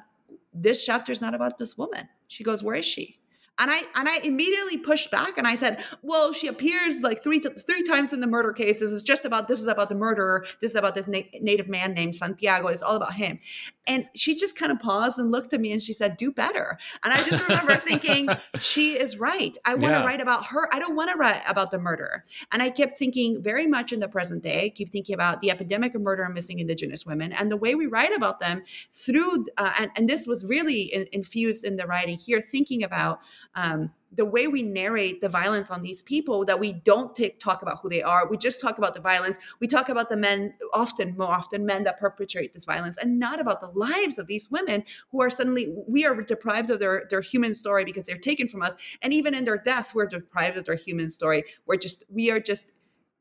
this 0.53 0.85
chapter 0.85 1.11
is 1.11 1.21
not 1.21 1.33
about 1.33 1.57
this 1.57 1.77
woman 1.77 2.07
She 2.27 2.43
goes, 2.43 2.63
Where 2.63 2.75
is 2.75 2.85
she? 2.85 3.19
And 3.59 3.69
I 3.69 3.83
and 3.95 4.09
I 4.09 4.17
immediately 4.23 4.77
pushed 4.77 5.11
back 5.11 5.37
and 5.37 5.45
I 5.47 5.55
said, 5.55 5.83
"Well, 6.01 6.33
she 6.33 6.47
appears 6.47 7.01
like 7.03 7.21
three 7.21 7.39
to, 7.41 7.51
three 7.51 7.83
times 7.83 8.11
in 8.11 8.19
the 8.19 8.27
murder 8.27 8.51
cases. 8.51 8.91
It's 8.91 9.03
just 9.03 9.25
about 9.25 9.47
this 9.47 9.59
is 9.59 9.67
about 9.67 9.89
the 9.89 9.95
murderer. 9.95 10.45
This 10.59 10.71
is 10.71 10.75
about 10.75 10.95
this 10.95 11.07
na- 11.07 11.21
native 11.39 11.67
man 11.67 11.93
named 11.93 12.15
Santiago. 12.15 12.67
It's 12.67 12.81
all 12.81 12.95
about 12.95 13.13
him." 13.13 13.39
And 13.85 14.05
she 14.15 14.33
just 14.33 14.57
kind 14.57 14.71
of 14.71 14.79
paused 14.79 15.19
and 15.19 15.29
looked 15.29 15.51
at 15.53 15.59
me 15.59 15.71
and 15.71 15.81
she 15.81 15.93
said, 15.93 16.17
"Do 16.17 16.31
better." 16.31 16.79
And 17.03 17.13
I 17.13 17.21
just 17.21 17.47
remember 17.47 17.75
thinking, 17.85 18.27
"She 18.57 18.93
is 18.97 19.17
right. 19.19 19.55
I 19.65 19.73
want 19.75 19.93
to 19.93 19.99
Yeah. 19.99 20.05
write 20.05 20.21
about 20.21 20.47
her. 20.47 20.73
I 20.73 20.79
don't 20.79 20.95
want 20.95 21.11
to 21.11 21.17
write 21.17 21.43
about 21.47 21.69
the 21.69 21.77
murderer." 21.77 22.23
And 22.51 22.61
I 22.63 22.71
kept 22.71 22.97
thinking 22.97 23.43
very 23.43 23.67
much 23.67 23.93
in 23.93 23.99
the 23.99 24.07
present 24.07 24.41
day. 24.43 24.65
I 24.65 24.69
keep 24.69 24.91
thinking 24.91 25.13
about 25.13 25.41
the 25.41 25.51
epidemic 25.51 25.93
of 25.93 26.01
murder 26.01 26.23
and 26.23 26.33
missing 26.33 26.57
Indigenous 26.59 27.05
women 27.05 27.31
and 27.33 27.51
the 27.51 27.57
way 27.57 27.75
we 27.75 27.85
write 27.85 28.15
about 28.15 28.39
them 28.39 28.63
through. 28.91 29.45
Uh, 29.57 29.73
and, 29.77 29.91
and 29.95 30.09
this 30.09 30.25
was 30.25 30.43
really 30.43 30.81
in, 30.83 31.05
infused 31.11 31.65
in 31.65 31.75
the 31.75 31.85
writing 31.85 32.17
here, 32.17 32.41
thinking 32.41 32.83
about 32.83 33.19
um, 33.55 33.91
the 34.15 34.25
way 34.25 34.47
we 34.47 34.61
narrate 34.61 35.21
the 35.21 35.29
violence 35.29 35.71
on 35.71 35.81
these 35.81 36.01
people 36.01 36.45
that 36.45 36.59
we 36.59 36.73
don't 36.73 37.15
take, 37.15 37.39
talk 37.39 37.61
about 37.61 37.79
who 37.81 37.89
they 37.89 38.01
are. 38.01 38.27
We 38.27 38.37
just 38.37 38.61
talk 38.61 38.77
about 38.77 38.93
the 38.93 39.01
violence. 39.01 39.37
We 39.59 39.67
talk 39.67 39.89
about 39.89 40.09
the 40.09 40.17
men 40.17 40.53
often 40.73 41.17
more 41.17 41.31
often 41.31 41.65
men 41.65 41.83
that 41.85 41.99
perpetrate 41.99 42.53
this 42.53 42.65
violence 42.65 42.97
and 42.97 43.19
not 43.19 43.39
about 43.39 43.59
the 43.59 43.71
lives 43.73 44.19
of 44.19 44.27
these 44.27 44.51
women 44.51 44.83
who 45.11 45.21
are 45.21 45.29
suddenly 45.29 45.73
we 45.87 46.05
are 46.05 46.21
deprived 46.21 46.69
of 46.69 46.79
their 46.79 47.05
their 47.09 47.21
human 47.21 47.53
story 47.53 47.83
because 47.85 48.05
they're 48.05 48.17
taken 48.17 48.47
from 48.47 48.61
us. 48.61 48.75
And 49.01 49.13
even 49.13 49.33
in 49.33 49.45
their 49.45 49.57
death 49.57 49.95
we're 49.95 50.07
deprived 50.07 50.57
of 50.57 50.65
their 50.65 50.75
human 50.75 51.09
story. 51.09 51.43
We're 51.65 51.77
just 51.77 52.03
we 52.09 52.29
are 52.29 52.39
just 52.39 52.73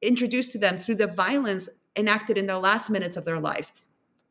introduced 0.03 0.53
to 0.53 0.59
them 0.59 0.77
through 0.77 0.97
the 0.97 1.07
violence 1.07 1.69
enacted 1.97 2.37
in 2.37 2.47
the 2.47 2.59
last 2.59 2.91
minutes 2.91 3.17
of 3.17 3.25
their 3.25 3.39
life 3.39 3.73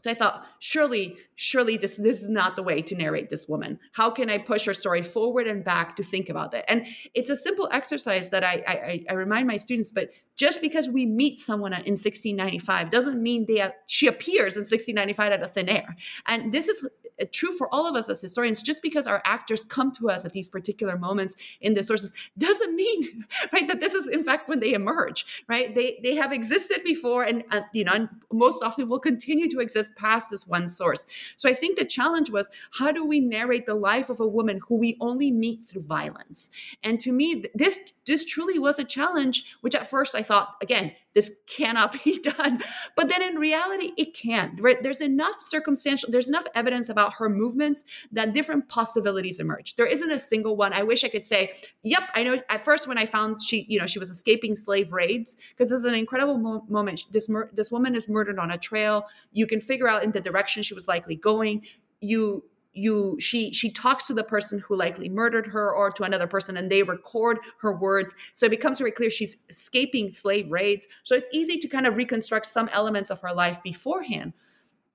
so 0.02 0.10
I 0.10 0.16
thought, 0.16 0.48
surely, 0.60 1.18
surely 1.36 1.78
this 1.78 1.96
this 1.98 2.24
is 2.24 2.30
not 2.30 2.56
the 2.56 2.64
way 2.64 2.82
to 2.82 2.96
narrate 2.96 3.30
this 3.30 3.48
woman. 3.48 3.80
How 3.94 4.10
can 4.10 4.32
I 4.32 4.40
push 4.40 4.66
her 4.66 4.74
story 4.74 5.04
forward 5.04 5.46
and 5.46 5.64
back 5.64 5.96
to 5.98 6.04
think 6.04 6.28
about 6.28 6.54
it? 6.56 6.66
And 6.68 6.88
it's 7.14 7.30
a 7.30 7.36
simple 7.36 7.70
exercise 7.72 8.32
that 8.32 8.44
I 8.44 8.64
I, 8.68 9.06
I 9.10 9.14
remind 9.14 9.48
my 9.48 9.58
students. 9.58 9.92
But 9.92 10.10
just 10.38 10.60
because 10.60 10.90
we 10.90 11.06
meet 11.06 11.38
someone 11.38 11.74
in 11.74 11.94
1695 11.94 12.90
doesn't 12.90 13.22
mean 13.22 13.46
they 13.48 13.64
she 13.86 14.08
appears 14.08 14.56
in 14.56 14.62
1695 14.62 15.34
out 15.34 15.44
of 15.44 15.52
thin 15.52 15.70
air. 15.70 15.96
And 16.26 16.52
this 16.52 16.68
is 16.68 16.88
true 17.26 17.56
for 17.58 17.74
all 17.74 17.88
of 17.88 17.96
us 17.96 18.10
as 18.10 18.22
historians. 18.22 18.62
Just 18.62 18.82
because 18.82 19.08
our 19.08 19.22
actors 19.26 19.64
come 19.64 19.92
to 19.94 20.10
us 20.10 20.26
at 20.26 20.34
these 20.34 20.50
particular 20.50 20.98
moments 20.98 21.36
in 21.62 21.74
the 21.74 21.84
sources 21.84 22.12
doesn't 22.38 22.76
mean 22.76 23.26
right 23.54 23.68
that 23.68 23.80
this 23.80 23.94
is 23.94 24.08
in 24.08 24.24
fact 24.24 24.50
when 24.50 24.60
they 24.60 24.74
emerge. 24.74 25.44
Right? 25.48 25.74
They 25.74 26.00
they 26.04 26.16
have 26.16 26.32
existed 26.32 26.82
before, 26.84 27.24
and 27.24 27.44
uh, 27.52 27.62
you 27.74 27.84
know, 27.84 27.94
and 27.94 28.10
most 28.32 28.64
often 28.64 28.90
will 28.90 29.00
continue 29.00 29.50
to 29.50 29.60
exist 29.60 29.96
past 29.96 30.30
this 30.30 30.48
one 30.48 30.68
source. 30.70 31.06
So 31.38 31.50
I 31.50 31.54
think 31.54 31.78
the 31.78 31.86
challenge 31.86 32.30
was 32.30 32.50
how 32.72 32.92
do 32.92 33.06
we 33.06 33.20
narrate 33.20 33.66
the 33.66 33.76
life 33.76 34.10
of 34.10 34.20
a 34.20 34.28
woman 34.28 34.60
who 34.68 34.76
we 34.76 34.98
only 35.00 35.32
meet 35.32 35.66
through 35.66 35.84
violence? 35.84 36.50
And 36.84 37.00
to 37.02 37.12
me, 37.12 37.44
this 37.54 37.80
this 38.06 38.26
truly 38.26 38.60
was 38.60 38.80
a 38.80 38.84
challenge, 38.84 39.56
which 39.62 39.76
at 39.76 39.90
first 39.90 40.16
I 40.16 40.24
thought, 40.24 40.56
again, 40.62 40.92
this 41.14 41.36
cannot 41.48 41.94
be 42.04 42.20
done. 42.20 42.62
But 42.96 43.10
then 43.10 43.22
in 43.22 43.36
reality, 43.36 43.92
it 43.98 44.16
can. 44.16 44.58
Right? 44.60 44.82
There's 44.82 45.02
enough 45.02 45.36
circumstantial, 45.46 46.12
there's 46.12 46.30
enough 46.30 46.46
evidence 46.56 46.90
about 46.90 47.11
her 47.12 47.30
movements 47.30 47.84
that 48.12 48.34
different 48.34 48.68
possibilities 48.70 49.40
emerge. 49.40 49.76
There 49.76 49.86
isn't 49.86 50.12
a 50.12 50.20
single 50.20 50.56
one. 50.56 50.74
I 50.74 50.84
wish 50.84 51.04
I 51.04 51.10
could 51.10 51.26
say, 51.26 51.52
yep, 51.84 52.04
I 52.16 52.24
know. 52.24 52.42
At 52.50 52.64
first, 52.64 52.88
when 52.88 52.98
I 52.98 53.06
found 53.06 53.42
she, 53.42 53.66
you 53.68 53.80
know, 53.80 53.86
she 53.86 54.00
was 54.00 54.10
escaping 54.10 54.56
slave 54.56 54.92
raids, 54.92 55.38
because 55.50 55.70
this 55.70 55.80
is 55.80 55.86
an 55.86 55.96
incredible 55.96 56.38
mo- 56.38 56.66
moment. 56.68 57.08
This 57.12 57.30
mur- 57.30 57.52
this 57.54 57.72
woman 57.72 57.96
is 57.96 58.10
murdered 58.10 58.40
on 58.40 58.52
a 58.52 58.58
trail. 58.58 59.06
You 59.32 59.48
can 59.48 59.62
figure 59.62 59.88
out 59.88 60.04
in 60.04 60.12
the 60.12 60.22
direction 60.22 60.64
she 60.64 60.74
was 60.74 60.88
likely 60.88 61.16
going. 61.16 61.66
You 62.02 62.44
you 62.74 63.18
she 63.20 63.52
she 63.52 63.70
talks 63.70 64.08
to 64.08 64.14
the 64.14 64.24
person 64.24 64.60
who 64.60 64.76
likely 64.76 65.10
murdered 65.10 65.46
her 65.46 65.74
or 65.74 65.92
to 65.92 66.04
another 66.04 66.28
person 66.28 66.56
and 66.56 66.72
they 66.72 66.84
record 66.84 67.38
her 67.60 67.74
words 67.74 68.14
so 68.34 68.46
it 68.46 68.50
becomes 68.50 68.78
very 68.78 68.92
clear 68.92 69.10
she's 69.10 69.38
escaping 69.50 70.10
slave 70.10 70.50
raids 70.50 70.88
so 71.04 71.14
it's 71.14 71.28
easy 71.34 71.58
to 71.58 71.68
kind 71.68 71.86
of 71.86 71.98
reconstruct 71.98 72.46
some 72.46 72.70
elements 72.72 73.10
of 73.10 73.20
her 73.20 73.34
life 73.34 73.62
beforehand 73.62 74.32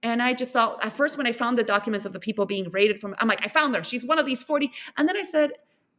and 0.07 0.23
i 0.23 0.33
just 0.33 0.53
thought 0.53 0.83
at 0.85 0.93
first 0.93 1.17
when 1.17 1.27
i 1.27 1.33
found 1.33 1.59
the 1.59 1.65
documents 1.65 2.07
of 2.07 2.13
the 2.13 2.21
people 2.21 2.47
being 2.47 2.71
raided 2.71 3.01
from 3.01 3.15
i'm 3.19 3.29
like 3.29 3.45
i 3.45 3.49
found 3.49 3.75
her. 3.75 3.83
She's 3.83 4.05
one 4.05 4.19
of 4.19 4.27
these 4.27 4.43
40 4.43 4.71
and 4.97 5.09
then 5.09 5.17
i 5.17 5.25
said 5.25 5.53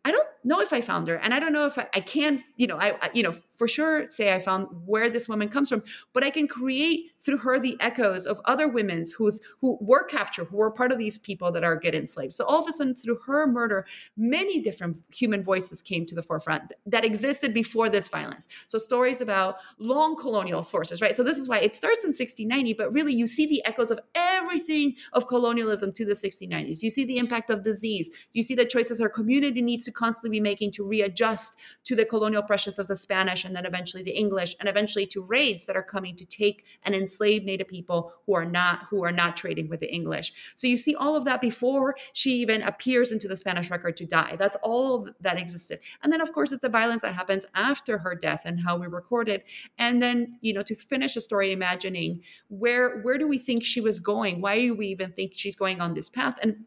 I 0.06 0.12
don't 0.12 0.28
know 0.46 0.62
if 0.62 0.72
I 0.72 0.80
found 0.80 1.10
her, 1.10 1.16
and 1.18 1.34
I 1.34 1.40
don't 1.40 1.52
know 1.52 1.66
if 1.66 1.78
I, 1.78 1.86
I 1.94 2.00
can, 2.00 2.42
you 2.56 2.66
know, 2.66 2.78
I, 2.78 2.96
I, 3.02 3.10
you 3.14 3.24
know, 3.24 3.36
for 3.58 3.68
sure 3.68 4.10
say 4.10 4.34
I 4.34 4.40
found 4.40 4.68
where 4.86 5.10
this 5.10 5.28
woman 5.28 5.50
comes 5.50 5.70
from, 5.70 5.84
but 6.14 6.24
I 6.24 6.30
can 6.30 6.48
create 6.48 7.12
through 7.22 7.38
her 7.40 7.60
the 7.60 7.76
echoes 7.80 8.26
of 8.26 8.40
other 8.46 8.68
women's 8.68 9.12
who's 9.12 9.42
who 9.60 9.78
were 9.82 10.04
captured, 10.04 10.46
who 10.46 10.58
were 10.58 10.72
part 10.72 10.92
of 10.92 10.98
these 10.98 11.18
people 11.18 11.52
that 11.52 11.64
are 11.64 11.76
get 11.76 11.96
enslaved. 11.96 12.34
So 12.34 12.46
all 12.46 12.62
of 12.62 12.70
a 12.70 12.74
sudden, 12.74 12.96
through 12.96 13.20
her 13.26 13.48
murder, 13.48 13.86
many 14.16 14.62
different 14.62 15.04
human 15.14 15.44
voices 15.44 15.82
came 15.82 16.06
to 16.06 16.16
the 16.16 16.24
forefront 16.24 16.74
that 16.86 17.04
existed 17.04 17.54
before 17.54 17.90
this 17.90 18.08
violence. 18.08 18.48
So 18.68 18.78
stories 18.78 19.22
about 19.22 19.58
long 19.80 20.16
colonial 20.16 20.64
forces, 20.64 21.02
right? 21.02 21.18
So 21.18 21.24
this 21.24 21.38
is 21.38 21.50
why 21.50 21.60
it 21.60 21.76
starts 21.76 22.04
in 22.04 22.10
1690, 22.10 22.74
but 22.74 22.94
really 22.94 23.14
you 23.14 23.28
see 23.28 23.48
the 23.48 23.66
echoes 23.66 23.92
of 23.92 24.00
everything 24.16 24.96
of 25.14 25.28
colonialism 25.28 25.92
to 25.94 26.06
the 26.06 26.14
1690s. 26.14 26.84
You 26.84 26.90
see 26.90 27.06
the 27.06 27.18
impact 27.18 27.50
of 27.50 27.64
disease. 27.64 28.10
You 28.34 28.44
see 28.44 28.56
the 28.56 28.66
choices 28.66 29.02
our 29.02 29.10
community 29.10 29.62
needs 29.62 29.86
to 29.86 29.92
constantly 29.92 30.38
be 30.38 30.42
making 30.42 30.72
to 30.74 30.88
readjust 30.88 31.58
to 31.86 31.96
the 31.96 32.06
colonial 32.06 32.44
pressures 32.44 32.80
of 32.80 32.88
the 32.88 32.96
Spanish 32.96 33.46
and 33.48 33.56
then 33.56 33.66
eventually 33.66 34.04
the 34.04 34.12
English 34.12 34.56
and 34.60 34.70
eventually 34.70 35.08
to 35.08 35.24
raids 35.24 35.66
that 35.66 35.76
are 35.76 35.84
coming 35.84 36.16
to 36.18 36.26
take 36.26 36.66
and 36.84 36.94
enslave 36.94 37.44
native 37.44 37.68
people 37.68 38.14
who 38.26 38.36
are 38.36 38.46
not 38.46 38.86
who 38.90 39.04
are 39.04 39.12
not 39.12 39.38
trading 39.38 39.70
with 39.70 39.80
the 39.80 39.92
English. 39.92 40.34
So 40.54 40.68
you 40.68 40.78
see 40.78 40.94
all 40.96 41.16
of 41.16 41.26
that 41.26 41.42
before 41.42 41.96
she 42.14 42.32
even 42.42 42.62
appears 42.62 43.12
into 43.12 43.28
the 43.28 43.38
Spanish 43.38 43.72
record 43.72 43.98
to 43.98 44.06
die. 44.06 44.36
That's 44.38 44.58
all 44.62 45.10
that 45.22 45.40
existed. 45.40 45.80
And 46.04 46.12
then 46.12 46.22
of 46.22 46.34
course 46.34 46.52
it's 46.52 46.62
the 46.62 46.70
violence 46.70 47.02
that 47.02 47.14
happens 47.14 47.46
after 47.56 47.98
her 47.98 48.14
death 48.14 48.44
and 48.46 48.60
how 48.60 48.78
we 48.78 48.88
record 48.88 49.30
it. 49.30 49.46
And 49.78 50.02
then, 50.02 50.38
you 50.42 50.54
know, 50.54 50.62
to 50.64 50.76
finish 50.76 51.16
the 51.16 51.22
story 51.22 51.52
imagining 51.52 52.22
where 52.50 53.00
where 53.02 53.18
do 53.18 53.28
we 53.28 53.38
think 53.38 53.64
she 53.64 53.82
was 53.82 54.00
going? 54.00 54.42
Why 54.42 54.58
do 54.58 54.76
we 54.76 54.88
even 54.88 55.14
think 55.14 55.32
she's 55.34 55.56
going 55.56 55.82
on 55.82 55.94
this 55.94 56.10
path? 56.10 56.38
And 56.42 56.66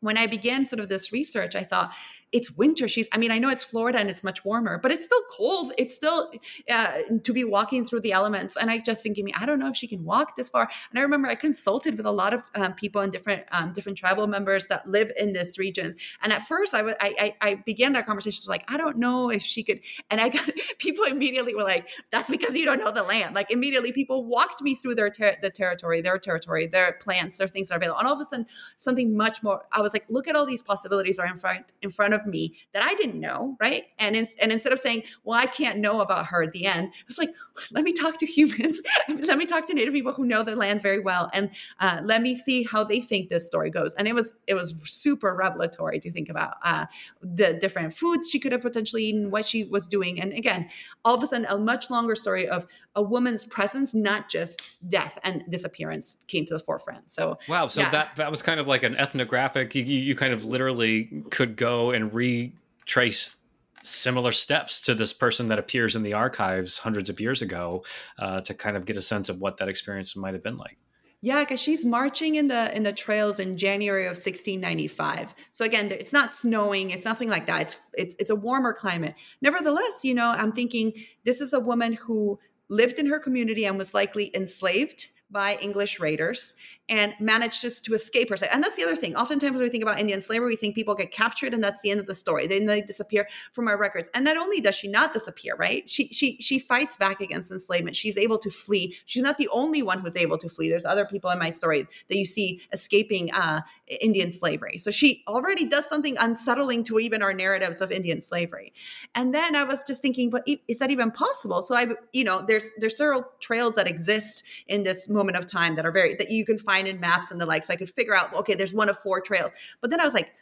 when 0.00 0.16
I 0.16 0.26
began 0.26 0.64
sort 0.64 0.80
of 0.80 0.88
this 0.88 1.12
research, 1.12 1.56
I 1.56 1.64
thought, 1.64 1.92
it's 2.32 2.50
winter. 2.52 2.88
She's, 2.88 3.08
I 3.12 3.18
mean, 3.18 3.30
I 3.30 3.38
know 3.38 3.48
it's 3.48 3.64
Florida 3.64 3.98
and 3.98 4.10
it's 4.10 4.22
much 4.22 4.44
warmer, 4.44 4.78
but 4.78 4.90
it's 4.90 5.04
still 5.04 5.22
cold. 5.30 5.72
It's 5.78 5.94
still 5.94 6.30
uh, 6.70 6.98
to 7.22 7.32
be 7.32 7.44
walking 7.44 7.84
through 7.84 8.00
the 8.00 8.12
elements. 8.12 8.56
And 8.56 8.70
I 8.70 8.78
just 8.78 9.02
think, 9.02 9.16
me, 9.18 9.32
I 9.38 9.46
don't 9.46 9.58
know 9.58 9.68
if 9.68 9.76
she 9.76 9.88
can 9.88 10.04
walk 10.04 10.36
this 10.36 10.48
far. 10.48 10.68
And 10.90 10.98
I 10.98 11.02
remember 11.02 11.28
I 11.28 11.34
consulted 11.34 11.96
with 11.96 12.06
a 12.06 12.10
lot 12.10 12.34
of 12.34 12.42
um, 12.54 12.74
people 12.74 13.00
and 13.00 13.10
different 13.10 13.44
um, 13.52 13.72
different 13.72 13.96
tribal 13.96 14.26
members 14.26 14.66
that 14.68 14.88
live 14.88 15.10
in 15.16 15.32
this 15.32 15.58
region. 15.58 15.96
And 16.22 16.32
at 16.32 16.42
first, 16.42 16.74
I, 16.74 16.78
w- 16.78 16.96
I, 17.00 17.34
I, 17.40 17.50
I 17.50 17.54
began 17.66 17.92
that 17.94 18.06
conversation 18.06 18.44
like, 18.48 18.70
I 18.70 18.76
don't 18.76 18.98
know 18.98 19.30
if 19.30 19.42
she 19.42 19.62
could. 19.62 19.80
And 20.10 20.20
I 20.20 20.28
got 20.28 20.48
people 20.78 21.04
immediately 21.04 21.54
were 21.54 21.62
like, 21.62 21.88
that's 22.10 22.28
because 22.28 22.54
you 22.54 22.64
don't 22.64 22.78
know 22.78 22.92
the 22.92 23.02
land. 23.02 23.34
Like 23.34 23.50
immediately, 23.50 23.92
people 23.92 24.24
walked 24.24 24.62
me 24.62 24.74
through 24.74 24.94
their 24.96 25.10
ter- 25.10 25.36
the 25.40 25.50
territory, 25.50 26.00
their 26.00 26.18
territory, 26.18 26.66
their 26.66 26.98
plants, 27.00 27.38
their 27.38 27.48
things 27.48 27.68
that 27.68 27.74
are 27.74 27.78
available. 27.78 27.98
And 27.98 28.08
all 28.08 28.14
of 28.14 28.20
a 28.20 28.24
sudden, 28.24 28.46
something 28.76 29.16
much 29.16 29.42
more. 29.42 29.64
I 29.72 29.80
was 29.80 29.92
like, 29.92 30.04
look 30.08 30.28
at 30.28 30.36
all 30.36 30.44
these 30.44 30.62
possibilities 30.62 31.18
are 31.18 31.26
in 31.26 31.38
front 31.38 31.72
in 31.82 31.90
front 31.90 32.14
of 32.14 32.17
me 32.26 32.56
that 32.72 32.82
I 32.82 32.94
didn't 32.94 33.20
know, 33.20 33.56
right? 33.60 33.84
And 33.98 34.16
in, 34.16 34.26
and 34.40 34.52
instead 34.52 34.72
of 34.72 34.78
saying, 34.78 35.04
"Well, 35.24 35.38
I 35.38 35.46
can't 35.46 35.78
know 35.78 36.00
about 36.00 36.26
her," 36.26 36.42
at 36.42 36.52
the 36.52 36.66
end, 36.66 36.88
I 36.88 37.04
was 37.06 37.18
like, 37.18 37.30
"Let 37.70 37.84
me 37.84 37.92
talk 37.92 38.16
to 38.18 38.26
humans. 38.26 38.80
let 39.08 39.38
me 39.38 39.46
talk 39.46 39.66
to 39.66 39.74
Native 39.74 39.94
people 39.94 40.12
who 40.12 40.24
know 40.24 40.42
their 40.42 40.56
land 40.56 40.82
very 40.82 41.00
well, 41.00 41.30
and 41.32 41.50
uh, 41.80 42.00
let 42.02 42.22
me 42.22 42.36
see 42.36 42.62
how 42.62 42.84
they 42.84 43.00
think 43.00 43.28
this 43.28 43.46
story 43.46 43.70
goes." 43.70 43.94
And 43.94 44.08
it 44.08 44.14
was 44.14 44.36
it 44.46 44.54
was 44.54 44.74
super 44.84 45.34
revelatory 45.34 46.00
to 46.00 46.10
think 46.10 46.28
about 46.28 46.54
uh, 46.62 46.86
the 47.22 47.54
different 47.54 47.94
foods 47.94 48.30
she 48.30 48.38
could 48.38 48.52
have 48.52 48.62
potentially 48.62 49.04
eaten, 49.04 49.30
what 49.30 49.46
she 49.46 49.64
was 49.64 49.88
doing, 49.88 50.20
and 50.20 50.32
again, 50.32 50.68
all 51.04 51.14
of 51.14 51.22
a 51.22 51.26
sudden, 51.26 51.46
a 51.48 51.58
much 51.58 51.90
longer 51.90 52.14
story 52.14 52.48
of 52.48 52.66
a 52.94 53.02
woman's 53.02 53.44
presence, 53.44 53.94
not 53.94 54.28
just 54.28 54.60
death 54.88 55.18
and 55.22 55.44
disappearance, 55.48 56.16
came 56.26 56.44
to 56.46 56.54
the 56.54 56.60
forefront. 56.60 57.10
So 57.10 57.38
wow, 57.48 57.68
so 57.68 57.82
yeah. 57.82 57.90
that 57.90 58.16
that 58.16 58.30
was 58.30 58.42
kind 58.42 58.60
of 58.60 58.66
like 58.66 58.82
an 58.82 58.96
ethnographic. 58.96 59.74
You, 59.74 59.82
you 59.82 60.14
kind 60.14 60.32
of 60.32 60.44
literally 60.44 61.22
could 61.30 61.56
go 61.56 61.90
and 61.90 62.07
retrace 62.08 63.36
similar 63.82 64.32
steps 64.32 64.80
to 64.82 64.94
this 64.94 65.12
person 65.12 65.46
that 65.48 65.58
appears 65.58 65.96
in 65.96 66.02
the 66.02 66.12
archives 66.12 66.78
hundreds 66.78 67.08
of 67.08 67.20
years 67.20 67.42
ago 67.42 67.84
uh, 68.18 68.40
to 68.42 68.54
kind 68.54 68.76
of 68.76 68.84
get 68.86 68.96
a 68.96 69.02
sense 69.02 69.28
of 69.28 69.40
what 69.40 69.56
that 69.58 69.68
experience 69.68 70.16
might 70.16 70.34
have 70.34 70.42
been 70.42 70.56
like. 70.56 70.76
Yeah, 71.20 71.40
because 71.40 71.60
she's 71.60 71.84
marching 71.84 72.36
in 72.36 72.46
the 72.46 72.74
in 72.76 72.84
the 72.84 72.92
trails 72.92 73.40
in 73.40 73.56
January 73.56 74.04
of 74.04 74.10
1695. 74.10 75.34
So 75.50 75.64
again, 75.64 75.90
it's 75.90 76.12
not 76.12 76.32
snowing. 76.32 76.90
It's 76.90 77.04
nothing 77.04 77.28
like 77.28 77.46
that. 77.46 77.62
It's 77.62 77.76
it's 77.94 78.16
it's 78.20 78.30
a 78.30 78.36
warmer 78.36 78.72
climate. 78.72 79.16
Nevertheless, 79.42 80.04
you 80.04 80.14
know, 80.14 80.30
I'm 80.30 80.52
thinking 80.52 80.92
this 81.24 81.40
is 81.40 81.52
a 81.52 81.60
woman 81.60 81.94
who 81.94 82.38
lived 82.68 83.00
in 83.00 83.06
her 83.06 83.18
community 83.18 83.64
and 83.64 83.76
was 83.76 83.94
likely 83.94 84.30
enslaved 84.36 85.08
by 85.30 85.56
English 85.56 85.98
raiders 85.98 86.54
and 86.88 87.14
manages 87.20 87.80
to 87.80 87.94
escape 87.94 88.30
her. 88.30 88.36
And 88.50 88.62
that's 88.62 88.76
the 88.76 88.82
other 88.82 88.96
thing. 88.96 89.14
Oftentimes, 89.14 89.54
when 89.54 89.62
we 89.62 89.68
think 89.68 89.82
about 89.82 90.00
Indian 90.00 90.20
slavery, 90.20 90.48
we 90.48 90.56
think 90.56 90.74
people 90.74 90.94
get 90.94 91.12
captured 91.12 91.52
and 91.52 91.62
that's 91.62 91.82
the 91.82 91.90
end 91.90 92.00
of 92.00 92.06
the 92.06 92.14
story. 92.14 92.46
Then 92.46 92.66
they 92.66 92.80
disappear 92.80 93.28
from 93.52 93.68
our 93.68 93.78
records. 93.78 94.08
And 94.14 94.24
not 94.24 94.36
only 94.36 94.60
does 94.60 94.74
she 94.74 94.88
not 94.88 95.12
disappear, 95.12 95.54
right? 95.56 95.88
She 95.88 96.08
she 96.08 96.36
she 96.40 96.58
fights 96.58 96.96
back 96.96 97.20
against 97.20 97.50
enslavement. 97.50 97.96
She's 97.96 98.16
able 98.16 98.38
to 98.38 98.50
flee. 98.50 98.96
She's 99.06 99.22
not 99.22 99.38
the 99.38 99.48
only 99.52 99.82
one 99.82 100.00
who's 100.00 100.16
able 100.16 100.38
to 100.38 100.48
flee. 100.48 100.70
There's 100.70 100.84
other 100.84 101.04
people 101.04 101.30
in 101.30 101.38
my 101.38 101.50
story 101.50 101.86
that 102.08 102.16
you 102.16 102.24
see 102.24 102.60
escaping 102.72 103.30
uh, 103.32 103.60
Indian 104.00 104.30
slavery. 104.30 104.78
So 104.78 104.90
she 104.90 105.22
already 105.28 105.66
does 105.66 105.86
something 105.86 106.16
unsettling 106.18 106.84
to 106.84 106.98
even 106.98 107.22
our 107.22 107.34
narratives 107.34 107.80
of 107.80 107.90
Indian 107.90 108.20
slavery. 108.20 108.72
And 109.14 109.34
then 109.34 109.56
I 109.56 109.64
was 109.64 109.82
just 109.82 110.00
thinking, 110.00 110.30
but 110.30 110.46
is 110.46 110.78
that 110.78 110.90
even 110.90 111.10
possible? 111.10 111.62
So 111.62 111.74
I, 111.74 111.88
you 112.12 112.24
know, 112.24 112.44
there's 112.46 112.70
there's 112.78 112.96
several 112.96 113.24
trails 113.40 113.74
that 113.74 113.86
exist 113.86 114.42
in 114.66 114.84
this 114.84 115.08
moment 115.08 115.36
of 115.36 115.46
time 115.46 115.76
that 115.76 115.84
are 115.84 115.92
very 115.92 116.14
that 116.14 116.30
you 116.30 116.44
can 116.44 116.58
find 116.58 116.77
in 116.86 117.00
maps 117.00 117.30
and 117.30 117.40
the 117.40 117.46
like. 117.46 117.64
So 117.64 117.72
I 117.72 117.76
could 117.76 117.90
figure 117.90 118.14
out, 118.14 118.32
okay, 118.34 118.54
there's 118.54 118.74
one 118.74 118.88
of 118.88 118.98
four 118.98 119.20
trails. 119.20 119.50
But 119.80 119.90
then 119.90 120.00
I 120.00 120.04
was 120.04 120.14
like, 120.14 120.32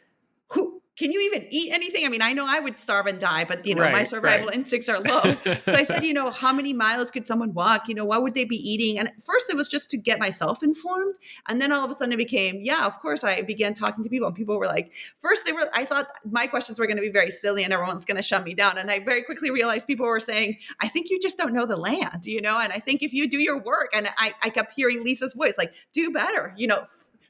who 0.49 0.81
can 0.97 1.11
you 1.11 1.21
even 1.21 1.47
eat 1.51 1.71
anything? 1.71 2.05
I 2.05 2.09
mean, 2.09 2.23
I 2.23 2.33
know 2.33 2.45
I 2.47 2.59
would 2.59 2.79
starve 2.79 3.05
and 3.05 3.19
die, 3.19 3.45
but 3.45 3.65
you 3.65 3.75
know, 3.75 3.83
right, 3.83 3.91
my 3.91 4.03
survival 4.03 4.47
right. 4.47 4.55
instincts 4.55 4.89
are 4.89 4.99
low. 4.99 5.21
so 5.43 5.73
I 5.73 5.83
said, 5.83 6.03
you 6.03 6.13
know, 6.13 6.31
how 6.31 6.51
many 6.51 6.73
miles 6.73 7.11
could 7.11 7.27
someone 7.27 7.53
walk? 7.53 7.87
You 7.87 7.93
know, 7.93 8.03
what 8.03 8.23
would 8.23 8.33
they 8.33 8.45
be 8.45 8.57
eating? 8.57 8.97
And 8.97 9.11
first 9.23 9.49
it 9.51 9.55
was 9.55 9.67
just 9.67 9.91
to 9.91 9.97
get 9.97 10.17
myself 10.17 10.63
informed. 10.63 11.15
And 11.47 11.61
then 11.61 11.71
all 11.71 11.85
of 11.85 11.91
a 11.91 11.93
sudden 11.93 12.13
it 12.13 12.17
became, 12.17 12.57
yeah, 12.61 12.85
of 12.85 12.99
course, 12.99 13.23
I 13.23 13.43
began 13.43 13.75
talking 13.75 14.03
to 14.03 14.09
people 14.09 14.27
and 14.27 14.35
people 14.35 14.57
were 14.57 14.65
like, 14.65 14.91
first 15.21 15.45
they 15.45 15.51
were, 15.51 15.69
I 15.73 15.85
thought 15.85 16.07
my 16.29 16.47
questions 16.47 16.79
were 16.79 16.87
going 16.87 16.97
to 16.97 17.03
be 17.03 17.11
very 17.11 17.29
silly 17.29 17.63
and 17.63 17.71
everyone's 17.71 18.05
going 18.05 18.17
to 18.17 18.23
shut 18.23 18.43
me 18.43 18.55
down. 18.55 18.79
And 18.79 18.89
I 18.89 18.99
very 18.99 19.21
quickly 19.21 19.51
realized 19.51 19.85
people 19.85 20.07
were 20.07 20.19
saying, 20.19 20.57
I 20.81 20.87
think 20.87 21.11
you 21.11 21.19
just 21.19 21.37
don't 21.37 21.53
know 21.53 21.67
the 21.67 21.77
land, 21.77 22.25
you 22.25 22.41
know? 22.41 22.59
And 22.59 22.73
I 22.73 22.79
think 22.79 23.03
if 23.03 23.13
you 23.13 23.29
do 23.29 23.37
your 23.37 23.61
work, 23.61 23.89
and 23.93 24.09
I, 24.17 24.33
I 24.41 24.49
kept 24.49 24.71
hearing 24.71 25.03
Lisa's 25.03 25.33
voice, 25.33 25.57
like, 25.57 25.75
do 25.93 26.09
better, 26.11 26.53
you 26.57 26.65
know, 26.65 26.85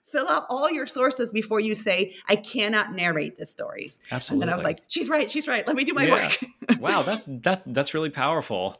fill 0.07 0.27
out 0.27 0.45
all 0.49 0.71
your 0.71 0.85
sources 0.87 1.31
before 1.31 1.59
you 1.59 1.75
say 1.75 2.13
i 2.29 2.35
cannot 2.35 2.93
narrate 2.93 3.37
the 3.37 3.45
stories 3.45 3.99
absolutely 4.11 4.35
and 4.35 4.41
then 4.41 4.49
i 4.53 4.55
was 4.55 4.63
like 4.63 4.81
she's 4.87 5.09
right 5.09 5.29
she's 5.29 5.47
right 5.47 5.67
let 5.67 5.75
me 5.75 5.83
do 5.83 5.93
my 5.93 6.05
yeah. 6.05 6.27
work. 6.27 6.39
Wow 6.79 7.01
that 7.03 7.23
that 7.43 7.63
that's 7.67 7.93
really 7.93 8.09
powerful. 8.09 8.79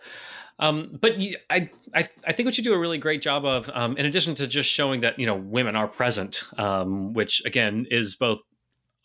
Um, 0.60 0.98
but 1.00 1.20
you, 1.20 1.36
I, 1.50 1.70
I, 1.94 2.10
I 2.26 2.32
think 2.32 2.46
what 2.46 2.58
you 2.58 2.64
do 2.64 2.74
a 2.74 2.80
really 2.80 2.98
great 2.98 3.22
job 3.22 3.46
of, 3.46 3.70
um, 3.74 3.96
in 3.98 4.08
addition 4.08 4.34
to 4.36 4.48
just 4.48 4.70
showing 4.70 5.02
that 5.02 5.20
you 5.20 5.26
know 5.26 5.36
women 5.36 5.76
are 5.76 5.88
present, 5.88 6.44
um, 6.58 7.14
which 7.14 7.44
again 7.46 7.86
is 7.92 8.16
both 8.16 8.42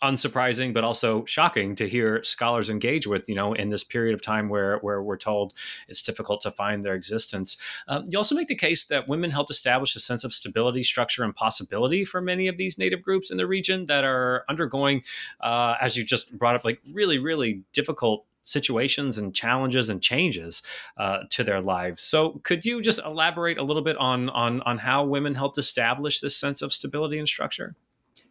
unsurprising 0.02 0.72
but 0.74 0.84
also 0.84 1.24
shocking 1.24 1.74
to 1.76 1.88
hear 1.88 2.22
scholars 2.24 2.68
engage 2.68 3.06
with 3.06 3.28
you 3.28 3.34
know 3.34 3.52
in 3.52 3.70
this 3.70 3.84
period 3.84 4.14
of 4.14 4.22
time 4.22 4.48
where 4.48 4.78
where 4.78 5.02
we're 5.02 5.16
told 5.16 5.54
it's 5.88 6.02
difficult 6.02 6.40
to 6.40 6.50
find 6.50 6.84
their 6.84 6.94
existence 6.94 7.56
um, 7.88 8.04
you 8.08 8.18
also 8.18 8.34
make 8.34 8.48
the 8.48 8.54
case 8.54 8.84
that 8.84 9.08
women 9.08 9.30
helped 9.30 9.50
establish 9.50 9.94
a 9.96 10.00
sense 10.00 10.24
of 10.24 10.34
stability 10.34 10.82
structure 10.82 11.24
and 11.24 11.34
possibility 11.34 12.04
for 12.04 12.20
many 12.20 12.48
of 12.48 12.56
these 12.56 12.78
native 12.78 13.02
groups 13.02 13.30
in 13.30 13.36
the 13.36 13.46
region 13.46 13.84
that 13.86 14.04
are 14.04 14.44
undergoing 14.48 15.02
uh, 15.40 15.76
as 15.80 15.96
you 15.96 16.04
just 16.04 16.36
brought 16.36 16.54
up 16.54 16.64
like 16.64 16.80
really 16.92 17.18
really 17.18 17.62
difficult 17.72 18.24
situations 18.44 19.18
and 19.18 19.34
challenges 19.34 19.88
and 19.88 20.02
changes 20.02 20.62
uh, 20.96 21.20
to 21.30 21.44
their 21.44 21.60
lives. 21.60 22.02
So, 22.02 22.40
could 22.42 22.64
you 22.64 22.82
just 22.82 23.00
elaborate 23.04 23.58
a 23.58 23.62
little 23.62 23.82
bit 23.82 23.96
on 23.98 24.28
on 24.30 24.62
on 24.62 24.78
how 24.78 25.04
women 25.04 25.34
helped 25.34 25.58
establish 25.58 26.20
this 26.20 26.36
sense 26.36 26.62
of 26.62 26.72
stability 26.72 27.18
and 27.18 27.28
structure? 27.28 27.76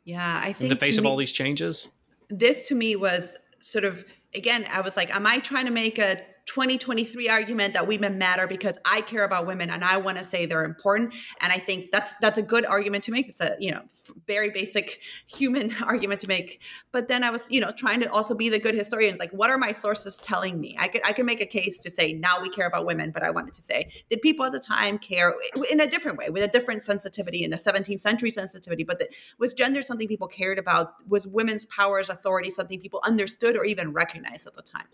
Yeah, 0.03 0.41
I 0.43 0.53
think 0.53 0.71
in 0.71 0.77
the 0.77 0.85
face 0.85 0.97
of 0.97 1.03
me, 1.03 1.09
all 1.09 1.17
these 1.17 1.31
changes, 1.31 1.89
this 2.29 2.67
to 2.69 2.75
me 2.75 2.95
was 2.95 3.37
sort 3.59 3.85
of 3.85 4.03
again. 4.33 4.65
I 4.71 4.81
was 4.81 4.97
like, 4.97 5.13
am 5.13 5.27
I 5.27 5.39
trying 5.39 5.65
to 5.65 5.71
make 5.71 5.99
a 5.99 6.17
2023 6.45 7.29
argument 7.29 7.73
that 7.73 7.87
women 7.87 8.17
matter 8.17 8.47
because 8.47 8.77
I 8.85 9.01
care 9.01 9.23
about 9.23 9.45
women 9.45 9.69
and 9.69 9.83
I 9.83 9.97
want 9.97 10.17
to 10.17 10.23
say 10.23 10.45
they're 10.45 10.65
important. 10.65 11.13
And 11.39 11.51
I 11.51 11.57
think 11.57 11.91
that's 11.91 12.15
that's 12.15 12.37
a 12.37 12.41
good 12.41 12.65
argument 12.65 13.03
to 13.05 13.11
make. 13.11 13.29
It's 13.29 13.41
a 13.41 13.55
you 13.59 13.71
know 13.71 13.81
very 14.27 14.49
basic 14.49 15.01
human 15.27 15.73
argument 15.83 16.19
to 16.21 16.27
make. 16.27 16.61
But 16.91 17.07
then 17.07 17.23
I 17.23 17.29
was 17.29 17.47
you 17.49 17.61
know 17.61 17.71
trying 17.71 18.01
to 18.01 18.11
also 18.11 18.35
be 18.35 18.49
the 18.49 18.59
good 18.59 18.75
historian. 18.75 19.11
It's 19.11 19.19
like 19.19 19.31
what 19.31 19.49
are 19.49 19.57
my 19.57 19.71
sources 19.71 20.19
telling 20.19 20.59
me? 20.59 20.75
I 20.79 20.87
could 20.87 21.01
I 21.05 21.13
could 21.13 21.25
make 21.25 21.41
a 21.41 21.45
case 21.45 21.79
to 21.79 21.89
say 21.89 22.13
now 22.13 22.41
we 22.41 22.49
care 22.49 22.67
about 22.67 22.85
women, 22.85 23.11
but 23.11 23.23
I 23.23 23.29
wanted 23.29 23.53
to 23.55 23.61
say 23.61 23.91
did 24.09 24.21
people 24.21 24.45
at 24.45 24.51
the 24.51 24.59
time 24.59 24.97
care 24.97 25.33
in 25.69 25.81
a 25.81 25.87
different 25.87 26.17
way 26.17 26.29
with 26.29 26.43
a 26.43 26.47
different 26.47 26.83
sensitivity 26.83 27.43
in 27.43 27.51
the 27.51 27.57
17th 27.57 27.99
century 27.99 28.31
sensitivity? 28.31 28.83
But 28.83 28.99
the, 28.99 29.09
was 29.37 29.53
gender 29.53 29.81
something 29.81 30.07
people 30.07 30.27
cared 30.27 30.59
about? 30.59 30.95
Was 31.07 31.27
women's 31.27 31.65
powers 31.65 32.09
authority 32.09 32.49
something 32.49 32.79
people 32.79 33.01
understood 33.03 33.55
or 33.55 33.65
even 33.65 33.93
recognized 33.93 34.47
at 34.47 34.53
the 34.53 34.61
time? 34.61 34.87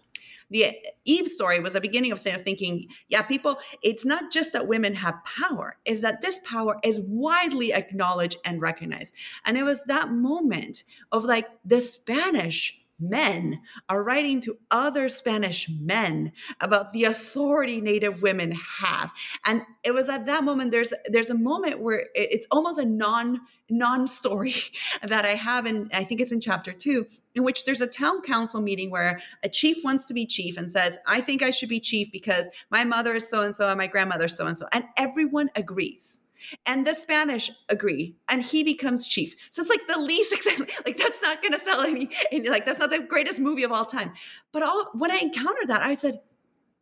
The 0.50 0.78
Eve 1.06 1.28
story 1.28 1.60
was 1.60 1.76
a 1.76 1.82
beginning 1.82 2.12
of 2.12 2.20
saying, 2.20 2.44
thinking, 2.44 2.88
yeah, 3.10 3.22
people, 3.22 3.60
it's 3.82 4.06
not 4.06 4.32
just 4.32 4.54
that 4.54 4.68
women 4.68 4.96
have 4.96 5.16
power, 5.26 5.78
is 5.86 6.02
that 6.02 6.22
this 6.22 6.40
power 6.44 6.78
is 6.84 7.02
widely 7.02 7.74
acknowledged 7.74 8.38
and 8.46 8.62
recognized. 8.62 9.14
And 9.46 9.58
it 9.58 9.64
was 9.64 9.84
that 9.86 10.12
moment 10.12 10.84
of 11.12 11.26
like 11.26 11.48
the 11.66 11.82
Spanish 11.82 12.82
men 13.00 13.62
are 13.90 14.04
writing 14.04 14.42
to 14.42 14.58
other 14.72 15.10
Spanish 15.10 15.70
men 15.70 16.32
about 16.62 16.92
the 16.94 17.04
authority 17.06 17.82
Native 17.82 18.22
women 18.22 18.52
have. 18.52 19.12
And 19.46 19.62
it 19.84 19.92
was 19.92 20.10
at 20.10 20.26
that 20.26 20.44
moment 20.44 20.72
there's 20.72 20.94
there's 21.06 21.30
a 21.30 21.38
moment 21.38 21.80
where 21.80 22.08
it's 22.16 22.48
almost 22.52 22.80
a 22.80 22.86
non 22.86 23.42
non 23.70 24.08
story 24.08 24.56
that 25.04 25.26
I 25.26 25.36
have, 25.36 25.66
and 25.66 25.90
I 25.94 26.04
think 26.04 26.22
it's 26.22 26.32
in 26.32 26.42
chapter 26.42 26.72
two, 26.72 27.06
in 27.36 27.44
which 27.44 27.66
there's 27.66 27.82
a 27.82 27.88
town 27.88 28.22
council 28.22 28.62
meeting 28.62 28.90
where 28.90 29.22
a 29.44 29.50
chief 29.50 29.84
wants 29.84 30.08
to 30.08 30.14
be 30.14 30.26
chief 30.26 30.58
and 30.58 30.70
says, 30.70 30.98
I 31.08 31.22
think 31.22 31.44
I 31.44 31.52
should 31.52 31.70
be 31.70 31.80
chief 31.80 32.12
because 32.12 32.50
my 32.70 32.84
mother 32.84 33.16
is 33.16 33.30
so 33.30 33.42
and 33.42 33.56
so 33.56 33.70
and 33.70 33.78
my 33.78 33.88
grandmother 33.88 34.26
is 34.26 34.36
so 34.36 34.48
and 34.48 34.58
so. 34.58 34.68
And 34.72 34.86
everyone 34.98 35.50
agrees. 35.56 36.22
And 36.66 36.86
the 36.86 36.94
Spanish 36.94 37.52
agree, 37.70 38.16
and 38.30 38.42
he 38.44 38.64
becomes 38.64 39.08
chief. 39.08 39.36
So 39.50 39.62
it's 39.62 39.70
like 39.70 39.88
the 39.88 40.00
least 40.00 40.34
exciting, 40.34 40.68
like 40.86 40.98
that's 40.98 41.22
not 41.22 41.42
gonna 41.42 41.60
sell 41.60 41.82
any, 41.82 42.10
and 42.32 42.46
like 42.48 42.66
that's 42.66 42.80
not 42.80 42.90
the 42.90 43.00
greatest 43.00 43.40
movie 43.40 43.64
of 43.64 43.72
all 43.72 43.86
time. 43.86 44.14
But 44.52 44.64
all 44.64 44.92
when 44.94 45.12
I 45.12 45.18
encountered 45.18 45.68
that, 45.70 45.82
I 45.82 45.96
said, 45.96 46.22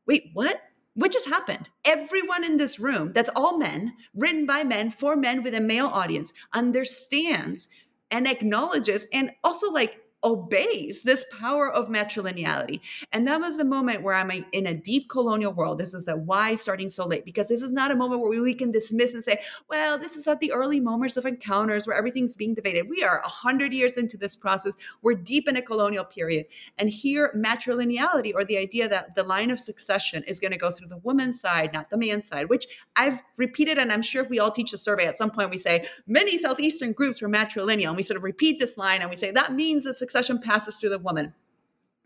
wait, 0.06 0.30
what? 0.34 0.62
what 0.96 1.12
just 1.12 1.28
happened? 1.28 1.70
Everyone 1.84 2.46
in 2.46 2.56
this 2.58 2.80
room, 2.80 3.12
that's 3.14 3.30
all 3.36 3.58
men, 3.58 3.94
written 4.14 4.46
by 4.46 4.64
men 4.64 4.90
for 4.90 5.18
men 5.18 5.44
with 5.44 5.54
a 5.54 5.60
male 5.62 5.88
audience, 5.88 6.32
understands 6.54 7.68
and 8.12 8.28
acknowledges 8.28 9.06
and 9.12 9.32
also 9.44 9.70
like 9.72 10.02
obeys 10.24 11.04
this 11.04 11.26
power 11.32 11.72
of 11.72 11.88
matrilineality. 11.88 12.80
And 13.14 13.28
that 13.28 13.40
was 13.40 13.58
the 13.58 13.66
moment 13.66 14.02
where 14.02 14.16
I'm 14.16 14.32
in 14.54 14.68
a 14.68 14.74
deep 14.74 15.10
colonial 15.10 15.54
world. 15.54 15.78
This 15.78 15.94
is 15.94 16.06
the 16.06 16.18
why 16.18 16.56
starting 16.56 16.90
so 16.90 17.06
late, 17.06 17.26
because 17.26 17.48
this 17.48 17.62
is 17.62 17.72
not 17.72 17.92
a 17.92 17.96
moment 17.96 18.22
where 18.22 18.42
we 18.42 18.54
can 18.54 18.72
dismiss 18.72 19.14
and 19.14 19.24
say, 19.24 19.40
well, 19.70 19.98
this 19.98 20.16
is 20.16 20.28
at 20.28 20.40
the 20.40 20.52
early 20.52 20.80
moments 20.80 21.18
of 21.18 21.26
encounters 21.26 21.86
where 21.86 21.96
everything's 21.96 22.36
being 22.36 22.54
debated. 22.54 22.90
We 22.90 23.04
are 23.04 23.22
100 23.22 23.74
years 23.74 23.98
into 23.98 24.18
this 24.18 24.36
process. 24.36 24.76
We're 25.02 25.16
deep 25.16 25.48
in 25.48 25.58
a 25.58 25.62
colonial 25.62 26.04
period. 26.04 26.48
And 26.78 26.90
here, 26.90 27.34
matrilineality, 27.36 28.34
or 28.34 28.44
the 28.44 28.58
idea 28.58 28.90
that 28.90 29.16
the 29.16 29.24
line 29.24 29.52
of 29.52 29.60
succession 29.60 30.24
is 30.24 30.40
going 30.40 30.52
to 30.52 30.58
go 30.58 30.72
through 30.72 30.88
the 30.88 30.98
woman's 30.98 31.40
side, 31.40 31.72
not 31.74 31.90
the 31.90 31.98
man's 31.98 32.28
side, 32.28 32.50
which 32.50 32.66
I've 32.96 33.20
repeated. 33.38 33.78
And 33.78 33.92
I'm 33.92 34.02
sure 34.02 34.24
if 34.24 34.30
we 34.30 34.40
all 34.40 34.52
teach 34.52 34.74
a 34.74 34.78
survey 34.78 35.06
at 35.06 35.18
some 35.18 35.30
point, 35.30 35.52
we 35.52 35.58
say 35.58 35.86
many 36.08 36.38
Southeastern 36.38 36.94
groups 36.94 37.22
were 37.22 37.30
matrilineal. 37.30 37.90
And 37.90 37.98
we 37.98 38.04
sort 38.04 38.18
of 38.18 38.24
repeat 38.24 38.60
this 38.60 38.78
line 38.78 39.02
and 39.02 39.10
we 39.10 39.16
say 39.16 39.32
that 39.32 39.54
means 39.54 39.84
the 39.84 39.94
succession 40.16 40.40
passes 40.42 40.78
through 40.78 40.90
the 40.90 41.00
woman. 41.00 41.34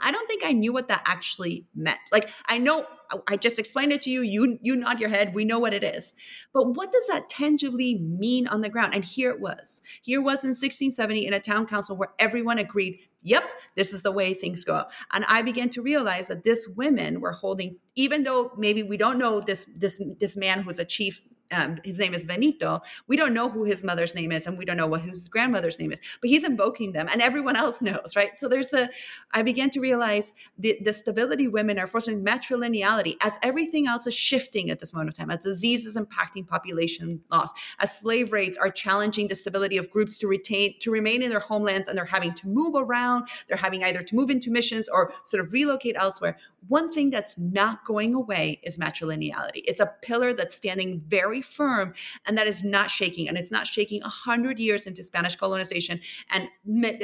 I 0.02 0.12
don't 0.12 0.28
think 0.28 0.44
I 0.46 0.54
knew 0.54 0.72
what 0.72 0.88
that 0.88 1.04
actually 1.06 1.68
meant. 1.76 2.00
Like 2.12 2.30
I 2.48 2.58
know 2.58 2.86
I 3.28 3.36
just 3.36 3.60
explained 3.60 3.92
it 3.92 4.02
to 4.04 4.10
you. 4.10 4.22
You 4.22 4.58
you 4.62 4.78
nod 4.78 5.00
your 5.00 5.10
head. 5.10 5.34
We 5.36 5.44
know 5.44 5.60
what 5.60 5.74
it 5.74 5.84
is. 5.84 6.14
But 6.54 6.74
what 6.74 6.92
does 6.92 7.06
that 7.08 7.28
tangibly 7.28 8.00
mean 8.00 8.48
on 8.48 8.62
the 8.62 8.70
ground? 8.70 8.96
And 8.96 9.04
here 9.04 9.30
it 9.30 9.42
was. 9.42 9.82
Here 10.02 10.22
was 10.22 10.44
in 10.44 10.50
1670 10.50 11.28
in 11.28 11.34
a 11.34 11.40
town 11.40 11.68
council 11.68 11.98
where 11.98 12.14
everyone 12.18 12.60
agreed, 12.60 13.00
"Yep, 13.24 13.44
this 13.76 13.94
is 13.94 14.04
the 14.04 14.12
way 14.12 14.34
things 14.34 14.64
go." 14.64 14.86
And 15.12 15.26
I 15.28 15.42
began 15.42 15.70
to 15.72 15.82
realize 15.82 16.30
that 16.30 16.46
this 16.46 16.66
women 16.78 17.20
were 17.20 17.34
holding 17.34 17.78
even 17.96 18.24
though 18.24 18.54
maybe 18.58 18.82
we 18.84 18.96
don't 18.96 19.20
know 19.20 19.42
this 19.42 19.66
this 19.76 20.02
this 20.20 20.38
man 20.38 20.62
who's 20.62 20.80
a 20.80 20.86
chief 20.86 21.22
um, 21.52 21.78
his 21.84 21.98
name 21.98 22.14
is 22.14 22.26
Benito. 22.26 22.82
We 23.08 23.18
don't 23.18 23.34
know 23.34 23.50
who 23.50 23.64
his 23.64 23.84
mother's 23.84 24.14
name 24.14 24.32
is, 24.32 24.46
and 24.46 24.58
we 24.58 24.66
don't 24.66 24.78
know 24.78 24.88
what 24.88 25.02
his 25.02 25.28
grandmother's 25.28 25.80
name 25.80 25.92
is, 25.92 26.00
but 26.22 26.30
he's 26.30 26.44
invoking 26.44 26.92
them, 26.92 27.08
and 27.12 27.22
everyone 27.22 27.56
else 27.56 27.82
knows, 27.82 28.16
right? 28.16 28.40
So 28.40 28.48
there's 28.48 28.72
a, 28.74 28.90
I 29.32 29.42
began 29.42 29.70
to 29.72 29.80
realize 29.80 30.34
the, 30.58 30.78
the 30.84 30.94
stability 30.94 31.48
women 31.48 31.80
are 31.80 31.88
forcing 31.88 32.24
matrilineality 32.24 33.16
as 33.22 33.38
everything 33.42 33.88
else 33.88 34.06
is 34.06 34.14
shifting 34.14 34.70
at 34.70 34.80
this 34.80 34.94
moment 34.94 35.10
of 35.10 35.16
time, 35.16 35.32
as 35.32 35.40
disease 35.40 35.86
is 35.86 35.98
impacting 35.98 36.48
population 36.48 37.22
loss, 37.32 37.52
as 37.80 37.98
slave 37.98 38.32
rates 38.32 38.58
are 38.58 38.70
challenging 38.70 39.28
the 39.28 39.36
stability 39.36 39.78
of 39.78 39.90
groups 39.90 40.18
to 40.20 40.28
retain, 40.28 40.76
to 40.80 40.92
remain 40.92 41.24
in 41.24 41.30
their 41.30 41.40
homelands, 41.40 41.88
and 41.88 41.98
they're 41.98 42.06
having 42.06 42.34
to 42.36 42.48
move 42.48 42.76
around, 42.76 43.28
they're 43.48 43.58
having 43.58 43.84
either 43.84 44.04
to 44.04 44.16
move 44.16 44.30
into 44.30 44.52
missions 44.52 44.88
or 44.88 45.14
sort 45.26 45.44
of 45.44 45.52
relocate 45.52 45.96
elsewhere. 45.98 46.38
One 46.68 46.92
thing 46.92 47.10
that's 47.10 47.38
not 47.38 47.86
going 47.86 48.14
away 48.14 48.60
is 48.64 48.78
matrilineality. 48.78 49.64
It's 49.66 49.80
a 49.80 49.92
pillar 50.02 50.34
that's 50.34 50.56
standing 50.56 51.02
very 51.08 51.39
very 51.40 51.42
firm 51.42 51.94
and 52.26 52.38
that 52.38 52.48
is 52.48 52.64
not 52.64 52.90
shaking. 52.92 53.28
And 53.28 53.38
it's 53.38 53.52
not 53.52 53.68
shaking 53.68 54.02
a 54.04 54.10
hundred 54.10 54.60
years 54.60 54.86
into 54.86 55.04
Spanish 55.04 55.36
colonization 55.36 56.00
and 56.30 56.50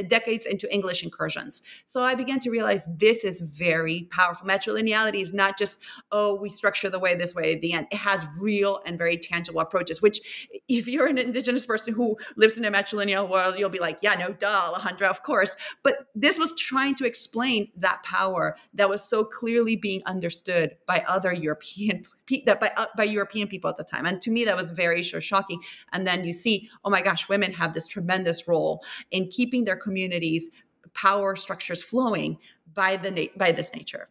decades 0.09 0.45
into 0.45 0.71
English 0.73 1.03
incursions. 1.03 1.61
So 1.85 2.01
I 2.01 2.15
began 2.15 2.39
to 2.39 2.49
realize 2.49 2.83
this 2.87 3.23
is 3.23 3.41
very 3.41 4.07
powerful. 4.11 4.47
Matrilineality 4.47 5.21
is 5.21 5.33
not 5.33 5.57
just, 5.57 5.81
oh, 6.11 6.35
we 6.35 6.49
structure 6.49 6.89
the 6.89 6.99
way 6.99 7.15
this 7.15 7.35
way 7.35 7.53
at 7.53 7.61
the 7.61 7.73
end. 7.73 7.87
It 7.91 7.97
has 7.97 8.25
real 8.39 8.81
and 8.85 8.97
very 8.97 9.17
tangible 9.17 9.61
approaches, 9.61 10.01
which 10.01 10.47
if 10.67 10.87
you're 10.87 11.07
an 11.07 11.17
indigenous 11.17 11.65
person 11.65 11.93
who 11.93 12.17
lives 12.35 12.57
in 12.57 12.65
a 12.65 12.71
matrilineal 12.71 13.29
world, 13.29 13.55
you'll 13.57 13.69
be 13.69 13.79
like, 13.79 13.99
yeah, 14.01 14.15
no, 14.15 14.33
duh, 14.33 14.73
Alejandra, 14.73 15.09
of 15.09 15.23
course. 15.23 15.55
But 15.83 16.07
this 16.15 16.37
was 16.37 16.55
trying 16.55 16.95
to 16.95 17.05
explain 17.05 17.71
that 17.77 18.03
power 18.03 18.55
that 18.73 18.89
was 18.89 19.03
so 19.03 19.23
clearly 19.23 19.75
being 19.75 20.01
understood 20.05 20.75
by 20.87 21.03
other 21.07 21.33
European 21.33 22.05
that 22.45 22.59
by 22.59 22.71
uh, 22.77 22.85
by 22.97 23.03
European 23.03 23.47
people 23.47 23.69
at 23.69 23.77
the 23.77 23.83
time. 23.83 24.05
And 24.05 24.21
to 24.21 24.31
me, 24.31 24.45
that 24.45 24.55
was 24.55 24.71
very 24.71 25.03
sure 25.03 25.21
shocking. 25.21 25.61
And 25.93 26.05
then 26.05 26.25
you 26.25 26.33
see, 26.33 26.69
oh 26.83 26.89
my 26.89 27.01
gosh, 27.01 27.29
women 27.29 27.53
have 27.53 27.73
this 27.73 27.87
tremendous 27.87 28.47
role 28.47 28.83
in 29.11 29.27
keeping 29.27 29.65
their 29.65 29.77
communities 29.77 30.49
power 30.93 31.35
structures 31.35 31.83
flowing 31.83 32.37
by 32.73 32.97
the 32.97 33.29
by 33.37 33.51
this 33.51 33.73
nature. 33.73 34.09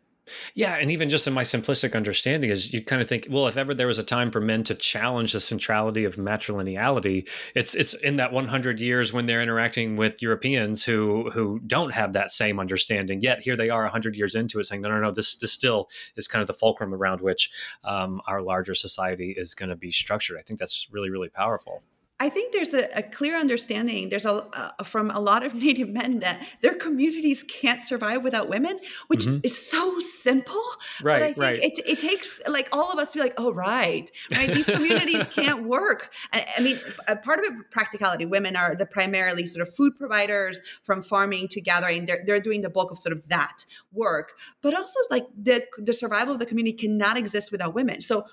Yeah, 0.54 0.76
and 0.76 0.90
even 0.90 1.10
just 1.10 1.26
in 1.26 1.34
my 1.34 1.42
simplistic 1.42 1.94
understanding 1.94 2.50
is 2.50 2.72
you 2.72 2.82
kind 2.82 3.02
of 3.02 3.08
think, 3.08 3.26
well, 3.30 3.46
if 3.46 3.56
ever 3.56 3.74
there 3.74 3.86
was 3.86 3.98
a 3.98 4.02
time 4.02 4.30
for 4.30 4.40
men 4.40 4.64
to 4.64 4.74
challenge 4.74 5.32
the 5.32 5.40
centrality 5.40 6.04
of 6.04 6.16
matrilineality, 6.16 7.28
it's 7.54 7.74
it's 7.74 7.94
in 7.94 8.16
that 8.16 8.32
100 8.32 8.80
years 8.80 9.12
when 9.12 9.26
they're 9.26 9.42
interacting 9.42 9.96
with 9.96 10.22
Europeans 10.22 10.84
who 10.84 11.30
who 11.30 11.60
don't 11.66 11.92
have 11.92 12.14
that 12.14 12.32
same 12.32 12.58
understanding. 12.58 13.20
Yet 13.20 13.40
here 13.42 13.56
they 13.56 13.70
are 13.70 13.82
100 13.82 14.16
years 14.16 14.34
into 14.34 14.58
it, 14.60 14.64
saying, 14.64 14.82
no, 14.82 14.88
no, 14.88 15.00
no, 15.00 15.10
this 15.10 15.34
this 15.36 15.52
still 15.52 15.88
is 16.16 16.26
kind 16.26 16.40
of 16.40 16.46
the 16.46 16.54
fulcrum 16.54 16.94
around 16.94 17.20
which 17.20 17.50
um, 17.84 18.20
our 18.26 18.40
larger 18.40 18.74
society 18.74 19.34
is 19.36 19.54
going 19.54 19.68
to 19.68 19.76
be 19.76 19.90
structured. 19.90 20.38
I 20.38 20.42
think 20.42 20.58
that's 20.58 20.88
really 20.90 21.10
really 21.10 21.28
powerful. 21.28 21.82
I 22.20 22.28
think 22.28 22.52
there's 22.52 22.72
a, 22.74 22.88
a 22.96 23.02
clear 23.02 23.36
understanding. 23.36 24.08
There's 24.08 24.24
a 24.24 24.34
uh, 24.34 24.84
from 24.84 25.10
a 25.10 25.18
lot 25.18 25.44
of 25.44 25.54
Native 25.64 25.88
men 25.88 26.20
that 26.20 26.46
their 26.60 26.74
communities 26.74 27.42
can't 27.42 27.82
survive 27.82 28.22
without 28.22 28.48
women, 28.48 28.78
which 29.08 29.24
mm-hmm. 29.24 29.40
is 29.42 29.56
so 29.56 29.98
simple. 29.98 30.62
Right, 31.02 31.18
but 31.18 31.22
I 31.22 31.32
think 31.32 31.38
right. 31.38 31.58
It, 31.58 31.80
it 31.86 31.98
takes 31.98 32.40
like 32.46 32.68
all 32.72 32.92
of 32.92 32.98
us 33.00 33.12
to 33.12 33.18
be 33.18 33.22
like, 33.24 33.34
oh 33.36 33.52
right, 33.52 34.08
right. 34.30 34.48
These 34.48 34.66
communities 34.66 35.26
can't 35.32 35.64
work. 35.64 36.14
I, 36.32 36.46
I 36.56 36.60
mean, 36.60 36.78
part 37.24 37.40
of 37.40 37.46
it 37.46 37.70
practicality. 37.72 38.26
Women 38.26 38.54
are 38.54 38.76
the 38.76 38.86
primarily 38.86 39.44
sort 39.46 39.66
of 39.66 39.74
food 39.74 39.96
providers 39.98 40.60
from 40.84 41.02
farming 41.02 41.48
to 41.48 41.60
gathering. 41.60 42.06
They're 42.06 42.22
they're 42.24 42.40
doing 42.40 42.62
the 42.62 42.70
bulk 42.70 42.92
of 42.92 42.98
sort 42.98 43.12
of 43.12 43.28
that 43.28 43.64
work, 43.92 44.32
but 44.62 44.72
also 44.72 45.00
like 45.10 45.26
the 45.36 45.66
the 45.78 45.92
survival 45.92 46.34
of 46.34 46.38
the 46.38 46.46
community 46.46 46.76
cannot 46.76 47.16
exist 47.16 47.50
without 47.50 47.74
women. 47.74 48.02
So 48.02 48.24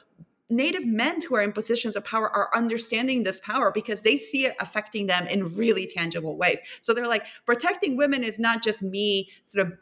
Native 0.51 0.85
men 0.85 1.21
who 1.21 1.35
are 1.35 1.41
in 1.41 1.51
positions 1.51 1.95
of 1.95 2.03
power 2.03 2.29
are 2.29 2.49
understanding 2.55 3.23
this 3.23 3.39
power 3.39 3.71
because 3.71 4.01
they 4.01 4.17
see 4.17 4.45
it 4.45 4.55
affecting 4.59 5.07
them 5.07 5.27
in 5.27 5.55
really 5.55 5.85
tangible 5.85 6.37
ways. 6.37 6.59
So 6.81 6.93
they're 6.93 7.07
like, 7.07 7.25
protecting 7.45 7.97
women 7.97 8.23
is 8.23 8.39
not 8.39 8.63
just 8.63 8.83
me 8.83 9.29
sort 9.43 9.67
of 9.67 9.73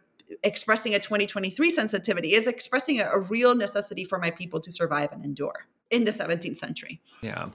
expressing 0.43 0.93
a 0.93 0.99
2023 0.99 1.71
sensitivity, 1.71 2.33
is 2.33 2.47
expressing 2.47 3.01
a, 3.01 3.05
a 3.05 3.19
real 3.19 3.55
necessity 3.55 4.05
for 4.05 4.19
my 4.19 4.31
people 4.31 4.59
to 4.61 4.71
survive 4.71 5.11
and 5.11 5.25
endure 5.25 5.67
in 5.91 6.03
the 6.03 6.11
17th 6.11 6.57
century. 6.57 7.01
Yeah. 7.21 7.49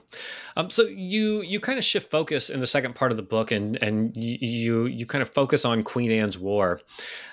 Um, 0.57 0.69
so 0.69 0.83
you 0.83 1.41
you 1.41 1.59
kind 1.59 1.79
of 1.79 1.85
shift 1.85 2.09
focus 2.09 2.49
in 2.49 2.59
the 2.59 2.67
second 2.67 2.95
part 2.95 3.11
of 3.11 3.17
the 3.17 3.23
book, 3.23 3.51
and 3.51 3.77
and 3.81 4.15
you 4.15 4.85
you 4.85 5.05
kind 5.05 5.21
of 5.21 5.29
focus 5.29 5.65
on 5.65 5.83
Queen 5.83 6.11
Anne's 6.11 6.37
War, 6.37 6.81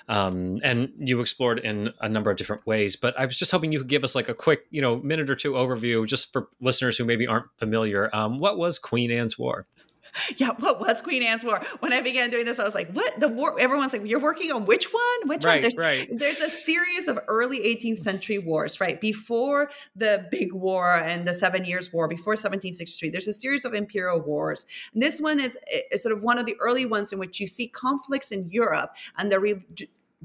um, 0.07 0.59
and 0.63 0.91
you 0.97 1.19
explored 1.19 1.59
in 1.59 1.93
a 1.99 2.09
number 2.09 2.31
of 2.31 2.37
different 2.37 2.65
ways. 2.65 2.95
But 2.95 3.19
I 3.19 3.25
was 3.25 3.37
just 3.37 3.51
hoping 3.51 3.71
you 3.71 3.79
could 3.79 3.89
give 3.89 4.03
us 4.03 4.15
like 4.15 4.29
a 4.29 4.33
quick 4.33 4.65
you 4.71 4.81
know 4.81 4.97
minute 4.97 5.29
or 5.29 5.35
two 5.35 5.53
overview, 5.53 6.07
just 6.07 6.31
for 6.31 6.47
listeners 6.61 6.97
who 6.97 7.05
maybe 7.05 7.27
aren't 7.27 7.47
familiar. 7.57 8.09
Um, 8.13 8.37
what 8.37 8.57
was 8.57 8.79
Queen 8.79 9.11
Anne's 9.11 9.37
War? 9.37 9.67
yeah, 10.37 10.51
what 10.59 10.79
was 10.79 11.01
Queen 11.01 11.23
Anne's 11.23 11.43
War? 11.43 11.61
When 11.79 11.93
I 11.93 12.01
began 12.01 12.29
doing 12.29 12.45
this, 12.45 12.59
I 12.59 12.63
was 12.63 12.75
like, 12.75 12.91
what? 12.91 13.19
The 13.19 13.27
war? 13.27 13.59
Everyone's 13.59 13.93
like, 13.93 14.05
you're 14.05 14.19
working 14.19 14.51
on 14.51 14.65
which 14.65 14.91
one? 14.93 15.27
Which 15.27 15.43
right, 15.43 15.55
one? 15.55 15.61
There's, 15.61 15.77
right. 15.77 16.07
there's 16.11 16.39
a 16.39 16.49
series 16.49 17.07
of 17.07 17.19
early 17.27 17.59
18th 17.59 17.99
century 17.99 18.39
wars, 18.39 18.79
right? 18.79 18.99
Before 18.99 19.69
the 19.95 20.27
big 20.31 20.53
war 20.53 20.97
and 20.97 21.27
the 21.27 21.37
Seven 21.37 21.65
Years' 21.65 21.91
War, 21.91 22.07
before 22.07 22.33
1763, 22.33 23.09
there's 23.09 23.27
a 23.27 23.33
series 23.33 23.65
of 23.65 23.73
imperial 23.73 24.19
wars. 24.19 24.65
And 24.93 25.01
this 25.01 25.19
one 25.19 25.39
is, 25.39 25.57
is 25.91 26.03
sort 26.03 26.15
of 26.15 26.21
one 26.21 26.37
of 26.37 26.45
the 26.45 26.55
early 26.59 26.85
ones 26.85 27.11
in 27.11 27.19
which 27.19 27.39
you 27.39 27.47
see 27.47 27.67
conflicts 27.67 28.31
in 28.31 28.47
Europe 28.49 28.95
and 29.17 29.31
the 29.31 29.39
re- 29.39 29.65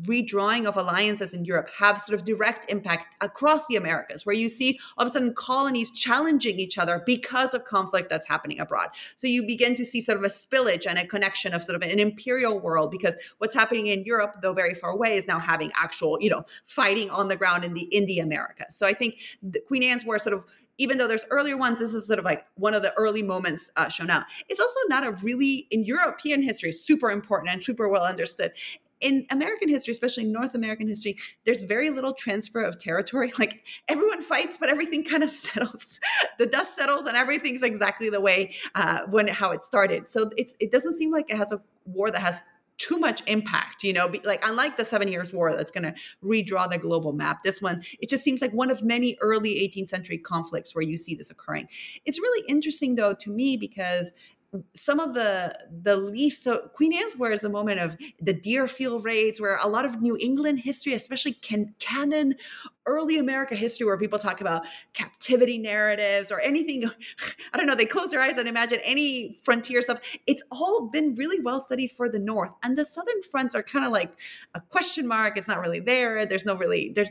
redrawing 0.03 0.66
of 0.66 0.76
alliances 0.76 1.34
in 1.34 1.44
Europe 1.44 1.68
have 1.76 2.01
sort 2.01 2.18
of 2.18 2.24
direct 2.24 2.70
impact 2.70 3.14
across 3.22 3.66
the 3.66 3.76
Americas, 3.76 4.24
where 4.24 4.34
you 4.34 4.49
see 4.49 4.78
all 4.96 5.05
of 5.05 5.11
a 5.11 5.12
sudden 5.12 5.34
colonies 5.34 5.90
challenging 5.90 6.59
each 6.59 6.78
other 6.78 7.03
because 7.07 7.55
of 7.55 7.64
conflict 7.64 8.09
that's 8.09 8.26
happening 8.26 8.61
abroad. 8.61 8.88
So 9.16 9.26
you 9.26 9.46
begin 9.46 9.74
to 9.76 9.84
see 9.84 10.01
sort 10.01 10.18
of 10.18 10.24
a 10.24 10.28
spillage 10.28 10.86
and 10.86 10.99
a 10.99 11.07
connection 11.07 11.55
of 11.55 11.62
sort 11.62 11.76
of 11.76 11.88
an 11.88 11.99
imperial 11.99 12.59
world 12.59 12.90
because 12.90 13.16
what's 13.38 13.55
happening 13.55 13.88
in 13.88 14.05
Europe, 14.05 14.36
though 14.42 14.53
very 14.53 14.74
far 14.74 14.90
away, 14.90 15.16
is 15.16 15.26
now 15.26 15.38
having 15.38 15.72
actual, 15.74 16.18
you 16.20 16.30
know, 16.30 16.44
fighting 16.64 17.11
on 17.11 17.28
the 17.28 17.36
ground 17.36 17.64
in 17.64 17.74
the 17.74 17.82
in 17.82 18.07
the 18.07 18.18
Americas. 18.18 18.76
So 18.76 18.86
I 18.86 18.94
think 18.94 19.18
Queen 19.66 19.82
Anne's 19.82 20.05
War 20.05 20.18
sort 20.18 20.34
of 20.34 20.44
even 20.78 20.96
though 20.96 21.09
there's 21.09 21.24
earlier 21.30 21.57
ones, 21.57 21.80
this 21.80 21.92
is 21.92 22.07
sort 22.07 22.20
of 22.20 22.24
like 22.24 22.46
one 22.55 22.72
of 22.72 22.82
the 22.82 22.94
early 22.94 23.22
moments 23.22 23.70
uh, 23.76 23.88
shown 23.88 24.11
out. 24.11 24.24
It's 24.49 24.61
also 24.61 24.78
not 24.88 25.05
a 25.05 25.11
really, 25.24 25.66
in 25.72 25.82
European 25.82 26.40
history, 26.40 26.70
super 26.70 27.11
important 27.11 27.53
and 27.53 27.61
super 27.61 27.88
well 27.88 28.05
understood 28.05 28.53
in 29.01 29.26
American 29.30 29.68
history, 29.68 29.92
especially 29.92 30.24
North 30.24 30.55
American 30.55 30.88
history, 30.88 31.16
there's 31.44 31.62
very 31.62 31.90
little 31.90 32.12
transfer 32.12 32.62
of 32.62 32.78
territory. 32.78 33.32
Like 33.38 33.61
everyone 33.86 34.20
fights, 34.20 34.57
but 34.59 34.68
everything 34.68 35.05
kind 35.05 35.22
of 35.22 35.30
settles. 35.46 36.01
the 36.38 36.46
dust 36.46 36.74
settles, 36.74 37.07
and 37.07 37.16
everything's 37.16 37.62
exactly 37.62 38.11
the 38.11 38.20
way 38.20 38.53
uh, 38.74 39.03
when 39.11 39.28
how 39.28 39.53
it 39.53 39.62
started. 39.62 40.09
So 40.09 40.30
it 40.36 40.72
doesn't 40.72 40.94
seem 40.94 41.12
like 41.12 41.30
it 41.30 41.36
has 41.36 41.53
a 41.53 41.61
war 41.84 42.11
that 42.11 42.20
has 42.20 42.42
too 42.78 42.96
much 42.96 43.22
impact 43.26 43.82
you 43.82 43.92
know 43.92 44.11
like 44.24 44.40
unlike 44.46 44.76
the 44.76 44.84
seven 44.84 45.09
years 45.09 45.34
war 45.34 45.53
that's 45.55 45.70
going 45.70 45.82
to 45.82 45.92
redraw 46.24 46.70
the 46.70 46.78
global 46.78 47.12
map 47.12 47.42
this 47.42 47.61
one 47.61 47.82
it 48.01 48.09
just 48.09 48.22
seems 48.22 48.40
like 48.40 48.53
one 48.53 48.70
of 48.70 48.84
many 48.84 49.18
early 49.20 49.57
18th 49.68 49.88
century 49.88 50.16
conflicts 50.16 50.74
where 50.74 50.82
you 50.82 50.96
see 50.96 51.14
this 51.14 51.30
occurring 51.30 51.68
it's 52.05 52.20
really 52.20 52.46
interesting 52.49 52.94
though 52.94 53.12
to 53.12 53.30
me 53.30 53.57
because 53.57 54.12
some 54.74 54.99
of 54.99 55.12
the 55.12 55.55
the 55.82 55.96
least 55.96 56.44
so 56.44 56.70
Queen 56.74 56.94
Anne's 56.94 57.16
War 57.16 57.30
is 57.30 57.40
the 57.40 57.51
moment 57.51 57.80
of 57.80 57.96
the 58.20 58.32
Deerfield 58.32 59.05
raids, 59.05 59.40
where 59.40 59.59
a 59.59 59.68
lot 59.68 59.84
of 59.84 60.01
New 60.01 60.16
England 60.18 60.61
history, 60.61 60.94
especially 60.94 61.32
can, 61.32 61.74
canon 61.80 62.34
early 62.86 63.18
America 63.18 63.55
history, 63.55 63.84
where 63.84 63.99
people 63.99 64.18
talk 64.18 64.40
about 64.40 64.64
captivity 64.94 65.59
narratives 65.59 66.32
or 66.32 66.40
anything. 66.40 66.90
I 67.53 67.59
don't 67.59 67.66
know. 67.66 67.74
They 67.74 67.84
close 67.84 68.11
their 68.11 68.22
eyes 68.22 68.38
and 68.38 68.49
imagine 68.49 68.80
any 68.84 69.34
frontier 69.34 69.82
stuff. 69.82 70.01
It's 70.26 70.42
all 70.51 70.88
been 70.88 71.14
really 71.14 71.40
well 71.40 71.61
studied 71.61 71.92
for 71.92 72.09
the 72.09 72.18
North, 72.18 72.55
and 72.62 72.76
the 72.76 72.86
Southern 72.86 73.22
fronts 73.30 73.55
are 73.55 73.62
kind 73.62 73.84
of 73.84 73.92
like 73.92 74.12
a 74.55 74.62
question 74.62 75.07
mark. 75.07 75.36
It's 75.36 75.49
not 75.49 75.61
really 75.61 75.80
there. 75.80 76.24
There's 76.24 76.46
no 76.46 76.55
really. 76.55 76.90
There's 76.94 77.11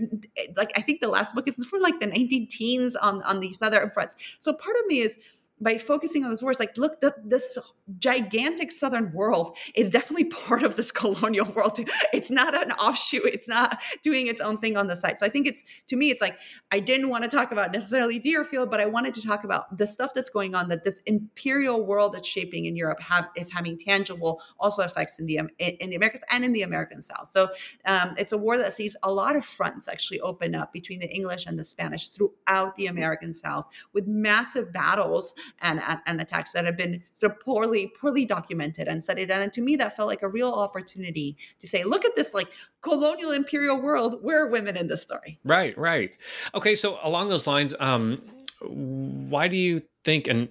like 0.55 0.71
I 0.75 0.81
think 0.81 1.01
the 1.01 1.07
last 1.07 1.35
book 1.35 1.47
is 1.47 1.55
from 1.67 1.81
like 1.81 1.99
the 1.99 2.07
19 2.07 2.47
teens 2.47 2.95
on 2.95 3.21
on 3.21 3.41
these 3.41 3.59
Southern 3.59 3.91
fronts. 3.91 4.15
So 4.39 4.53
part 4.53 4.75
of 4.79 4.87
me 4.87 5.01
is 5.01 5.19
by 5.59 5.77
focusing 5.77 6.23
on 6.23 6.29
those 6.29 6.43
wars, 6.43 6.59
like, 6.59 6.77
look, 6.77 7.01
the, 7.01 7.13
this 7.23 7.57
gigantic 7.99 8.71
southern 8.71 9.11
world 9.11 9.57
is 9.75 9.89
definitely 9.89 10.25
part 10.47 10.63
of 10.63 10.75
this 10.75 10.91
colonial 10.91 11.51
world. 11.51 11.79
It's 12.13 12.29
not 12.29 12.55
an 12.55 12.71
offshoot. 12.73 13.25
It's 13.25 13.47
not 13.47 13.81
doing 14.03 14.27
its 14.27 14.41
own 14.41 14.57
thing 14.57 14.77
on 14.77 14.87
the 14.87 14.95
side. 14.95 15.19
So 15.19 15.25
I 15.25 15.29
think 15.29 15.47
it's 15.47 15.63
to 15.87 15.95
me, 15.95 16.09
it's 16.09 16.21
like 16.21 16.37
I 16.71 16.79
didn't 16.79 17.09
want 17.09 17.23
to 17.23 17.29
talk 17.29 17.51
about 17.51 17.71
necessarily 17.71 18.19
Deerfield, 18.19 18.69
but 18.69 18.79
I 18.79 18.85
wanted 18.85 19.13
to 19.15 19.21
talk 19.25 19.43
about 19.43 19.77
the 19.77 19.87
stuff 19.87 20.11
that's 20.13 20.29
going 20.29 20.55
on 20.55 20.69
that 20.69 20.83
this 20.83 21.01
imperial 21.05 21.85
world 21.85 22.13
that's 22.13 22.27
shaping 22.27 22.65
in 22.65 22.75
Europe 22.75 23.01
have 23.01 23.27
is 23.35 23.51
having 23.51 23.77
tangible 23.77 24.41
also 24.59 24.83
effects 24.83 25.19
in 25.19 25.25
the 25.25 25.39
in 25.59 25.89
the 25.89 25.95
Americas 25.95 26.21
and 26.31 26.43
in 26.43 26.51
the 26.51 26.61
American 26.61 27.01
South. 27.01 27.31
So 27.31 27.49
um, 27.85 28.13
it's 28.17 28.31
a 28.31 28.37
war 28.37 28.57
that 28.57 28.73
sees 28.73 28.95
a 29.03 29.11
lot 29.11 29.35
of 29.35 29.45
fronts 29.45 29.87
actually 29.87 30.19
open 30.21 30.55
up 30.55 30.73
between 30.73 30.99
the 30.99 31.09
English 31.09 31.45
and 31.45 31.57
the 31.57 31.63
Spanish 31.63 32.09
throughout 32.09 32.75
the 32.75 32.87
American 32.87 33.33
South 33.33 33.65
with 33.93 34.07
massive 34.07 34.71
battles 34.71 35.33
and, 35.61 35.81
and, 35.87 35.99
and 36.05 36.21
attacks 36.21 36.51
that 36.53 36.65
have 36.65 36.77
been 36.77 37.03
sort 37.13 37.31
of 37.31 37.39
poorly 37.39 37.91
poorly 37.99 38.25
documented 38.25 38.87
and 38.87 39.03
studied. 39.03 39.31
And 39.31 39.51
to 39.53 39.61
me, 39.61 39.75
that 39.77 39.95
felt 39.95 40.09
like 40.09 40.21
a 40.21 40.29
real 40.29 40.51
opportunity 40.51 41.37
to 41.59 41.67
say, 41.67 41.83
look 41.83 42.05
at 42.05 42.15
this 42.15 42.33
like 42.33 42.51
colonial 42.81 43.31
imperial 43.31 43.81
world. 43.81 44.19
Where 44.21 44.45
are 44.45 44.49
women 44.49 44.77
in 44.77 44.87
this 44.87 45.01
story? 45.01 45.39
Right, 45.43 45.77
right. 45.77 46.15
Okay, 46.55 46.75
so 46.75 46.99
along 47.03 47.29
those 47.29 47.47
lines, 47.47 47.73
um, 47.79 48.21
why 48.61 49.47
do 49.47 49.57
you 49.57 49.81
think 50.03 50.27
and 50.27 50.49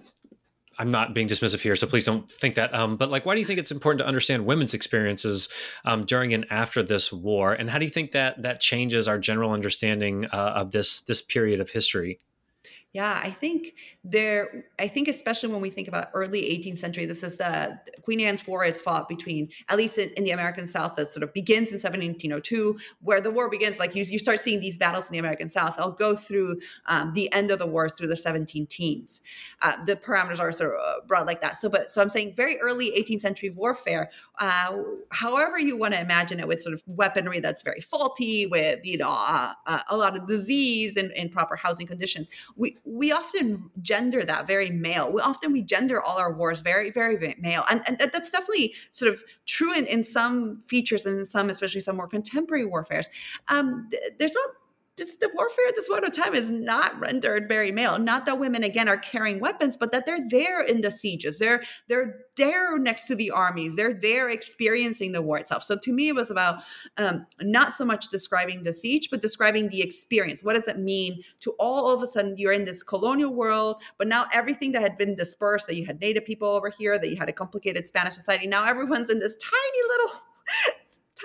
I'm 0.79 0.91
not 0.91 1.15
being 1.15 1.29
dismissive 1.29 1.61
here, 1.61 1.75
so 1.77 1.87
please 1.87 2.05
don't 2.05 2.29
think 2.29 2.55
that. 2.57 2.75
Um, 2.75 2.97
but 2.97 3.11
like, 3.11 3.25
why 3.25 3.35
do 3.35 3.41
you 3.41 3.47
think 3.47 3.59
it's 3.59 3.71
important 3.71 4.01
to 4.01 4.07
understand 4.07 4.45
women's 4.45 4.75
experiences 4.75 5.49
um, 5.85 6.03
during 6.03 6.35
and 6.35 6.47
after 6.51 6.83
this 6.83 7.13
war, 7.13 7.55
and 7.55 7.71
how 7.71 7.79
do 7.79 7.85
you 7.85 7.91
think 7.91 8.13
that 8.13 8.43
that 8.43 8.61
changes 8.61 9.09
our 9.09 9.19
general 9.19 9.53
understanding 9.53 10.27
uh, 10.27 10.53
of 10.57 10.73
this 10.73 11.01
this 11.01 11.23
period 11.23 11.61
of 11.61 11.71
history? 11.71 12.21
Yeah, 12.97 13.21
I 13.23 13.29
think 13.29 13.75
there, 14.05 14.65
I 14.79 14.89
think 14.89 15.07
especially 15.07 15.51
when 15.51 15.61
we 15.61 15.69
think 15.69 15.87
about 15.87 16.09
early 16.15 16.41
18th 16.41 16.79
century, 16.79 17.05
this 17.05 17.23
is 17.23 17.37
the 17.37 17.79
Queen 18.01 18.21
Anne's 18.21 18.47
War 18.47 18.65
is 18.65 18.81
fought 18.81 19.07
between, 19.07 19.51
at 19.69 19.77
least 19.77 19.99
in, 19.99 20.09
in 20.17 20.25
the 20.25 20.31
American 20.31 20.67
South, 20.67 20.97
that 20.97 21.13
sort 21.13 21.23
of 21.23 21.35
begins 21.35 21.69
in 21.69 21.75
1702, 21.75 22.79
where 23.03 23.21
the 23.21 23.31
war 23.31 23.51
begins. 23.51 23.79
Like 23.79 23.95
you, 23.95 24.03
you 24.05 24.19
start 24.19 24.41
seeing 24.41 24.61
these 24.61 24.79
battles 24.79 25.11
in 25.11 25.13
the 25.13 25.19
American 25.19 25.51
South. 25.51 25.75
I'll 25.77 25.93
go 25.93 26.17
through 26.17 26.59
um, 26.87 27.13
the 27.13 27.31
end 27.35 27.51
of 27.51 27.59
the 27.59 27.67
war 27.67 27.91
through 27.91 28.07
the 28.07 28.17
17 28.17 28.67
teens. 28.67 29.21
Uh, 29.61 29.77
the 29.85 29.97
parameters 29.97 30.41
are 30.41 30.51
sort 30.51 30.73
of 30.73 30.81
uh, 30.81 31.07
broad 31.07 31.27
like 31.27 31.43
that. 31.43 31.59
So, 31.59 31.69
but 31.69 31.91
so 31.91 32.01
I'm 32.01 32.09
saying 32.09 32.33
very 32.35 32.59
early 32.61 32.93
18th 32.93 33.21
century 33.21 33.51
warfare. 33.51 34.11
Uh, 34.39 34.79
however 35.11 35.59
you 35.59 35.77
want 35.77 35.93
to 35.93 36.01
imagine 36.01 36.41
it, 36.41 36.49
with 36.49 36.63
sort 36.63 36.73
of 36.73 36.83
weaponry 36.87 37.41
that's 37.41 37.61
very 37.61 37.83
faulty, 37.83 38.47
with 38.47 38.87
you 38.87 38.97
know 38.97 39.11
uh, 39.11 39.53
uh, 39.67 39.83
a 39.91 39.97
lot 39.99 40.17
of 40.17 40.27
disease 40.27 40.97
and 40.97 41.13
improper 41.13 41.57
housing 41.57 41.87
conditions. 41.87 42.29
We 42.57 42.79
we 42.87 43.11
often 43.11 43.71
gender 43.83 44.23
that 44.25 44.47
very 44.47 44.71
male. 44.71 45.13
We 45.13 45.21
often 45.21 45.53
we 45.53 45.63
gender 45.63 46.01
all 46.01 46.19
our 46.19 46.33
wars 46.33 46.61
very, 46.61 46.91
very, 46.91 47.17
male. 47.41 47.65
And, 47.69 47.83
and 47.87 47.99
that's 47.99 48.31
definitely 48.31 48.75
sort 48.93 49.13
of 49.13 49.25
true 49.45 49.75
in, 49.75 49.87
in 49.87 50.05
some 50.05 50.61
features 50.61 51.05
and 51.05 51.19
in 51.19 51.25
some, 51.25 51.51
especially 51.51 51.81
some 51.81 51.97
more 51.97 52.07
contemporary 52.07 52.65
warfares. 52.65 53.09
Um, 53.49 53.89
th- 53.91 54.13
there's 54.19 54.33
not 54.35 54.51
this, 54.97 55.15
the 55.17 55.31
warfare 55.35 55.67
at 55.69 55.77
this 55.77 55.89
point 55.89 56.05
of 56.05 56.13
time 56.13 56.35
is 56.35 56.51
not 56.51 56.99
rendered 56.99 57.49
very 57.49 57.71
male. 57.71 57.99
Not 57.99 58.25
that 58.27 58.39
women 58.39 58.65
again 58.65 58.89
are 58.89 58.97
carrying 58.97 59.41
weapons, 59.41 59.77
but 59.77 59.93
that 59.93 60.07
they're 60.07 60.27
there 60.31 60.63
in 60.63 60.81
the 60.81 60.91
sieges. 60.91 61.39
They're 61.39 61.63
they're 61.89 62.21
there 62.37 62.79
next 62.79 63.07
to 63.09 63.15
the 63.15 63.31
armies. 63.31 63.77
They're 63.77 63.93
there 63.93 64.31
experiencing 64.31 65.13
the 65.13 65.21
war 65.21 65.39
itself. 65.39 65.65
So 65.65 65.77
to 65.77 65.93
me, 65.93 66.09
it 66.09 66.15
was 66.15 66.31
about 66.31 66.63
um, 66.97 67.27
not 67.43 67.75
so 67.75 67.85
much 67.85 68.09
describing 68.09 68.63
the 68.63 68.73
siege, 68.73 69.11
but 69.11 69.21
describing 69.21 69.69
the 69.69 69.83
experience. 69.83 70.43
What 70.43 70.55
does 70.55 70.69
it 70.69 70.79
mean 70.79 71.23
to 71.41 71.51
all 71.59 71.93
of 71.93 72.03
a 72.03 72.07
sudden 72.07 72.37
you're 72.39 72.53
in 72.53 72.65
this 72.65 72.83
colonial 72.83 73.35
world, 73.35 73.83
but 73.99 74.09
now 74.09 74.27
everything 74.33 74.73
that 74.73 74.83
had 74.83 74.97
been 74.97 75.15
dispersed, 75.15 75.67
that 75.67 75.77
you 75.77 75.85
had 75.85 76.01
Native 76.01 76.25
people 76.25 76.49
over 76.49 76.71
here, 76.71 76.99
that 76.99 77.11
you 77.11 77.17
had 77.17 77.29
a 77.29 77.33
complicated 77.33 77.87
Spanish 77.87 78.15
society, 78.15 78.47
now 78.47 78.65
everyone's 78.65 79.11
in 79.11 79.19
this 79.19 79.37
tiny 79.37 79.83
little 79.89 80.21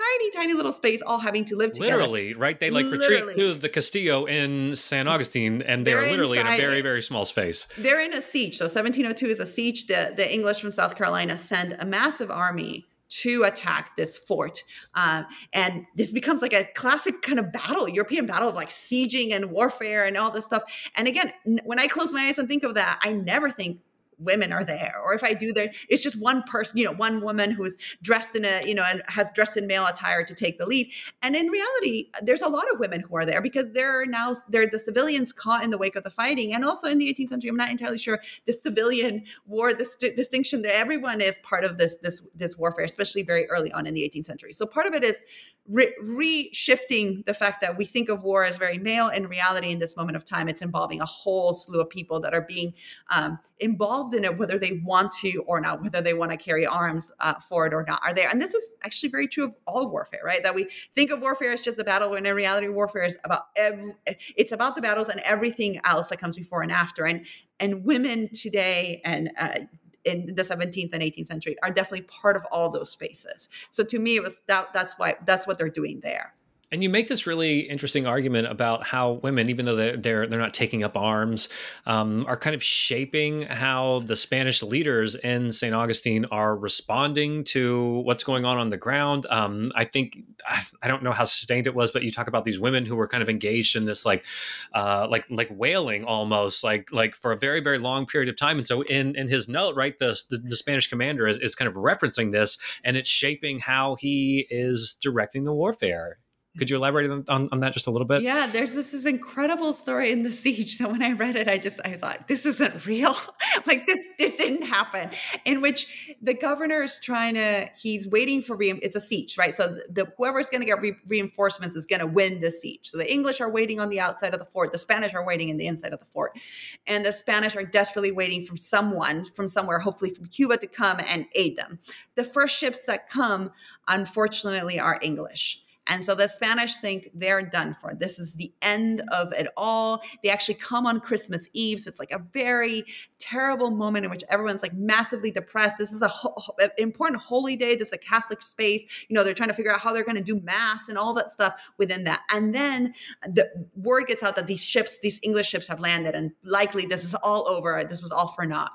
tiny, 0.02 0.30
tiny 0.30 0.54
little 0.54 0.72
space, 0.72 1.02
all 1.02 1.18
having 1.18 1.44
to 1.46 1.56
live 1.56 1.72
together. 1.72 1.96
Literally, 1.96 2.34
right? 2.34 2.58
They 2.58 2.70
like 2.70 2.86
literally. 2.86 3.20
retreat 3.20 3.36
to 3.36 3.54
the 3.54 3.68
Castillo 3.68 4.26
in 4.26 4.76
San 4.76 5.08
Augustine, 5.08 5.62
and 5.62 5.86
they're, 5.86 6.00
they're 6.00 6.10
literally 6.10 6.38
in 6.38 6.46
a 6.46 6.56
very, 6.56 6.78
it. 6.78 6.82
very 6.82 7.02
small 7.02 7.24
space. 7.24 7.66
They're 7.78 8.00
in 8.00 8.14
a 8.14 8.22
siege. 8.22 8.56
So 8.56 8.64
1702 8.64 9.26
is 9.26 9.40
a 9.40 9.46
siege. 9.46 9.86
The, 9.86 10.12
the 10.16 10.32
English 10.32 10.60
from 10.60 10.70
South 10.70 10.96
Carolina 10.96 11.36
send 11.36 11.76
a 11.78 11.84
massive 11.84 12.30
army 12.30 12.86
to 13.12 13.42
attack 13.44 13.94
this 13.96 14.16
fort. 14.16 14.62
Uh, 14.94 15.24
and 15.52 15.84
this 15.96 16.12
becomes 16.12 16.40
like 16.40 16.54
a 16.54 16.64
classic 16.74 17.20
kind 17.20 17.38
of 17.38 17.52
battle, 17.52 17.88
European 17.88 18.26
battle 18.26 18.48
of 18.48 18.54
like 18.54 18.70
sieging 18.70 19.34
and 19.34 19.50
warfare 19.50 20.06
and 20.06 20.16
all 20.16 20.30
this 20.30 20.46
stuff. 20.46 20.62
And 20.96 21.06
again, 21.06 21.32
when 21.64 21.78
I 21.78 21.88
close 21.88 22.12
my 22.12 22.22
eyes 22.22 22.38
and 22.38 22.48
think 22.48 22.64
of 22.64 22.74
that, 22.74 22.98
I 23.02 23.12
never 23.12 23.50
think 23.50 23.80
women 24.24 24.52
are 24.52 24.64
there. 24.64 25.00
Or 25.04 25.14
if 25.14 25.24
i 25.24 25.32
do 25.32 25.52
there 25.52 25.70
it's 25.88 26.02
just 26.02 26.20
one 26.20 26.42
person 26.44 26.78
you 26.78 26.84
know 26.84 26.92
one 26.92 27.20
woman 27.22 27.50
who's 27.50 27.76
dressed 28.02 28.34
in 28.36 28.44
a 28.44 28.66
you 28.66 28.74
know 28.74 28.84
and 28.84 29.02
has 29.08 29.30
dressed 29.34 29.56
in 29.56 29.66
male 29.66 29.86
attire 29.86 30.24
to 30.24 30.34
take 30.34 30.58
the 30.58 30.66
lead. 30.66 30.90
And 31.22 31.36
in 31.36 31.48
reality 31.48 32.08
there's 32.22 32.42
a 32.42 32.48
lot 32.48 32.64
of 32.72 32.78
women 32.78 33.00
who 33.00 33.16
are 33.16 33.24
there 33.24 33.42
because 33.42 33.72
they're 33.72 34.06
now 34.06 34.34
they're 34.48 34.68
the 34.68 34.78
civilians 34.78 35.32
caught 35.32 35.64
in 35.64 35.70
the 35.70 35.78
wake 35.78 35.96
of 35.96 36.04
the 36.04 36.10
fighting. 36.10 36.54
And 36.54 36.64
also 36.64 36.88
in 36.88 36.98
the 36.98 37.12
18th 37.12 37.28
century 37.28 37.50
i'm 37.50 37.56
not 37.56 37.70
entirely 37.70 37.98
sure 37.98 38.20
the 38.46 38.52
civilian 38.52 39.24
war 39.46 39.74
this 39.74 39.96
distinction 39.96 40.62
that 40.62 40.76
everyone 40.76 41.20
is 41.20 41.38
part 41.42 41.64
of 41.64 41.78
this 41.78 41.98
this 41.98 42.26
this 42.34 42.56
warfare 42.56 42.84
especially 42.84 43.22
very 43.22 43.48
early 43.48 43.72
on 43.72 43.86
in 43.86 43.94
the 43.94 44.02
18th 44.02 44.26
century. 44.26 44.52
So 44.52 44.66
part 44.66 44.86
of 44.86 44.94
it 44.94 45.04
is 45.04 45.22
re- 45.68 45.94
reshifting 46.02 47.24
the 47.26 47.34
fact 47.34 47.60
that 47.60 47.76
we 47.76 47.84
think 47.84 48.08
of 48.08 48.22
war 48.22 48.44
as 48.44 48.56
very 48.56 48.78
male. 48.78 49.08
In 49.08 49.26
reality 49.26 49.70
in 49.70 49.78
this 49.78 49.96
moment 49.96 50.16
of 50.16 50.24
time 50.24 50.48
it's 50.48 50.62
involving 50.62 51.00
a 51.00 51.06
whole 51.06 51.54
slew 51.54 51.80
of 51.80 51.88
people 51.88 52.20
that 52.20 52.34
are 52.34 52.42
being 52.42 52.74
um, 53.14 53.38
involved 53.60 54.11
involved 54.12 54.26
in 54.26 54.32
it, 54.32 54.38
whether 54.38 54.58
they 54.58 54.80
want 54.84 55.12
to 55.12 55.42
or 55.46 55.60
not, 55.60 55.82
whether 55.82 56.00
they 56.00 56.14
want 56.14 56.30
to 56.30 56.36
carry 56.36 56.66
arms 56.66 57.12
uh, 57.20 57.34
for 57.40 57.66
it 57.66 57.74
or 57.74 57.84
not, 57.86 58.00
are 58.04 58.14
there. 58.14 58.28
And 58.28 58.40
this 58.40 58.54
is 58.54 58.72
actually 58.84 59.10
very 59.10 59.26
true 59.26 59.44
of 59.44 59.54
all 59.66 59.88
warfare, 59.90 60.22
right? 60.24 60.42
That 60.42 60.54
we 60.54 60.68
think 60.94 61.10
of 61.10 61.20
warfare 61.20 61.52
as 61.52 61.62
just 61.62 61.78
a 61.78 61.84
battle, 61.84 62.10
when 62.10 62.26
in 62.26 62.34
reality, 62.34 62.68
warfare 62.68 63.02
is 63.02 63.18
about 63.24 63.42
it's 63.56 64.52
about 64.52 64.74
the 64.74 64.82
battles 64.82 65.08
and 65.08 65.20
everything 65.20 65.80
else 65.84 66.08
that 66.08 66.18
comes 66.18 66.36
before 66.36 66.62
and 66.62 66.72
after. 66.72 67.04
And 67.06 67.26
and 67.60 67.84
women 67.84 68.28
today 68.32 69.00
and 69.04 69.30
uh, 69.38 69.60
in 70.04 70.34
the 70.34 70.42
17th 70.42 70.90
and 70.92 71.02
18th 71.02 71.26
century 71.26 71.56
are 71.62 71.70
definitely 71.70 72.02
part 72.02 72.36
of 72.36 72.44
all 72.50 72.70
those 72.70 72.90
spaces. 72.90 73.48
So 73.70 73.84
to 73.84 73.98
me, 74.00 74.16
it 74.16 74.22
was 74.22 74.42
that 74.48 74.72
that's 74.72 74.98
why 74.98 75.16
that's 75.26 75.46
what 75.46 75.58
they're 75.58 75.68
doing 75.68 76.00
there. 76.02 76.34
And 76.72 76.82
you 76.82 76.88
make 76.88 77.06
this 77.06 77.26
really 77.26 77.60
interesting 77.60 78.06
argument 78.06 78.48
about 78.48 78.86
how 78.86 79.20
women, 79.22 79.50
even 79.50 79.66
though 79.66 79.76
they're 79.76 79.96
they're, 79.96 80.26
they're 80.26 80.40
not 80.40 80.54
taking 80.54 80.82
up 80.82 80.96
arms, 80.96 81.50
um, 81.84 82.24
are 82.26 82.36
kind 82.36 82.54
of 82.54 82.62
shaping 82.62 83.42
how 83.42 84.00
the 84.06 84.16
Spanish 84.16 84.62
leaders 84.62 85.14
in 85.14 85.52
Saint 85.52 85.74
Augustine 85.74 86.24
are 86.30 86.56
responding 86.56 87.44
to 87.44 88.00
what's 88.06 88.24
going 88.24 88.46
on 88.46 88.56
on 88.56 88.70
the 88.70 88.78
ground. 88.78 89.26
Um, 89.28 89.70
I 89.74 89.84
think 89.84 90.16
I, 90.48 90.62
I, 90.82 90.88
don't 90.88 91.02
know 91.02 91.12
how 91.12 91.26
sustained 91.26 91.66
it 91.66 91.74
was, 91.74 91.90
but 91.90 92.04
you 92.04 92.10
talk 92.10 92.26
about 92.26 92.44
these 92.44 92.58
women 92.58 92.86
who 92.86 92.96
were 92.96 93.06
kind 93.06 93.22
of 93.22 93.28
engaged 93.28 93.76
in 93.76 93.84
this 93.84 94.06
like 94.06 94.24
uh, 94.72 95.06
like 95.10 95.26
like 95.28 95.48
wailing 95.50 96.04
almost 96.04 96.64
like 96.64 96.90
like 96.90 97.14
for 97.14 97.32
a 97.32 97.36
very 97.36 97.60
very 97.60 97.78
long 97.78 98.06
period 98.06 98.30
of 98.30 98.36
time. 98.36 98.56
And 98.56 98.66
so 98.66 98.80
in 98.80 99.14
in 99.14 99.28
his 99.28 99.46
note, 99.46 99.76
right, 99.76 99.98
the 99.98 100.18
the, 100.30 100.38
the 100.38 100.56
Spanish 100.56 100.88
commander 100.88 101.26
is, 101.26 101.36
is 101.36 101.54
kind 101.54 101.68
of 101.68 101.74
referencing 101.74 102.32
this, 102.32 102.56
and 102.82 102.96
it's 102.96 103.10
shaping 103.10 103.58
how 103.58 103.96
he 103.96 104.46
is 104.48 104.96
directing 105.02 105.44
the 105.44 105.52
warfare. 105.52 106.18
Could 106.58 106.68
you 106.68 106.76
elaborate 106.76 107.10
on, 107.10 107.48
on, 107.50 107.60
that 107.60 107.72
just 107.72 107.86
a 107.86 107.90
little 107.90 108.06
bit? 108.06 108.20
Yeah, 108.20 108.46
there's 108.46 108.74
this, 108.74 108.92
this 108.92 109.06
incredible 109.06 109.72
story 109.72 110.12
in 110.12 110.22
the 110.22 110.30
siege 110.30 110.76
that 110.78 110.90
when 110.90 111.02
I 111.02 111.12
read 111.12 111.34
it, 111.34 111.48
I 111.48 111.56
just 111.56 111.80
I 111.82 111.92
thought 111.94 112.28
this 112.28 112.44
isn't 112.44 112.84
real. 112.84 113.16
like 113.66 113.86
this 113.86 113.98
this 114.18 114.36
didn't 114.36 114.66
happen. 114.66 115.08
In 115.46 115.62
which 115.62 116.14
the 116.20 116.34
governor 116.34 116.82
is 116.82 116.98
trying 116.98 117.36
to 117.36 117.70
he's 117.74 118.06
waiting 118.06 118.42
for 118.42 118.54
re, 118.54 118.70
it's 118.82 118.94
a 118.94 119.00
siege, 119.00 119.38
right? 119.38 119.54
So 119.54 119.78
the 119.88 120.12
whoever's 120.18 120.50
going 120.50 120.60
to 120.60 120.66
get 120.66 120.82
re, 120.82 120.94
reinforcements 121.08 121.74
is 121.74 121.86
going 121.86 122.00
to 122.00 122.06
win 122.06 122.40
the 122.40 122.50
siege. 122.50 122.90
So 122.90 122.98
the 122.98 123.10
English 123.10 123.40
are 123.40 123.50
waiting 123.50 123.80
on 123.80 123.88
the 123.88 124.00
outside 124.00 124.34
of 124.34 124.38
the 124.38 124.46
fort, 124.46 124.72
the 124.72 124.78
Spanish 124.78 125.14
are 125.14 125.24
waiting 125.24 125.48
in 125.48 125.56
the 125.56 125.66
inside 125.66 125.94
of 125.94 126.00
the 126.00 126.06
fort, 126.06 126.38
and 126.86 127.02
the 127.02 127.14
Spanish 127.14 127.56
are 127.56 127.64
desperately 127.64 128.12
waiting 128.12 128.44
from 128.44 128.58
someone 128.58 129.24
from 129.24 129.48
somewhere, 129.48 129.78
hopefully 129.78 130.10
from 130.10 130.26
Cuba, 130.26 130.58
to 130.58 130.66
come 130.66 131.00
and 131.06 131.24
aid 131.34 131.56
them. 131.56 131.78
The 132.14 132.24
first 132.24 132.58
ships 132.58 132.84
that 132.84 133.08
come, 133.08 133.52
unfortunately, 133.88 134.78
are 134.78 134.98
English 135.00 135.62
and 135.88 136.04
so 136.04 136.14
the 136.14 136.28
Spanish 136.28 136.76
think 136.76 137.10
they're 137.12 137.42
done 137.42 137.74
for. 137.74 137.94
This 137.94 138.18
is 138.18 138.34
the 138.34 138.52
end 138.62 139.02
of 139.10 139.32
it 139.32 139.48
all. 139.56 140.02
They 140.22 140.30
actually 140.30 140.54
come 140.54 140.86
on 140.86 141.00
Christmas 141.00 141.48
Eve. 141.54 141.80
So 141.80 141.88
it's 141.88 141.98
like 141.98 142.12
a 142.12 142.20
very 142.32 142.84
terrible 143.18 143.70
moment 143.70 144.04
in 144.04 144.10
which 144.10 144.22
everyone's 144.30 144.62
like 144.62 144.74
massively 144.74 145.32
depressed. 145.32 145.78
This 145.78 145.92
is 145.92 146.00
a 146.00 146.08
ho- 146.08 146.36
important 146.78 147.20
holy 147.20 147.56
day. 147.56 147.74
This 147.74 147.88
is 147.88 147.94
a 147.94 147.98
Catholic 147.98 148.42
space. 148.42 149.06
You 149.08 149.14
know, 149.14 149.24
they're 149.24 149.34
trying 149.34 149.48
to 149.48 149.54
figure 149.54 149.74
out 149.74 149.80
how 149.80 149.92
they're 149.92 150.04
going 150.04 150.16
to 150.16 150.22
do 150.22 150.40
mass 150.40 150.88
and 150.88 150.96
all 150.96 151.14
that 151.14 151.30
stuff 151.30 151.54
within 151.78 152.04
that. 152.04 152.20
And 152.32 152.54
then 152.54 152.94
the 153.26 153.50
word 153.74 154.06
gets 154.06 154.22
out 154.22 154.36
that 154.36 154.46
these 154.46 154.62
ships, 154.62 155.00
these 155.00 155.18
English 155.22 155.48
ships 155.48 155.66
have 155.66 155.80
landed 155.80 156.14
and 156.14 156.30
likely 156.44 156.86
this 156.86 157.02
is 157.02 157.16
all 157.16 157.48
over. 157.48 157.84
This 157.84 158.02
was 158.02 158.12
all 158.12 158.28
for 158.28 158.46
naught. 158.46 158.70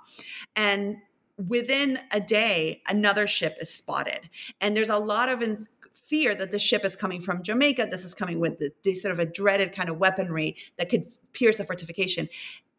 And 0.58 0.98
within 1.48 2.00
a 2.12 2.20
day, 2.20 2.82
another 2.88 3.28
ship 3.28 3.58
is 3.62 3.70
spotted. 3.70 4.30
And 4.60 4.76
there's 4.76 4.90
a 4.90 4.98
lot 4.98 5.30
of 5.30 5.42
fear 6.08 6.34
that 6.36 6.52
the 6.52 6.60
ship 6.60 6.86
is 6.86 6.96
coming 6.96 7.22
from 7.22 7.44
Jamaica. 7.44 7.88
This 7.92 8.06
is 8.06 8.14
coming 8.14 8.40
with 8.40 8.60
the, 8.60 8.72
the 8.84 8.94
sort 8.94 9.12
of 9.12 9.20
a 9.20 9.26
dreaded 9.26 9.74
kind 9.74 9.90
of 9.90 9.98
weaponry 9.98 10.56
that 10.78 10.90
could 10.90 11.06
pierce 11.34 11.58
the 11.58 11.66
fortification. 11.66 12.30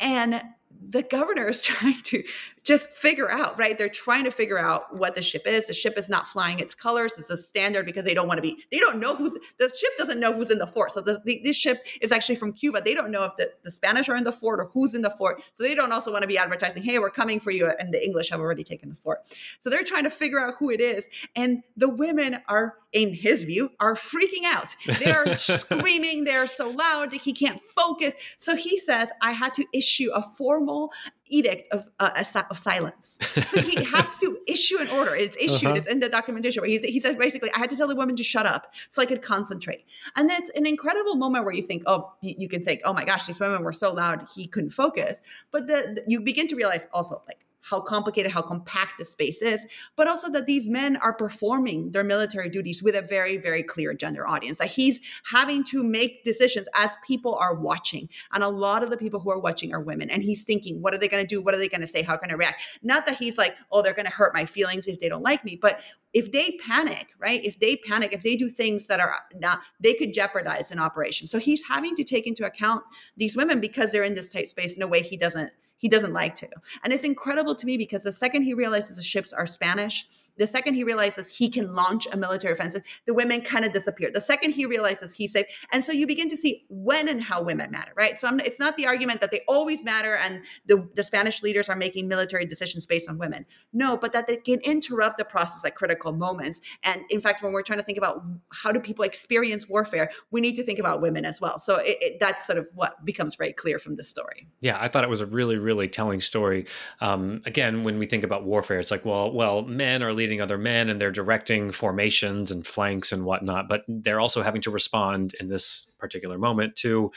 And 0.00 0.42
the 0.88 1.02
governor 1.02 1.48
is 1.48 1.62
trying 1.62 2.00
to 2.02 2.24
just 2.68 2.90
figure 2.90 3.30
out, 3.30 3.58
right? 3.58 3.78
They're 3.78 3.88
trying 3.88 4.24
to 4.24 4.30
figure 4.30 4.58
out 4.58 4.94
what 4.94 5.14
the 5.14 5.22
ship 5.22 5.46
is. 5.46 5.68
The 5.68 5.72
ship 5.72 5.96
is 5.96 6.10
not 6.10 6.28
flying 6.28 6.58
its 6.58 6.74
colors. 6.74 7.18
It's 7.18 7.30
a 7.30 7.36
standard 7.36 7.86
because 7.86 8.04
they 8.04 8.12
don't 8.12 8.28
want 8.28 8.36
to 8.36 8.42
be, 8.42 8.62
they 8.70 8.78
don't 8.78 9.00
know 9.00 9.16
who's, 9.16 9.32
the 9.58 9.74
ship 9.74 9.96
doesn't 9.96 10.20
know 10.20 10.34
who's 10.34 10.50
in 10.50 10.58
the 10.58 10.66
fort. 10.66 10.92
So 10.92 11.00
the, 11.00 11.22
the, 11.24 11.40
this 11.42 11.56
ship 11.56 11.82
is 12.02 12.12
actually 12.12 12.34
from 12.34 12.52
Cuba. 12.52 12.82
They 12.84 12.92
don't 12.92 13.10
know 13.10 13.24
if 13.24 13.36
the, 13.36 13.50
the 13.62 13.70
Spanish 13.70 14.10
are 14.10 14.16
in 14.16 14.24
the 14.24 14.32
fort 14.32 14.60
or 14.60 14.66
who's 14.74 14.92
in 14.92 15.00
the 15.00 15.08
fort. 15.08 15.42
So 15.52 15.62
they 15.62 15.74
don't 15.74 15.92
also 15.92 16.12
want 16.12 16.24
to 16.24 16.28
be 16.28 16.36
advertising, 16.36 16.82
hey, 16.82 16.98
we're 16.98 17.08
coming 17.08 17.40
for 17.40 17.50
you. 17.50 17.72
And 17.78 17.92
the 17.92 18.04
English 18.04 18.28
have 18.28 18.40
already 18.40 18.64
taken 18.64 18.90
the 18.90 18.96
fort. 18.96 19.20
So 19.60 19.70
they're 19.70 19.82
trying 19.82 20.04
to 20.04 20.10
figure 20.10 20.38
out 20.38 20.56
who 20.58 20.68
it 20.68 20.82
is. 20.82 21.08
And 21.34 21.62
the 21.78 21.88
women 21.88 22.36
are, 22.48 22.74
in 22.92 23.14
his 23.14 23.44
view, 23.44 23.70
are 23.80 23.94
freaking 23.94 24.44
out. 24.44 24.76
They're 24.98 25.38
screaming. 25.38 26.24
They're 26.24 26.46
so 26.46 26.68
loud 26.68 27.12
that 27.12 27.22
he 27.22 27.32
can't 27.32 27.62
focus. 27.74 28.12
So 28.36 28.54
he 28.56 28.78
says, 28.78 29.08
I 29.22 29.32
had 29.32 29.54
to 29.54 29.64
issue 29.72 30.10
a 30.14 30.22
formal 30.36 30.92
edict 31.28 31.68
of 31.72 31.86
uh, 32.00 32.24
of 32.50 32.58
silence. 32.58 33.18
So 33.48 33.60
he 33.60 33.82
has 33.94 34.18
to 34.18 34.38
issue 34.46 34.78
an 34.78 34.88
order. 34.88 35.14
It's 35.14 35.36
issued. 35.36 35.68
Uh-huh. 35.68 35.76
It's 35.76 35.88
in 35.88 36.00
the 36.00 36.08
documentation 36.08 36.60
where 36.60 36.70
he 36.70 37.00
said 37.00 37.18
basically, 37.18 37.50
I 37.52 37.58
had 37.58 37.70
to 37.70 37.76
tell 37.76 37.88
the 37.88 37.96
woman 37.96 38.16
to 38.16 38.24
shut 38.24 38.46
up 38.46 38.74
so 38.88 39.02
I 39.02 39.06
could 39.06 39.22
concentrate. 39.22 39.84
And 40.16 40.28
that's 40.28 40.50
an 40.50 40.66
incredible 40.66 41.16
moment 41.16 41.44
where 41.44 41.54
you 41.54 41.62
think, 41.62 41.82
oh, 41.86 42.12
you 42.20 42.48
can 42.48 42.62
think, 42.62 42.80
oh 42.84 42.92
my 42.92 43.04
gosh, 43.04 43.26
these 43.26 43.40
women 43.40 43.62
were 43.62 43.72
so 43.72 43.92
loud 43.92 44.26
he 44.34 44.46
couldn't 44.46 44.70
focus. 44.70 45.20
But 45.50 45.66
the, 45.66 45.92
the 45.94 46.04
you 46.06 46.20
begin 46.20 46.48
to 46.48 46.56
realize 46.56 46.86
also 46.92 47.22
like 47.26 47.44
how 47.68 47.80
complicated, 47.80 48.32
how 48.32 48.42
compact 48.42 48.98
the 48.98 49.04
space 49.04 49.42
is, 49.42 49.66
but 49.96 50.08
also 50.08 50.30
that 50.30 50.46
these 50.46 50.68
men 50.68 50.96
are 50.98 51.12
performing 51.12 51.92
their 51.92 52.04
military 52.04 52.48
duties 52.48 52.82
with 52.82 52.94
a 52.94 53.02
very, 53.02 53.36
very 53.36 53.62
clear 53.62 53.94
gender 53.94 54.26
audience. 54.26 54.58
That 54.58 54.68
he's 54.68 55.00
having 55.24 55.64
to 55.64 55.82
make 55.82 56.24
decisions 56.24 56.68
as 56.74 56.94
people 57.06 57.34
are 57.34 57.54
watching. 57.54 58.08
And 58.32 58.42
a 58.42 58.48
lot 58.48 58.82
of 58.82 58.90
the 58.90 58.96
people 58.96 59.20
who 59.20 59.30
are 59.30 59.38
watching 59.38 59.72
are 59.72 59.80
women. 59.80 60.10
And 60.10 60.22
he's 60.22 60.42
thinking, 60.42 60.80
what 60.80 60.94
are 60.94 60.98
they 60.98 61.08
going 61.08 61.22
to 61.22 61.28
do? 61.28 61.42
What 61.42 61.54
are 61.54 61.58
they 61.58 61.68
going 61.68 61.80
to 61.80 61.86
say? 61.86 62.02
How 62.02 62.16
can 62.16 62.30
I 62.30 62.34
react? 62.34 62.62
Not 62.82 63.06
that 63.06 63.16
he's 63.16 63.38
like, 63.38 63.56
oh, 63.70 63.82
they're 63.82 63.94
going 63.94 64.06
to 64.06 64.12
hurt 64.12 64.34
my 64.34 64.44
feelings 64.44 64.86
if 64.86 65.00
they 65.00 65.08
don't 65.08 65.22
like 65.22 65.44
me, 65.44 65.56
but 65.60 65.80
if 66.14 66.32
they 66.32 66.58
panic, 66.64 67.08
right? 67.18 67.44
If 67.44 67.60
they 67.60 67.76
panic, 67.76 68.12
if 68.12 68.22
they 68.22 68.34
do 68.34 68.48
things 68.48 68.86
that 68.86 69.00
are 69.00 69.14
not, 69.34 69.60
they 69.78 69.94
could 69.94 70.14
jeopardize 70.14 70.70
an 70.70 70.78
operation. 70.78 71.26
So 71.26 71.38
he's 71.38 71.62
having 71.66 71.94
to 71.96 72.04
take 72.04 72.26
into 72.26 72.46
account 72.46 72.82
these 73.16 73.36
women 73.36 73.60
because 73.60 73.92
they're 73.92 74.04
in 74.04 74.14
this 74.14 74.32
tight 74.32 74.48
space 74.48 74.76
in 74.76 74.82
a 74.82 74.86
way 74.86 75.02
he 75.02 75.16
doesn't 75.16 75.50
he 75.78 75.88
doesn't 75.88 76.12
like 76.12 76.34
to. 76.36 76.48
And 76.84 76.92
it's 76.92 77.04
incredible 77.04 77.54
to 77.54 77.66
me 77.66 77.76
because 77.76 78.02
the 78.02 78.12
second 78.12 78.42
he 78.42 78.54
realizes 78.54 78.96
the 78.96 79.02
ships 79.02 79.32
are 79.32 79.46
Spanish, 79.46 80.06
the 80.36 80.46
second 80.46 80.74
he 80.74 80.84
realizes 80.84 81.28
he 81.28 81.50
can 81.50 81.74
launch 81.74 82.06
a 82.12 82.16
military 82.16 82.52
offensive, 82.52 82.82
the 83.06 83.14
women 83.14 83.40
kind 83.40 83.64
of 83.64 83.72
disappear. 83.72 84.10
The 84.12 84.20
second 84.20 84.52
he 84.52 84.66
realizes 84.66 85.14
he's 85.14 85.32
safe. 85.32 85.46
And 85.72 85.84
so 85.84 85.92
you 85.92 86.06
begin 86.06 86.28
to 86.28 86.36
see 86.36 86.64
when 86.68 87.08
and 87.08 87.22
how 87.22 87.42
women 87.42 87.70
matter, 87.70 87.92
right? 87.96 88.18
So 88.18 88.28
I'm, 88.28 88.40
it's 88.40 88.58
not 88.58 88.76
the 88.76 88.86
argument 88.86 89.20
that 89.20 89.30
they 89.30 89.40
always 89.48 89.84
matter 89.84 90.16
and 90.16 90.44
the, 90.66 90.88
the 90.94 91.02
Spanish 91.02 91.42
leaders 91.42 91.68
are 91.68 91.76
making 91.76 92.08
military 92.08 92.46
decisions 92.46 92.86
based 92.86 93.08
on 93.08 93.18
women. 93.18 93.46
No, 93.72 93.96
but 93.96 94.12
that 94.12 94.26
they 94.26 94.36
can 94.36 94.60
interrupt 94.60 95.18
the 95.18 95.24
process 95.24 95.64
at 95.64 95.74
critical 95.74 96.12
moments. 96.12 96.60
And 96.82 97.02
in 97.10 97.20
fact, 97.20 97.42
when 97.42 97.52
we're 97.52 97.62
trying 97.62 97.78
to 97.78 97.84
think 97.84 97.98
about 97.98 98.22
how 98.52 98.72
do 98.72 98.80
people 98.80 99.04
experience 99.04 99.68
warfare, 99.68 100.10
we 100.30 100.40
need 100.40 100.56
to 100.56 100.64
think 100.64 100.78
about 100.78 101.00
women 101.00 101.24
as 101.24 101.40
well. 101.40 101.58
So 101.58 101.76
it, 101.76 101.98
it, 102.00 102.16
that's 102.20 102.46
sort 102.46 102.58
of 102.58 102.68
what 102.74 103.04
becomes 103.04 103.34
very 103.34 103.52
clear 103.52 103.78
from 103.78 103.96
this 103.96 104.08
story. 104.08 104.48
Yeah, 104.60 104.78
I 104.80 104.88
thought 104.88 105.04
it 105.04 105.10
was 105.10 105.20
a 105.20 105.26
really, 105.26 105.56
really 105.56 105.67
telling 105.88 106.20
story. 106.20 106.66
Um, 107.00 107.42
again, 107.44 107.82
when 107.82 107.98
we 107.98 108.06
think 108.06 108.24
about 108.24 108.44
warfare, 108.44 108.80
it's 108.80 108.90
like, 108.90 109.04
well, 109.04 109.32
well, 109.32 109.62
men 109.62 110.02
are 110.02 110.12
leading 110.12 110.28
leading 110.28 110.42
other 110.42 110.58
men 110.58 110.88
and 110.88 111.00
they're 111.00 111.10
directing 111.10 111.72
formations 111.72 112.50
and 112.50 112.66
flanks 112.66 113.12
and 113.12 113.24
whatnot, 113.24 113.68
but 113.68 113.82
they're 113.88 114.20
also 114.20 114.42
having 114.42 114.60
to 114.62 114.70
respond 114.70 115.34
in 115.40 115.48
this 115.48 115.86
particular 115.98 116.38
moment 116.38 116.76
to 116.76 117.10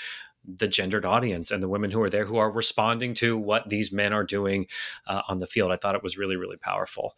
the 0.43 0.67
gendered 0.67 1.05
audience 1.05 1.51
and 1.51 1.61
the 1.61 1.67
women 1.67 1.91
who 1.91 2.01
are 2.01 2.09
there 2.09 2.25
who 2.25 2.37
are 2.37 2.49
responding 2.49 3.13
to 3.13 3.37
what 3.37 3.69
these 3.69 3.91
men 3.91 4.11
are 4.11 4.23
doing 4.23 4.65
uh, 5.05 5.21
on 5.27 5.39
the 5.39 5.45
field. 5.45 5.71
I 5.71 5.75
thought 5.75 5.93
it 5.93 6.03
was 6.03 6.17
really, 6.17 6.35
really 6.35 6.57
powerful. 6.57 7.15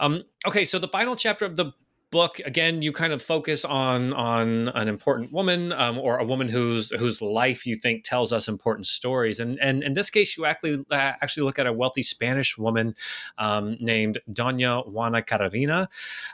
Um, 0.00 0.24
okay, 0.46 0.64
so 0.64 0.78
the 0.78 0.88
final 0.88 1.14
chapter 1.14 1.44
of 1.44 1.56
the 1.56 1.72
book 2.12 2.38
again 2.44 2.82
you 2.82 2.92
kind 2.92 3.12
of 3.12 3.20
focus 3.20 3.64
on 3.64 4.12
on 4.12 4.68
an 4.68 4.86
important 4.86 5.32
woman 5.32 5.72
um, 5.72 5.98
or 5.98 6.18
a 6.18 6.24
woman 6.24 6.48
whose 6.48 6.90
whose 6.90 7.20
life 7.20 7.66
you 7.66 7.74
think 7.74 8.04
tells 8.04 8.32
us 8.32 8.46
important 8.46 8.86
stories. 8.86 9.40
And 9.40 9.58
and 9.60 9.82
in 9.82 9.94
this 9.94 10.08
case 10.08 10.36
you 10.36 10.44
actually 10.44 10.84
uh, 10.90 10.94
actually 10.94 11.42
look 11.42 11.58
at 11.58 11.66
a 11.66 11.72
wealthy 11.72 12.02
spanish 12.02 12.56
woman 12.56 12.94
um, 13.38 13.76
named 13.80 14.20
doña 14.30 14.86
juana 14.88 15.20
caterina 15.20 15.88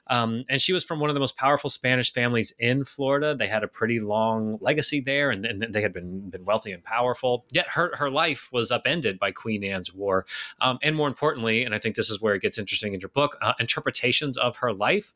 um, 0.08 0.44
and 0.48 0.60
she 0.60 0.72
was 0.72 0.84
from 0.84 1.00
one 1.00 1.08
of 1.08 1.14
the 1.14 1.20
most 1.20 1.36
powerful 1.36 1.70
spanish 1.70 2.12
families 2.12 2.52
in 2.58 2.84
florida. 2.84 3.34
They 3.34 3.46
had 3.46 3.64
a 3.64 3.68
pretty 3.68 3.98
long 3.98 4.58
legacy 4.60 5.00
there 5.00 5.30
and, 5.30 5.46
and 5.46 5.72
they 5.72 5.80
had 5.80 5.94
been 5.94 6.28
been 6.28 6.44
wealthy 6.44 6.72
and 6.72 6.84
powerful. 6.84 7.46
Yet 7.50 7.66
her 7.70 7.96
her 7.96 8.10
life 8.10 8.50
was 8.52 8.70
upended 8.70 9.18
by 9.18 9.32
queen 9.32 9.64
anne's 9.64 9.94
war. 9.94 10.26
Um, 10.60 10.78
and 10.82 10.94
more 10.94 11.08
importantly 11.08 11.64
and 11.64 11.74
i 11.74 11.78
think 11.78 11.96
this 11.96 12.10
is 12.10 12.20
where 12.20 12.34
it 12.34 12.42
gets 12.42 12.58
interesting 12.58 12.94
in 12.94 13.00
your 13.00 13.08
book 13.08 13.36
uh, 13.40 13.54
interpretations 13.58 14.36
of 14.36 14.56
her 14.56 14.72
life 14.72 15.12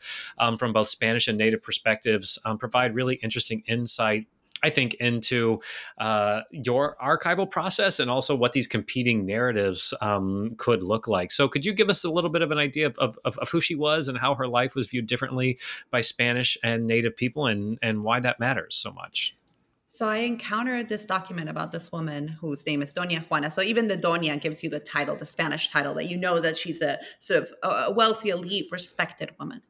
um, 0.46 0.56
from 0.58 0.72
both 0.72 0.88
Spanish 0.88 1.28
and 1.28 1.36
native 1.36 1.62
perspectives 1.62 2.38
um, 2.44 2.58
provide 2.58 2.94
really 2.94 3.16
interesting 3.16 3.62
insight 3.66 4.26
I 4.62 4.70
think, 4.70 4.94
into 4.94 5.60
uh, 5.98 6.40
your 6.50 6.96
archival 7.00 7.48
process 7.48 8.00
and 8.00 8.10
also 8.10 8.34
what 8.34 8.54
these 8.54 8.66
competing 8.66 9.26
narratives 9.26 9.92
um, 10.00 10.54
could 10.56 10.82
look 10.82 11.06
like. 11.06 11.30
So, 11.30 11.46
could 11.46 11.66
you 11.66 11.74
give 11.74 11.90
us 11.90 12.04
a 12.04 12.10
little 12.10 12.30
bit 12.30 12.40
of 12.40 12.50
an 12.50 12.56
idea 12.56 12.86
of, 12.86 12.96
of, 12.96 13.36
of, 13.36 13.50
who 13.50 13.60
she 13.60 13.74
was 13.74 14.08
and 14.08 14.16
how 14.16 14.34
her 14.34 14.48
life 14.48 14.74
was 14.74 14.88
viewed 14.88 15.06
differently 15.06 15.58
by 15.90 16.00
Spanish 16.00 16.56
and 16.64 16.86
Native 16.86 17.14
people 17.14 17.46
and, 17.46 17.78
and 17.82 18.02
why 18.02 18.18
that 18.20 18.40
matters 18.40 18.74
so 18.76 18.90
much? 18.92 19.36
So 19.84 20.08
I 20.08 20.18
encountered 20.18 20.88
this 20.88 21.06
document 21.06 21.48
about 21.48 21.70
this 21.70 21.92
woman 21.92 22.28
whose 22.28 22.66
name 22.66 22.82
is 22.82 22.92
Doña 22.92 23.24
Juana. 23.28 23.50
So 23.50 23.62
even 23.62 23.88
the 23.88 23.96
Doña 23.96 24.40
gives 24.40 24.62
you 24.62 24.68
the 24.68 24.80
title, 24.80 25.16
the 25.16 25.24
Spanish 25.24 25.70
title, 25.70 25.94
that 25.94 26.06
you 26.06 26.16
know 26.16 26.40
that 26.40 26.56
she's 26.56 26.82
a 26.82 26.98
sort 27.18 27.44
of 27.44 27.52
a 27.62 27.92
wealthy, 27.92 28.30
elite, 28.30 28.66
respected 28.72 29.30
woman 29.38 29.62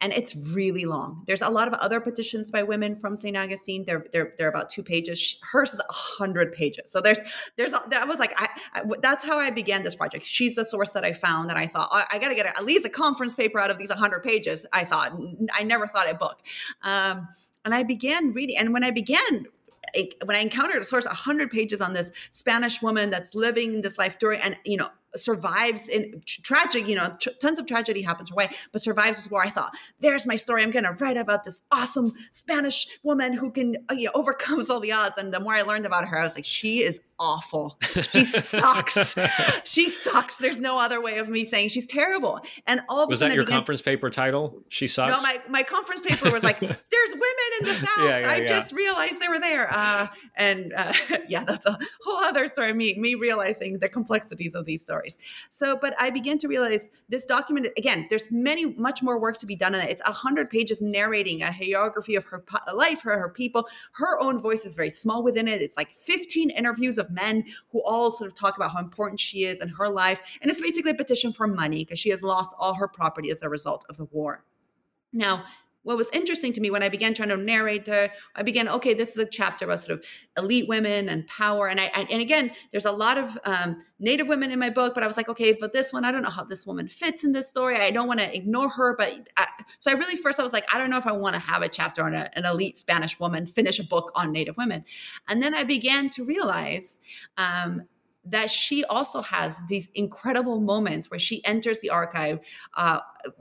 and 0.00 0.12
it's 0.12 0.34
really 0.36 0.84
long. 0.84 1.22
There's 1.26 1.42
a 1.42 1.48
lot 1.48 1.68
of 1.68 1.74
other 1.74 2.00
petitions 2.00 2.50
by 2.50 2.62
women 2.62 2.96
from 2.96 3.16
St. 3.16 3.36
Augustine. 3.36 3.84
They're 3.84 4.06
they're 4.12 4.34
they're 4.38 4.48
about 4.48 4.70
two 4.70 4.82
pages. 4.82 5.40
Hers 5.42 5.74
is 5.74 5.80
hundred 5.90 6.52
pages. 6.52 6.90
So 6.90 7.00
there's 7.00 7.18
there's 7.56 7.74
I 7.74 8.04
was 8.04 8.18
like 8.18 8.32
I, 8.36 8.48
I, 8.74 8.82
that's 9.02 9.24
how 9.24 9.38
I 9.38 9.50
began 9.50 9.82
this 9.82 9.94
project. 9.94 10.24
She's 10.24 10.54
the 10.54 10.64
source 10.64 10.92
that 10.92 11.04
I 11.04 11.12
found 11.12 11.50
that 11.50 11.56
I 11.56 11.66
thought 11.66 11.88
I, 11.92 12.04
I 12.12 12.18
got 12.18 12.28
to 12.28 12.34
get 12.34 12.46
at 12.46 12.64
least 12.64 12.84
a 12.84 12.90
conference 12.90 13.34
paper 13.34 13.58
out 13.58 13.70
of 13.70 13.78
these 13.78 13.90
hundred 13.90 14.22
pages. 14.22 14.64
I 14.72 14.84
thought 14.84 15.12
I 15.52 15.62
never 15.62 15.86
thought 15.86 16.10
a 16.10 16.14
book, 16.14 16.38
um, 16.82 17.28
and 17.64 17.74
I 17.74 17.82
began 17.82 18.32
reading. 18.32 18.56
And 18.58 18.72
when 18.72 18.84
I 18.84 18.90
began 18.90 19.46
when 20.24 20.36
I 20.36 20.40
encountered 20.40 20.80
a 20.80 20.84
source, 20.84 21.06
100 21.06 21.50
pages 21.50 21.80
on 21.80 21.92
this 21.92 22.12
Spanish 22.30 22.82
woman 22.82 23.10
that's 23.10 23.34
living 23.34 23.80
this 23.80 23.98
life 23.98 24.18
during, 24.18 24.40
and 24.40 24.56
you 24.64 24.76
know, 24.76 24.88
survives 25.16 25.88
in 25.88 26.22
tragic, 26.26 26.88
you 26.88 26.96
know, 26.96 27.14
tr- 27.20 27.30
tons 27.40 27.58
of 27.58 27.66
tragedy 27.66 28.02
happens 28.02 28.28
her 28.30 28.34
way, 28.34 28.48
but 28.72 28.80
survives 28.80 29.18
this 29.18 29.30
war. 29.30 29.42
I 29.42 29.50
thought, 29.50 29.72
there's 30.00 30.26
my 30.26 30.36
story. 30.36 30.62
I'm 30.62 30.70
going 30.70 30.84
to 30.84 30.92
write 30.92 31.16
about 31.16 31.44
this 31.44 31.62
awesome 31.72 32.12
Spanish 32.32 32.86
woman 33.02 33.32
who 33.32 33.50
can, 33.50 33.76
uh, 33.90 33.94
you 33.94 34.06
know, 34.06 34.12
overcomes 34.14 34.70
all 34.70 34.80
the 34.80 34.92
odds. 34.92 35.14
And 35.18 35.32
the 35.32 35.40
more 35.40 35.54
I 35.54 35.62
learned 35.62 35.86
about 35.86 36.06
her, 36.08 36.18
I 36.18 36.24
was 36.24 36.34
like, 36.34 36.44
she 36.44 36.82
is 36.82 37.00
awful. 37.18 37.78
She 38.10 38.24
sucks. 38.24 39.14
she 39.64 39.90
sucks. 39.90 40.36
There's 40.36 40.58
no 40.58 40.78
other 40.78 41.00
way 41.00 41.18
of 41.18 41.28
me 41.28 41.44
saying 41.44 41.68
she's 41.68 41.86
terrible. 41.86 42.40
And 42.66 42.80
all 42.88 43.02
of 43.02 43.08
was 43.10 43.20
that 43.20 43.34
your 43.34 43.44
began- 43.44 43.58
conference 43.58 43.82
paper 43.82 44.10
title? 44.10 44.56
She 44.68 44.86
sucks. 44.86 45.10
No, 45.10 45.20
my, 45.22 45.40
my 45.48 45.62
conference 45.62 46.00
paper 46.00 46.30
was 46.30 46.42
like, 46.42 46.60
"There's 46.60 47.10
women 47.12 47.39
in 47.60 47.66
the 47.66 47.74
South." 47.86 47.86
Yeah, 47.98 48.18
yeah, 48.18 48.30
I 48.30 48.44
just 48.44 48.72
realized 48.72 49.20
they 49.20 49.28
were 49.28 49.38
there. 49.38 49.72
Uh, 49.72 50.08
and 50.36 50.72
uh, 50.76 50.92
yeah, 51.28 51.44
that's 51.44 51.66
a 51.66 51.78
whole 52.04 52.24
other 52.24 52.48
story. 52.48 52.72
Me 52.72 52.94
me 52.94 53.14
realizing 53.14 53.78
the 53.78 53.88
complexities 53.88 54.54
of 54.54 54.64
these 54.66 54.82
stories. 54.82 55.18
So, 55.50 55.76
but 55.80 55.94
I 55.98 56.10
began 56.10 56.38
to 56.38 56.48
realize 56.48 56.88
this 57.08 57.24
document 57.24 57.68
again. 57.76 58.06
There's 58.10 58.32
many 58.32 58.66
much 58.66 59.02
more 59.02 59.20
work 59.20 59.38
to 59.38 59.46
be 59.46 59.56
done 59.56 59.74
in 59.74 59.80
it. 59.80 59.90
It's 59.90 60.02
a 60.06 60.12
hundred 60.12 60.50
pages 60.50 60.82
narrating 60.82 61.42
a 61.42 61.46
hagiography 61.46 62.16
of 62.16 62.24
her 62.24 62.42
life, 62.74 63.02
her 63.02 63.18
her 63.18 63.28
people. 63.28 63.68
Her 63.92 64.18
own 64.20 64.40
voice 64.40 64.64
is 64.64 64.74
very 64.74 64.90
small 64.90 65.22
within 65.22 65.48
it. 65.48 65.62
It's 65.62 65.76
like 65.76 65.92
15 65.92 66.50
interviews 66.50 66.98
of 66.98 67.10
men 67.10 67.44
who 67.70 67.82
all 67.84 68.10
sort 68.10 68.30
of 68.30 68.36
talk 68.36 68.56
about 68.56 68.72
how 68.72 68.78
important 68.80 69.20
she 69.20 69.44
is 69.44 69.60
in 69.60 69.68
her 69.68 69.88
life. 69.88 70.38
And 70.40 70.50
it's 70.50 70.60
basically 70.60 70.92
a 70.92 70.94
petition 70.94 71.32
for 71.32 71.46
money 71.46 71.84
because 71.84 71.98
she 71.98 72.10
has 72.10 72.22
lost 72.22 72.54
all 72.58 72.74
her 72.74 72.88
property 72.88 73.30
as 73.30 73.42
a 73.42 73.48
result 73.48 73.84
of 73.88 73.96
the 73.96 74.06
war. 74.06 74.44
Now, 75.12 75.44
what 75.82 75.96
was 75.96 76.10
interesting 76.12 76.52
to 76.52 76.60
me 76.60 76.70
when 76.70 76.82
I 76.82 76.88
began 76.88 77.14
trying 77.14 77.30
to 77.30 77.36
narrate 77.36 77.86
her, 77.86 78.10
I 78.34 78.42
began, 78.42 78.68
okay, 78.68 78.92
this 78.92 79.10
is 79.10 79.18
a 79.18 79.26
chapter 79.26 79.64
about 79.64 79.80
sort 79.80 79.98
of 79.98 80.04
elite 80.36 80.68
women 80.68 81.08
and 81.08 81.26
power. 81.26 81.68
And 81.68 81.80
I, 81.80 81.90
I 81.94 82.06
and 82.10 82.20
again, 82.20 82.50
there's 82.70 82.84
a 82.84 82.92
lot 82.92 83.16
of 83.16 83.38
um, 83.44 83.78
Native 83.98 84.28
women 84.28 84.50
in 84.50 84.58
my 84.58 84.70
book, 84.70 84.94
but 84.94 85.02
I 85.02 85.06
was 85.06 85.16
like, 85.16 85.28
okay, 85.28 85.56
but 85.58 85.72
this 85.72 85.92
one, 85.92 86.04
I 86.04 86.12
don't 86.12 86.22
know 86.22 86.30
how 86.30 86.44
this 86.44 86.66
woman 86.66 86.88
fits 86.88 87.24
in 87.24 87.32
this 87.32 87.48
story. 87.48 87.76
I 87.76 87.90
don't 87.90 88.06
want 88.08 88.20
to 88.20 88.34
ignore 88.34 88.68
her, 88.68 88.94
but 88.96 89.28
I, 89.36 89.46
so 89.78 89.90
I 89.90 89.94
really 89.94 90.16
first 90.16 90.38
I 90.38 90.42
was 90.42 90.52
like, 90.52 90.66
I 90.72 90.78
don't 90.78 90.90
know 90.90 90.98
if 90.98 91.06
I 91.06 91.12
want 91.12 91.34
to 91.34 91.40
have 91.40 91.62
a 91.62 91.68
chapter 91.68 92.04
on 92.04 92.14
a, 92.14 92.30
an 92.34 92.44
elite 92.44 92.76
Spanish 92.76 93.18
woman, 93.18 93.46
finish 93.46 93.78
a 93.78 93.84
book 93.84 94.12
on 94.14 94.32
Native 94.32 94.56
women, 94.56 94.84
and 95.28 95.42
then 95.42 95.54
I 95.54 95.64
began 95.64 96.10
to 96.10 96.24
realize. 96.24 96.98
Um, 97.36 97.82
that 98.24 98.50
she 98.50 98.84
also 98.84 99.22
has 99.22 99.66
these 99.68 99.88
incredible 99.94 100.60
moments 100.60 101.10
where 101.10 101.18
she 101.18 101.44
enters 101.44 101.80
the 101.80 101.90
archive, 101.90 102.38
uh, 102.76 103.00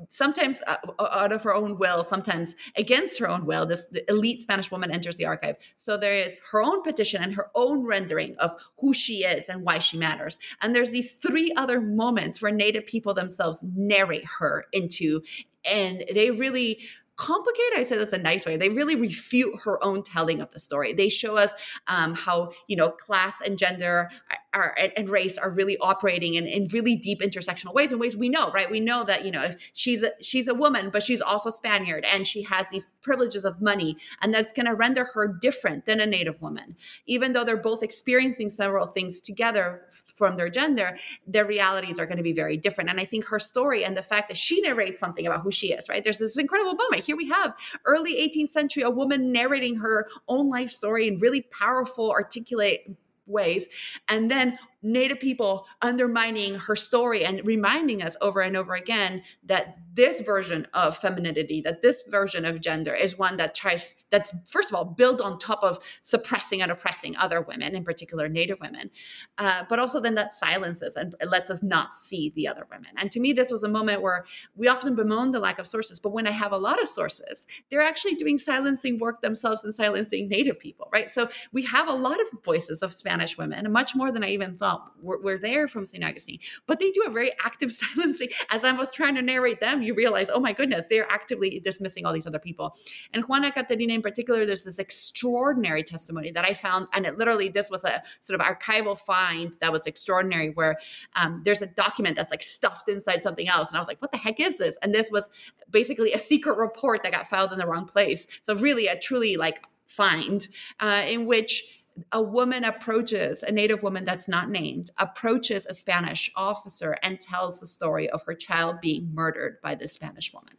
sometimes 0.10 0.62
uh, 0.68 0.78
out 1.00 1.32
of 1.32 1.44
her 1.44 1.54
own 1.54 1.78
will, 1.78 2.04
sometimes 2.04 2.56
against 2.78 3.20
her 3.20 3.30
own 3.30 3.46
will. 3.46 3.66
This 3.66 3.94
elite 4.08 4.40
Spanish 4.40 4.72
woman 4.72 4.92
enters 4.92 5.18
the 5.18 5.26
archive. 5.26 5.58
So 5.76 5.98
there 5.98 6.16
is 6.16 6.40
her 6.52 6.64
own 6.64 6.82
petition 6.82 7.22
and 7.22 7.34
her 7.34 7.50
own 7.56 7.86
rendering 7.86 8.36
of 8.40 8.56
who 8.78 8.94
she 8.94 9.26
is 9.26 9.50
and 9.50 9.64
why 9.64 9.80
she 9.80 9.98
matters. 9.98 10.40
And 10.62 10.74
there's 10.74 10.92
these 10.92 11.14
three 11.14 11.52
other 11.58 11.82
moments 11.82 12.42
where 12.42 12.52
Native 12.52 12.86
people 12.86 13.14
themselves 13.14 13.62
narrate 13.76 14.26
her 14.40 14.66
into 14.72 15.22
and 15.70 16.06
they 16.14 16.32
really 16.32 16.80
complicated. 17.20 17.78
I 17.78 17.84
say 17.84 17.98
that's 17.98 18.14
a 18.14 18.18
nice 18.18 18.46
way. 18.46 18.56
They 18.56 18.70
really 18.70 18.96
refute 18.96 19.60
her 19.64 19.84
own 19.84 20.04
telling 20.04 20.40
of 20.40 20.52
the 20.52 20.60
story. 20.60 20.94
They 20.94 21.10
show 21.10 21.36
us 21.36 21.54
um, 21.88 22.16
how 22.16 22.54
you 22.68 22.78
know 22.78 22.92
class 22.92 23.42
and 23.42 23.58
gender 23.58 24.10
are, 24.54 24.76
and 24.98 25.10
race 25.10 25.38
are 25.38 25.50
really 25.50 25.78
operating 25.78 26.36
in, 26.36 26.48
in 26.48 26.68
really 26.74 26.96
deep 26.96 27.22
intersectional 27.22 27.74
ways 27.74 27.92
in 27.92 28.00
ways 28.00 28.16
we 28.16 28.30
know 28.30 28.52
right? 28.52 28.70
We 28.70 28.80
know 28.80 29.04
that 29.04 29.26
you 29.26 29.32
know 29.32 29.50
she's 29.74 30.04
a, 30.04 30.12
she's 30.22 30.48
a 30.48 30.54
woman 30.54 30.90
but 30.90 31.04
she's 31.04 31.22
also 31.22 31.50
spaniard 31.50 32.06
and 32.12 32.28
she 32.28 32.42
has 32.44 32.70
these 32.70 32.88
privileges 33.02 33.46
of 33.46 33.62
money 33.62 33.98
and 34.22 34.34
that's 34.34 34.54
going 34.54 34.66
to 34.66 34.74
render 34.74 35.06
her 35.06 35.28
different 35.28 35.86
than 35.86 36.00
a 36.00 36.06
native 36.06 36.42
woman. 36.42 36.76
Even 37.06 37.34
though 37.34 37.44
they're 37.44 37.58
both 37.58 37.84
experiencing 37.84 38.50
several 38.50 38.88
things 38.88 39.20
together 39.20 39.84
from 40.16 40.38
their 40.38 40.50
gender 40.50 40.98
their 41.28 41.46
realities 41.46 42.00
are 42.00 42.06
going 42.06 42.18
to 42.18 42.24
be 42.24 42.34
very 42.34 42.58
different. 42.58 42.90
And 42.90 43.00
i 43.00 43.06
think 43.06 43.26
her 43.26 43.40
story 43.40 43.86
and 43.86 43.96
the 43.96 44.04
fact 44.04 44.30
that 44.30 44.38
she 44.38 44.62
narrates 44.62 45.00
something 45.00 45.26
about 45.26 45.42
who 45.42 45.52
she 45.52 45.74
is 45.74 45.88
right? 45.90 46.04
There's 46.04 46.20
this 46.20 46.38
incredible 46.38 46.76
moment. 46.76 47.06
Here 47.06 47.16
we 47.16 47.28
have 47.30 47.54
early 47.86 48.16
18th 48.16 48.50
century 48.50 48.84
a 48.84 48.90
woman 48.90 49.32
narrating 49.32 49.76
her 49.78 50.08
own 50.28 50.50
life 50.50 50.72
story 50.72 51.08
in 51.08 51.18
really 51.18 51.42
powerful 51.44 52.12
articulate 52.12 52.98
ways. 53.30 53.68
And 54.08 54.30
then 54.30 54.58
Native 54.82 55.20
people 55.20 55.68
undermining 55.82 56.56
her 56.56 56.76
story 56.76 57.26
and 57.26 57.46
reminding 57.46 58.02
us 58.02 58.16
over 58.22 58.40
and 58.40 58.56
over 58.56 58.76
again 58.76 59.22
that 59.44 59.78
this 59.94 60.22
version 60.22 60.66
of 60.74 60.98
femininity, 60.98 61.60
that 61.62 61.82
this 61.82 62.04
version 62.08 62.46
of 62.46 62.62
gender 62.62 62.96
is 62.96 63.18
one 63.18 63.36
that 63.36 63.54
tries, 63.54 63.96
that's 64.10 64.32
first 64.50 64.72
of 64.72 64.76
all 64.76 64.86
built 64.86 65.20
on 65.20 65.38
top 65.38 65.62
of 65.64 65.80
suppressing 66.02 66.62
and 66.62 66.72
oppressing 66.72 67.16
other 67.18 67.42
women, 67.42 67.76
in 67.76 67.84
particular 67.84 68.30
Native 68.30 68.58
women, 68.62 68.90
uh, 69.38 69.64
but 69.68 69.80
also 69.80 70.00
then 70.00 70.16
that 70.16 70.34
silences 70.34 70.96
and 70.96 71.14
lets 71.28 71.50
us 71.50 71.62
not 71.62 71.92
see 71.92 72.32
the 72.36 72.48
other 72.48 72.66
women. 72.72 72.92
And 72.98 73.12
to 73.12 73.20
me, 73.20 73.34
this 73.34 73.52
was 73.52 73.64
a 73.64 73.70
moment 73.70 74.02
where 74.02 74.26
we 74.56 74.70
often 74.70 74.96
bemoan 74.96 75.32
the 75.32 75.40
lack 75.42 75.60
of 75.60 75.68
sources, 75.68 76.00
but 76.00 76.14
when 76.14 76.28
I 76.28 76.32
have 76.32 76.54
a 76.54 76.58
lot 76.58 76.82
of 76.82 76.88
sources, 76.88 77.46
they're 77.70 77.82
actually 77.82 78.16
doing 78.16 78.38
silencing 78.38 78.98
work 79.00 79.22
themselves 79.22 79.66
and 79.66 79.76
silencing 79.76 80.30
Native 80.30 80.60
people, 80.60 80.88
right? 80.94 81.10
So 81.10 81.30
we 81.52 81.64
have 81.64 81.90
a 81.90 81.94
lot 81.94 82.22
of 82.22 82.28
voices 82.44 82.82
of 82.82 82.94
Spanish 82.94 83.38
women, 83.38 83.70
much 83.72 83.96
more 83.96 84.12
than 84.12 84.24
I 84.24 84.30
even 84.30 84.58
thought 84.58 84.69
were, 85.02 85.20
were 85.22 85.38
there 85.38 85.68
from 85.68 85.86
St. 85.86 86.04
Augustine, 86.04 86.40
but 86.68 86.80
they 86.80 86.92
do 86.92 87.04
a 87.06 87.10
very 87.10 87.32
active 87.44 87.72
silencing. 87.72 88.30
As 88.52 88.64
I 88.64 88.72
was 88.72 88.92
trying 88.92 89.16
to 89.16 89.22
narrate 89.22 89.60
them, 89.60 89.82
you 89.82 89.94
realize, 89.94 90.30
oh 90.32 90.40
my 90.40 90.54
goodness, 90.54 90.88
they're 90.90 91.10
actively 91.12 91.60
dismissing 91.60 92.06
all 92.06 92.14
these 92.14 92.28
other 92.28 92.40
people. 92.40 92.76
And 93.14 93.24
Juana 93.26 93.52
Caterina 93.52 93.94
in 93.94 94.02
particular, 94.02 94.46
there's 94.46 94.66
this 94.66 94.80
extraordinary 94.80 95.84
testimony 95.84 96.32
that 96.32 96.46
I 96.46 96.54
found, 96.54 96.88
and 96.94 97.06
it 97.06 97.18
literally, 97.18 97.50
this 97.50 97.70
was 97.70 97.84
a 97.84 98.02
sort 98.22 98.40
of 98.40 98.46
archival 98.46 98.98
find 98.98 99.56
that 99.62 99.72
was 99.72 99.86
extraordinary, 99.86 100.50
where 100.52 100.78
um, 101.16 101.42
there's 101.46 101.62
a 101.62 101.68
document 101.68 102.16
that's 102.16 102.32
like 102.32 102.44
stuffed 102.44 102.90
inside 102.90 103.24
something 103.24 103.48
else. 103.48 103.70
And 103.70 103.78
I 103.78 103.80
was 103.80 103.88
like, 103.88 104.02
what 104.02 104.12
the 104.12 104.18
heck 104.18 104.40
is 104.40 104.58
this? 104.58 104.78
And 104.82 104.94
this 104.94 105.10
was 105.12 105.30
basically 105.70 106.14
a 106.14 106.20
secret 106.20 106.58
report 106.58 107.04
that 107.04 107.12
got 107.12 107.30
filed 107.30 107.54
in 107.54 107.60
the 107.60 107.68
wrong 107.68 107.86
place. 107.86 108.28
So 108.42 108.56
really 108.56 108.88
a 108.88 109.00
truly 109.00 109.36
like 109.36 109.64
find 109.88 110.48
uh, 110.80 111.04
in 111.08 111.26
which 111.26 111.79
a 112.12 112.22
woman 112.22 112.64
approaches 112.64 113.44
a 113.44 113.52
native 113.52 113.84
woman 113.84 114.04
that's 114.04 114.28
not 114.28 114.50
named 114.50 114.90
approaches 114.98 115.66
a 115.66 115.74
spanish 115.74 116.32
officer 116.36 116.98
and 117.04 117.20
tells 117.20 117.60
the 117.60 117.68
story 117.68 118.10
of 118.10 118.22
her 118.26 118.34
child 118.34 118.82
being 118.82 119.14
murdered 119.14 119.58
by 119.62 119.76
this 119.76 119.94
spanish 119.94 120.34
woman. 120.34 120.54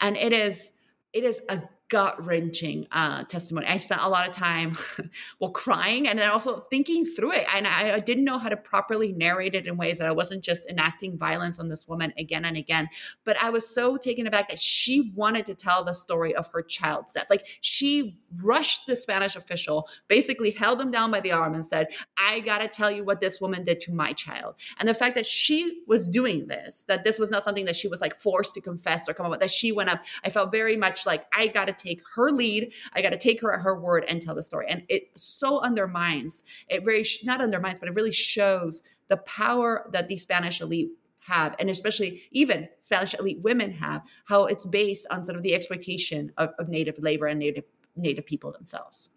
And 0.00 0.16
it 0.16 0.32
is 0.32 0.72
it 1.12 1.24
is 1.24 1.38
a 1.48 1.62
gut 1.94 2.26
wrenching 2.26 2.84
uh, 2.90 3.22
testimony. 3.22 3.68
I 3.68 3.78
spent 3.78 4.00
a 4.02 4.08
lot 4.08 4.26
of 4.26 4.34
time, 4.34 4.76
well, 5.38 5.52
crying 5.52 6.08
and 6.08 6.18
then 6.18 6.28
also 6.28 6.66
thinking 6.68 7.06
through 7.06 7.34
it. 7.34 7.46
And 7.54 7.68
I, 7.68 7.94
I, 7.94 8.00
didn't 8.00 8.24
know 8.24 8.36
how 8.36 8.48
to 8.48 8.56
properly 8.56 9.12
narrate 9.12 9.54
it 9.54 9.68
in 9.68 9.76
ways 9.76 9.98
that 9.98 10.08
I 10.08 10.10
wasn't 10.10 10.42
just 10.42 10.68
enacting 10.68 11.16
violence 11.16 11.60
on 11.60 11.68
this 11.68 11.86
woman 11.86 12.12
again 12.18 12.46
and 12.46 12.56
again. 12.56 12.88
But 13.22 13.40
I 13.40 13.50
was 13.50 13.72
so 13.72 13.96
taken 13.96 14.26
aback 14.26 14.48
that 14.48 14.58
she 14.58 15.12
wanted 15.14 15.46
to 15.46 15.54
tell 15.54 15.84
the 15.84 15.92
story 15.92 16.34
of 16.34 16.48
her 16.48 16.62
child's 16.62 17.14
death. 17.14 17.28
Like 17.30 17.46
she 17.60 18.18
rushed 18.42 18.88
the 18.88 18.96
Spanish 18.96 19.36
official, 19.36 19.86
basically 20.08 20.50
held 20.50 20.80
him 20.80 20.90
down 20.90 21.12
by 21.12 21.20
the 21.20 21.30
arm 21.30 21.54
and 21.54 21.64
said, 21.64 21.86
I 22.18 22.40
got 22.40 22.60
to 22.60 22.66
tell 22.66 22.90
you 22.90 23.04
what 23.04 23.20
this 23.20 23.40
woman 23.40 23.64
did 23.64 23.78
to 23.82 23.94
my 23.94 24.14
child. 24.14 24.56
And 24.80 24.88
the 24.88 24.94
fact 24.94 25.14
that 25.14 25.26
she 25.26 25.84
was 25.86 26.08
doing 26.08 26.48
this, 26.48 26.86
that 26.86 27.04
this 27.04 27.20
was 27.20 27.30
not 27.30 27.44
something 27.44 27.66
that 27.66 27.76
she 27.76 27.86
was 27.86 28.00
like 28.00 28.16
forced 28.16 28.54
to 28.54 28.60
confess 28.60 29.08
or 29.08 29.14
come 29.14 29.26
up 29.26 29.30
with, 29.30 29.40
that 29.40 29.52
she 29.52 29.70
went 29.70 29.90
up, 29.90 30.02
I 30.24 30.30
felt 30.30 30.50
very 30.50 30.76
much 30.76 31.06
like 31.06 31.26
I 31.32 31.46
got 31.46 31.66
to 31.66 31.83
take 31.84 32.00
her 32.14 32.30
lead. 32.30 32.72
I 32.94 33.02
got 33.02 33.10
to 33.10 33.18
take 33.18 33.40
her 33.40 33.52
at 33.52 33.60
her 33.60 33.78
word 33.78 34.04
and 34.08 34.20
tell 34.20 34.34
the 34.34 34.42
story. 34.42 34.66
And 34.68 34.82
it 34.88 35.10
so 35.16 35.60
undermines, 35.60 36.44
it 36.68 36.84
very, 36.84 37.04
not 37.24 37.40
undermines, 37.40 37.80
but 37.80 37.88
it 37.88 37.94
really 37.94 38.12
shows 38.12 38.82
the 39.08 39.18
power 39.18 39.88
that 39.92 40.08
the 40.08 40.16
Spanish 40.16 40.60
elite 40.60 40.90
have, 41.20 41.56
and 41.58 41.70
especially 41.70 42.22
even 42.32 42.68
Spanish 42.80 43.14
elite 43.14 43.40
women 43.42 43.70
have, 43.72 44.02
how 44.26 44.44
it's 44.44 44.66
based 44.66 45.06
on 45.10 45.24
sort 45.24 45.36
of 45.36 45.42
the 45.42 45.54
exploitation 45.54 46.32
of, 46.36 46.50
of 46.58 46.68
native 46.68 46.98
labor 46.98 47.26
and 47.26 47.38
native 47.38 47.64
native 47.96 48.26
people 48.26 48.50
themselves. 48.50 49.10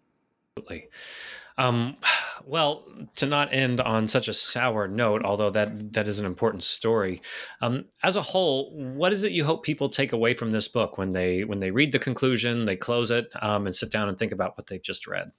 Absolutely. 0.56 0.88
Um, 1.58 1.96
well, 2.46 2.86
to 3.16 3.26
not 3.26 3.52
end 3.52 3.80
on 3.80 4.08
such 4.08 4.28
a 4.28 4.32
sour 4.32 4.88
note, 4.88 5.22
although 5.24 5.50
that 5.50 5.92
that 5.92 6.08
is 6.08 6.18
an 6.18 6.24
important 6.24 6.62
story. 6.62 7.20
Um, 7.60 7.84
as 8.02 8.16
a 8.16 8.22
whole, 8.22 8.74
what 8.74 9.12
is 9.12 9.24
it 9.24 9.32
you 9.32 9.44
hope 9.44 9.64
people 9.64 9.90
take 9.90 10.12
away 10.12 10.32
from 10.32 10.50
this 10.50 10.68
book 10.68 10.96
when 10.96 11.10
they 11.10 11.44
when 11.44 11.60
they 11.60 11.70
read 11.70 11.92
the 11.92 11.98
conclusion, 11.98 12.64
they 12.64 12.76
close 12.76 13.10
it, 13.10 13.28
um, 13.42 13.66
and 13.66 13.76
sit 13.76 13.92
down 13.92 14.08
and 14.08 14.18
think 14.18 14.32
about 14.32 14.56
what 14.56 14.68
they've 14.68 14.82
just 14.82 15.06
read? 15.06 15.30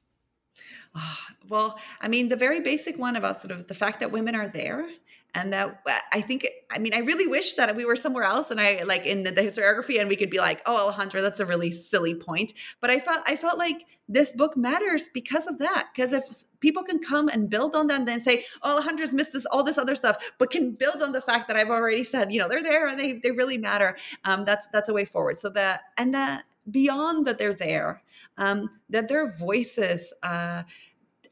Oh, 0.95 1.17
well, 1.47 1.79
I 2.01 2.07
mean, 2.07 2.29
the 2.29 2.35
very 2.35 2.61
basic 2.61 2.97
one 2.97 3.15
about 3.15 3.37
sort 3.37 3.51
of 3.51 3.67
the 3.67 3.73
fact 3.73 3.99
that 3.99 4.11
women 4.11 4.35
are 4.35 4.49
there 4.49 4.89
and 5.35 5.53
that 5.53 5.81
i 6.11 6.21
think 6.21 6.47
i 6.71 6.79
mean 6.79 6.93
i 6.93 6.99
really 6.99 7.27
wish 7.27 7.53
that 7.53 7.75
we 7.75 7.85
were 7.85 7.95
somewhere 7.95 8.23
else 8.23 8.51
and 8.51 8.59
i 8.59 8.81
like 8.83 9.05
in 9.05 9.23
the 9.23 9.31
historiography 9.31 9.99
and 9.99 10.09
we 10.09 10.15
could 10.15 10.29
be 10.29 10.39
like 10.39 10.61
oh 10.65 10.91
alejandra 10.91 11.21
that's 11.21 11.39
a 11.39 11.45
really 11.45 11.71
silly 11.71 12.15
point. 12.15 12.53
But 12.81 12.89
i 12.89 12.99
felt 12.99 13.21
i 13.27 13.35
felt 13.35 13.57
like 13.57 13.85
this 14.11 14.31
book 14.31 14.57
matters 14.57 15.09
because 15.13 15.45
of 15.45 15.59
that 15.59 15.89
because 15.93 16.13
if 16.13 16.23
people 16.61 16.81
can 16.81 16.97
come 16.97 17.29
and 17.29 17.47
build 17.47 17.75
on 17.75 17.85
that 17.87 17.99
and 17.99 18.07
then 18.07 18.19
say 18.19 18.43
oh 18.63 18.81
alejandra's 18.81 19.13
missed 19.13 19.33
this 19.33 19.45
all 19.47 19.63
this 19.63 19.77
other 19.77 19.95
stuff 19.95 20.31
but 20.39 20.49
can 20.49 20.71
build 20.71 21.03
on 21.03 21.11
the 21.11 21.21
fact 21.21 21.47
that 21.47 21.55
i've 21.55 21.69
already 21.69 22.03
said 22.03 22.31
you 22.31 22.39
know 22.39 22.49
they're 22.49 22.63
there 22.63 22.87
and 22.87 22.97
they, 22.97 23.13
they 23.13 23.31
really 23.31 23.57
matter 23.57 23.95
um, 24.25 24.45
that's 24.45 24.67
that's 24.67 24.89
a 24.89 24.93
way 24.93 25.05
forward. 25.05 25.39
So 25.39 25.49
that 25.49 25.81
and 25.97 26.13
that 26.13 26.43
beyond 26.71 27.25
that 27.25 27.37
they're 27.37 27.53
there 27.53 28.01
um, 28.37 28.69
that 28.89 29.07
their 29.07 29.35
voices 29.37 30.13
uh, 30.23 30.63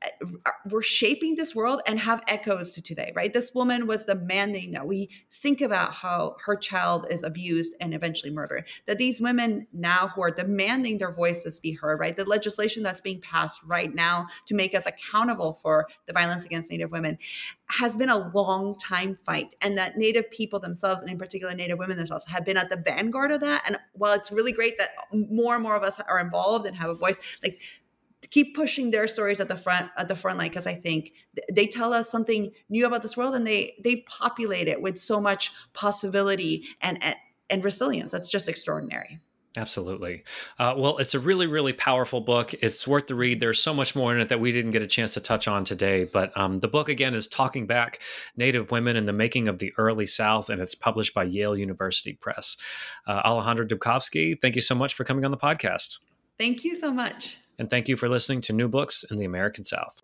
Uh, 0.04 0.28
uh, 0.46 0.52
we're 0.70 0.84
shaping 0.84 1.36
this 1.36 1.56
world 1.56 1.82
and 1.88 2.00
have 2.00 2.22
echoes 2.28 2.74
to 2.74 2.82
today, 2.82 3.12
right? 3.16 3.34
This 3.34 3.54
woman 3.54 3.88
was 3.88 4.06
demanding 4.06 4.72
that 4.72 4.86
we 4.86 5.10
think 5.32 5.62
about 5.62 5.94
how 5.94 6.36
her 6.46 6.56
child 6.56 7.08
is 7.10 7.24
abused 7.24 7.76
and 7.80 7.94
eventually 7.94 8.32
murdered. 8.32 8.66
That 8.86 8.98
these 8.98 9.20
women 9.22 9.68
now 9.74 10.10
who 10.10 10.22
are 10.22 10.32
demanding 10.32 10.98
their 10.98 11.14
voices 11.14 11.60
be 11.60 11.74
heard, 11.74 12.00
right? 12.00 12.16
The 12.16 12.26
legislation 12.26 12.84
that's 12.84 13.02
being 13.02 13.22
passed 13.22 13.62
right 13.66 13.94
now 13.94 14.28
to 14.48 14.56
make 14.56 14.76
us 14.76 14.86
accountable 14.86 15.60
for 15.62 15.88
the 16.06 16.14
violence 16.14 16.46
against 16.46 16.72
Native 16.72 16.92
women 16.92 17.18
has 17.70 17.96
been 17.96 18.10
a 18.10 18.32
long 18.32 18.76
time 18.76 19.18
fight. 19.26 19.54
And 19.62 19.78
that 19.78 19.98
Native 19.98 20.30
people 20.32 20.60
themselves, 20.60 21.02
and 21.02 21.12
in 21.12 21.18
particular 21.18 21.54
Native 21.54 21.80
women 21.80 21.98
themselves, 21.98 22.26
have 22.28 22.46
been 22.46 22.58
at 22.58 22.70
the 22.70 22.78
vanguard 22.78 23.32
of 23.32 23.42
that. 23.42 23.64
And 23.66 23.78
while 23.94 24.14
it's 24.14 24.32
really 24.32 24.52
great 24.52 24.78
that 24.78 24.92
more 25.12 25.56
and 25.56 25.64
more 25.64 25.76
of 25.76 25.84
us 25.84 26.00
are 26.08 26.20
involved 26.20 26.66
and 26.66 26.76
have 26.76 26.90
a 26.90 26.96
voice, 26.96 27.18
like 27.44 27.60
keep 28.30 28.56
pushing 28.56 28.92
their 28.92 29.08
stories 29.08 29.40
at 29.40 29.48
the 29.48 29.56
front 29.56 29.90
at 29.98 30.08
the 30.08 30.16
front 30.16 30.40
line 30.40 30.50
because 30.50 30.68
I 30.68 30.74
think 30.74 31.14
they 31.52 31.68
tell 31.68 31.94
us 31.94 32.10
something 32.10 32.52
new 32.70 32.86
about 32.86 33.04
this 33.04 33.16
world 33.16 33.36
and 33.36 33.46
they 33.46 33.76
they 33.84 33.98
populate 34.08 34.68
it 34.68 34.82
with 34.82 35.00
so 35.00 35.22
much 35.22 35.52
possibility 35.74 36.66
and 36.82 37.02
and, 37.04 37.16
and 37.50 37.64
resilience. 37.64 38.12
That's 38.12 38.30
just 38.30 38.50
extraordinary. 38.50 39.20
Absolutely. 39.56 40.24
Uh, 40.60 40.76
well, 40.78 40.98
it's 40.98 41.16
a 41.16 41.20
really, 41.20 41.48
really 41.48 41.74
powerful 41.74 42.22
book. 42.22 42.54
It's 42.62 42.88
worth 42.88 43.08
the 43.08 43.16
read. 43.16 43.40
There's 43.40 43.62
so 43.62 43.74
much 43.74 43.96
more 43.96 44.14
in 44.14 44.22
it 44.22 44.30
that 44.30 44.40
we 44.40 44.52
didn't 44.52 44.70
get 44.70 44.84
a 44.84 44.88
chance 44.88 45.16
to 45.16 45.20
touch 45.20 45.48
on 45.48 45.64
today. 45.64 46.04
But 46.04 46.36
um, 46.38 46.60
the 46.60 46.68
book, 46.68 46.90
again, 46.90 47.16
is 47.16 47.26
Talking 47.26 47.66
Back 47.66 48.00
Native 48.36 48.70
Women 48.70 48.96
in 48.96 49.08
the 49.08 49.14
Making 49.14 49.48
of 49.48 49.58
the 49.58 49.74
Early 49.80 50.06
South, 50.06 50.52
and 50.52 50.62
it's 50.62 50.76
published 50.76 51.16
by 51.16 51.24
Yale 51.24 51.58
University 51.58 52.14
Press. 52.14 52.56
Uh, 53.08 53.24
Alejandra 53.24 53.68
Dubcovsky, 53.68 54.40
thank 54.40 54.56
you 54.56 54.62
so 54.62 54.76
much 54.76 54.94
for 54.94 55.04
coming 55.04 55.26
on 55.26 55.32
the 55.32 55.38
podcast. 55.38 56.02
Thank 56.38 56.64
you 56.64 56.76
so 56.76 56.94
much 56.94 57.40
and 57.60 57.70
thank 57.70 57.88
you 57.88 57.98
for 57.98 58.08
listening 58.08 58.42
to 58.42 58.54
New 58.54 58.68
Books 58.68 59.04
in 59.10 59.18
the 59.18 59.26
American 59.26 59.66
South. 59.66 60.02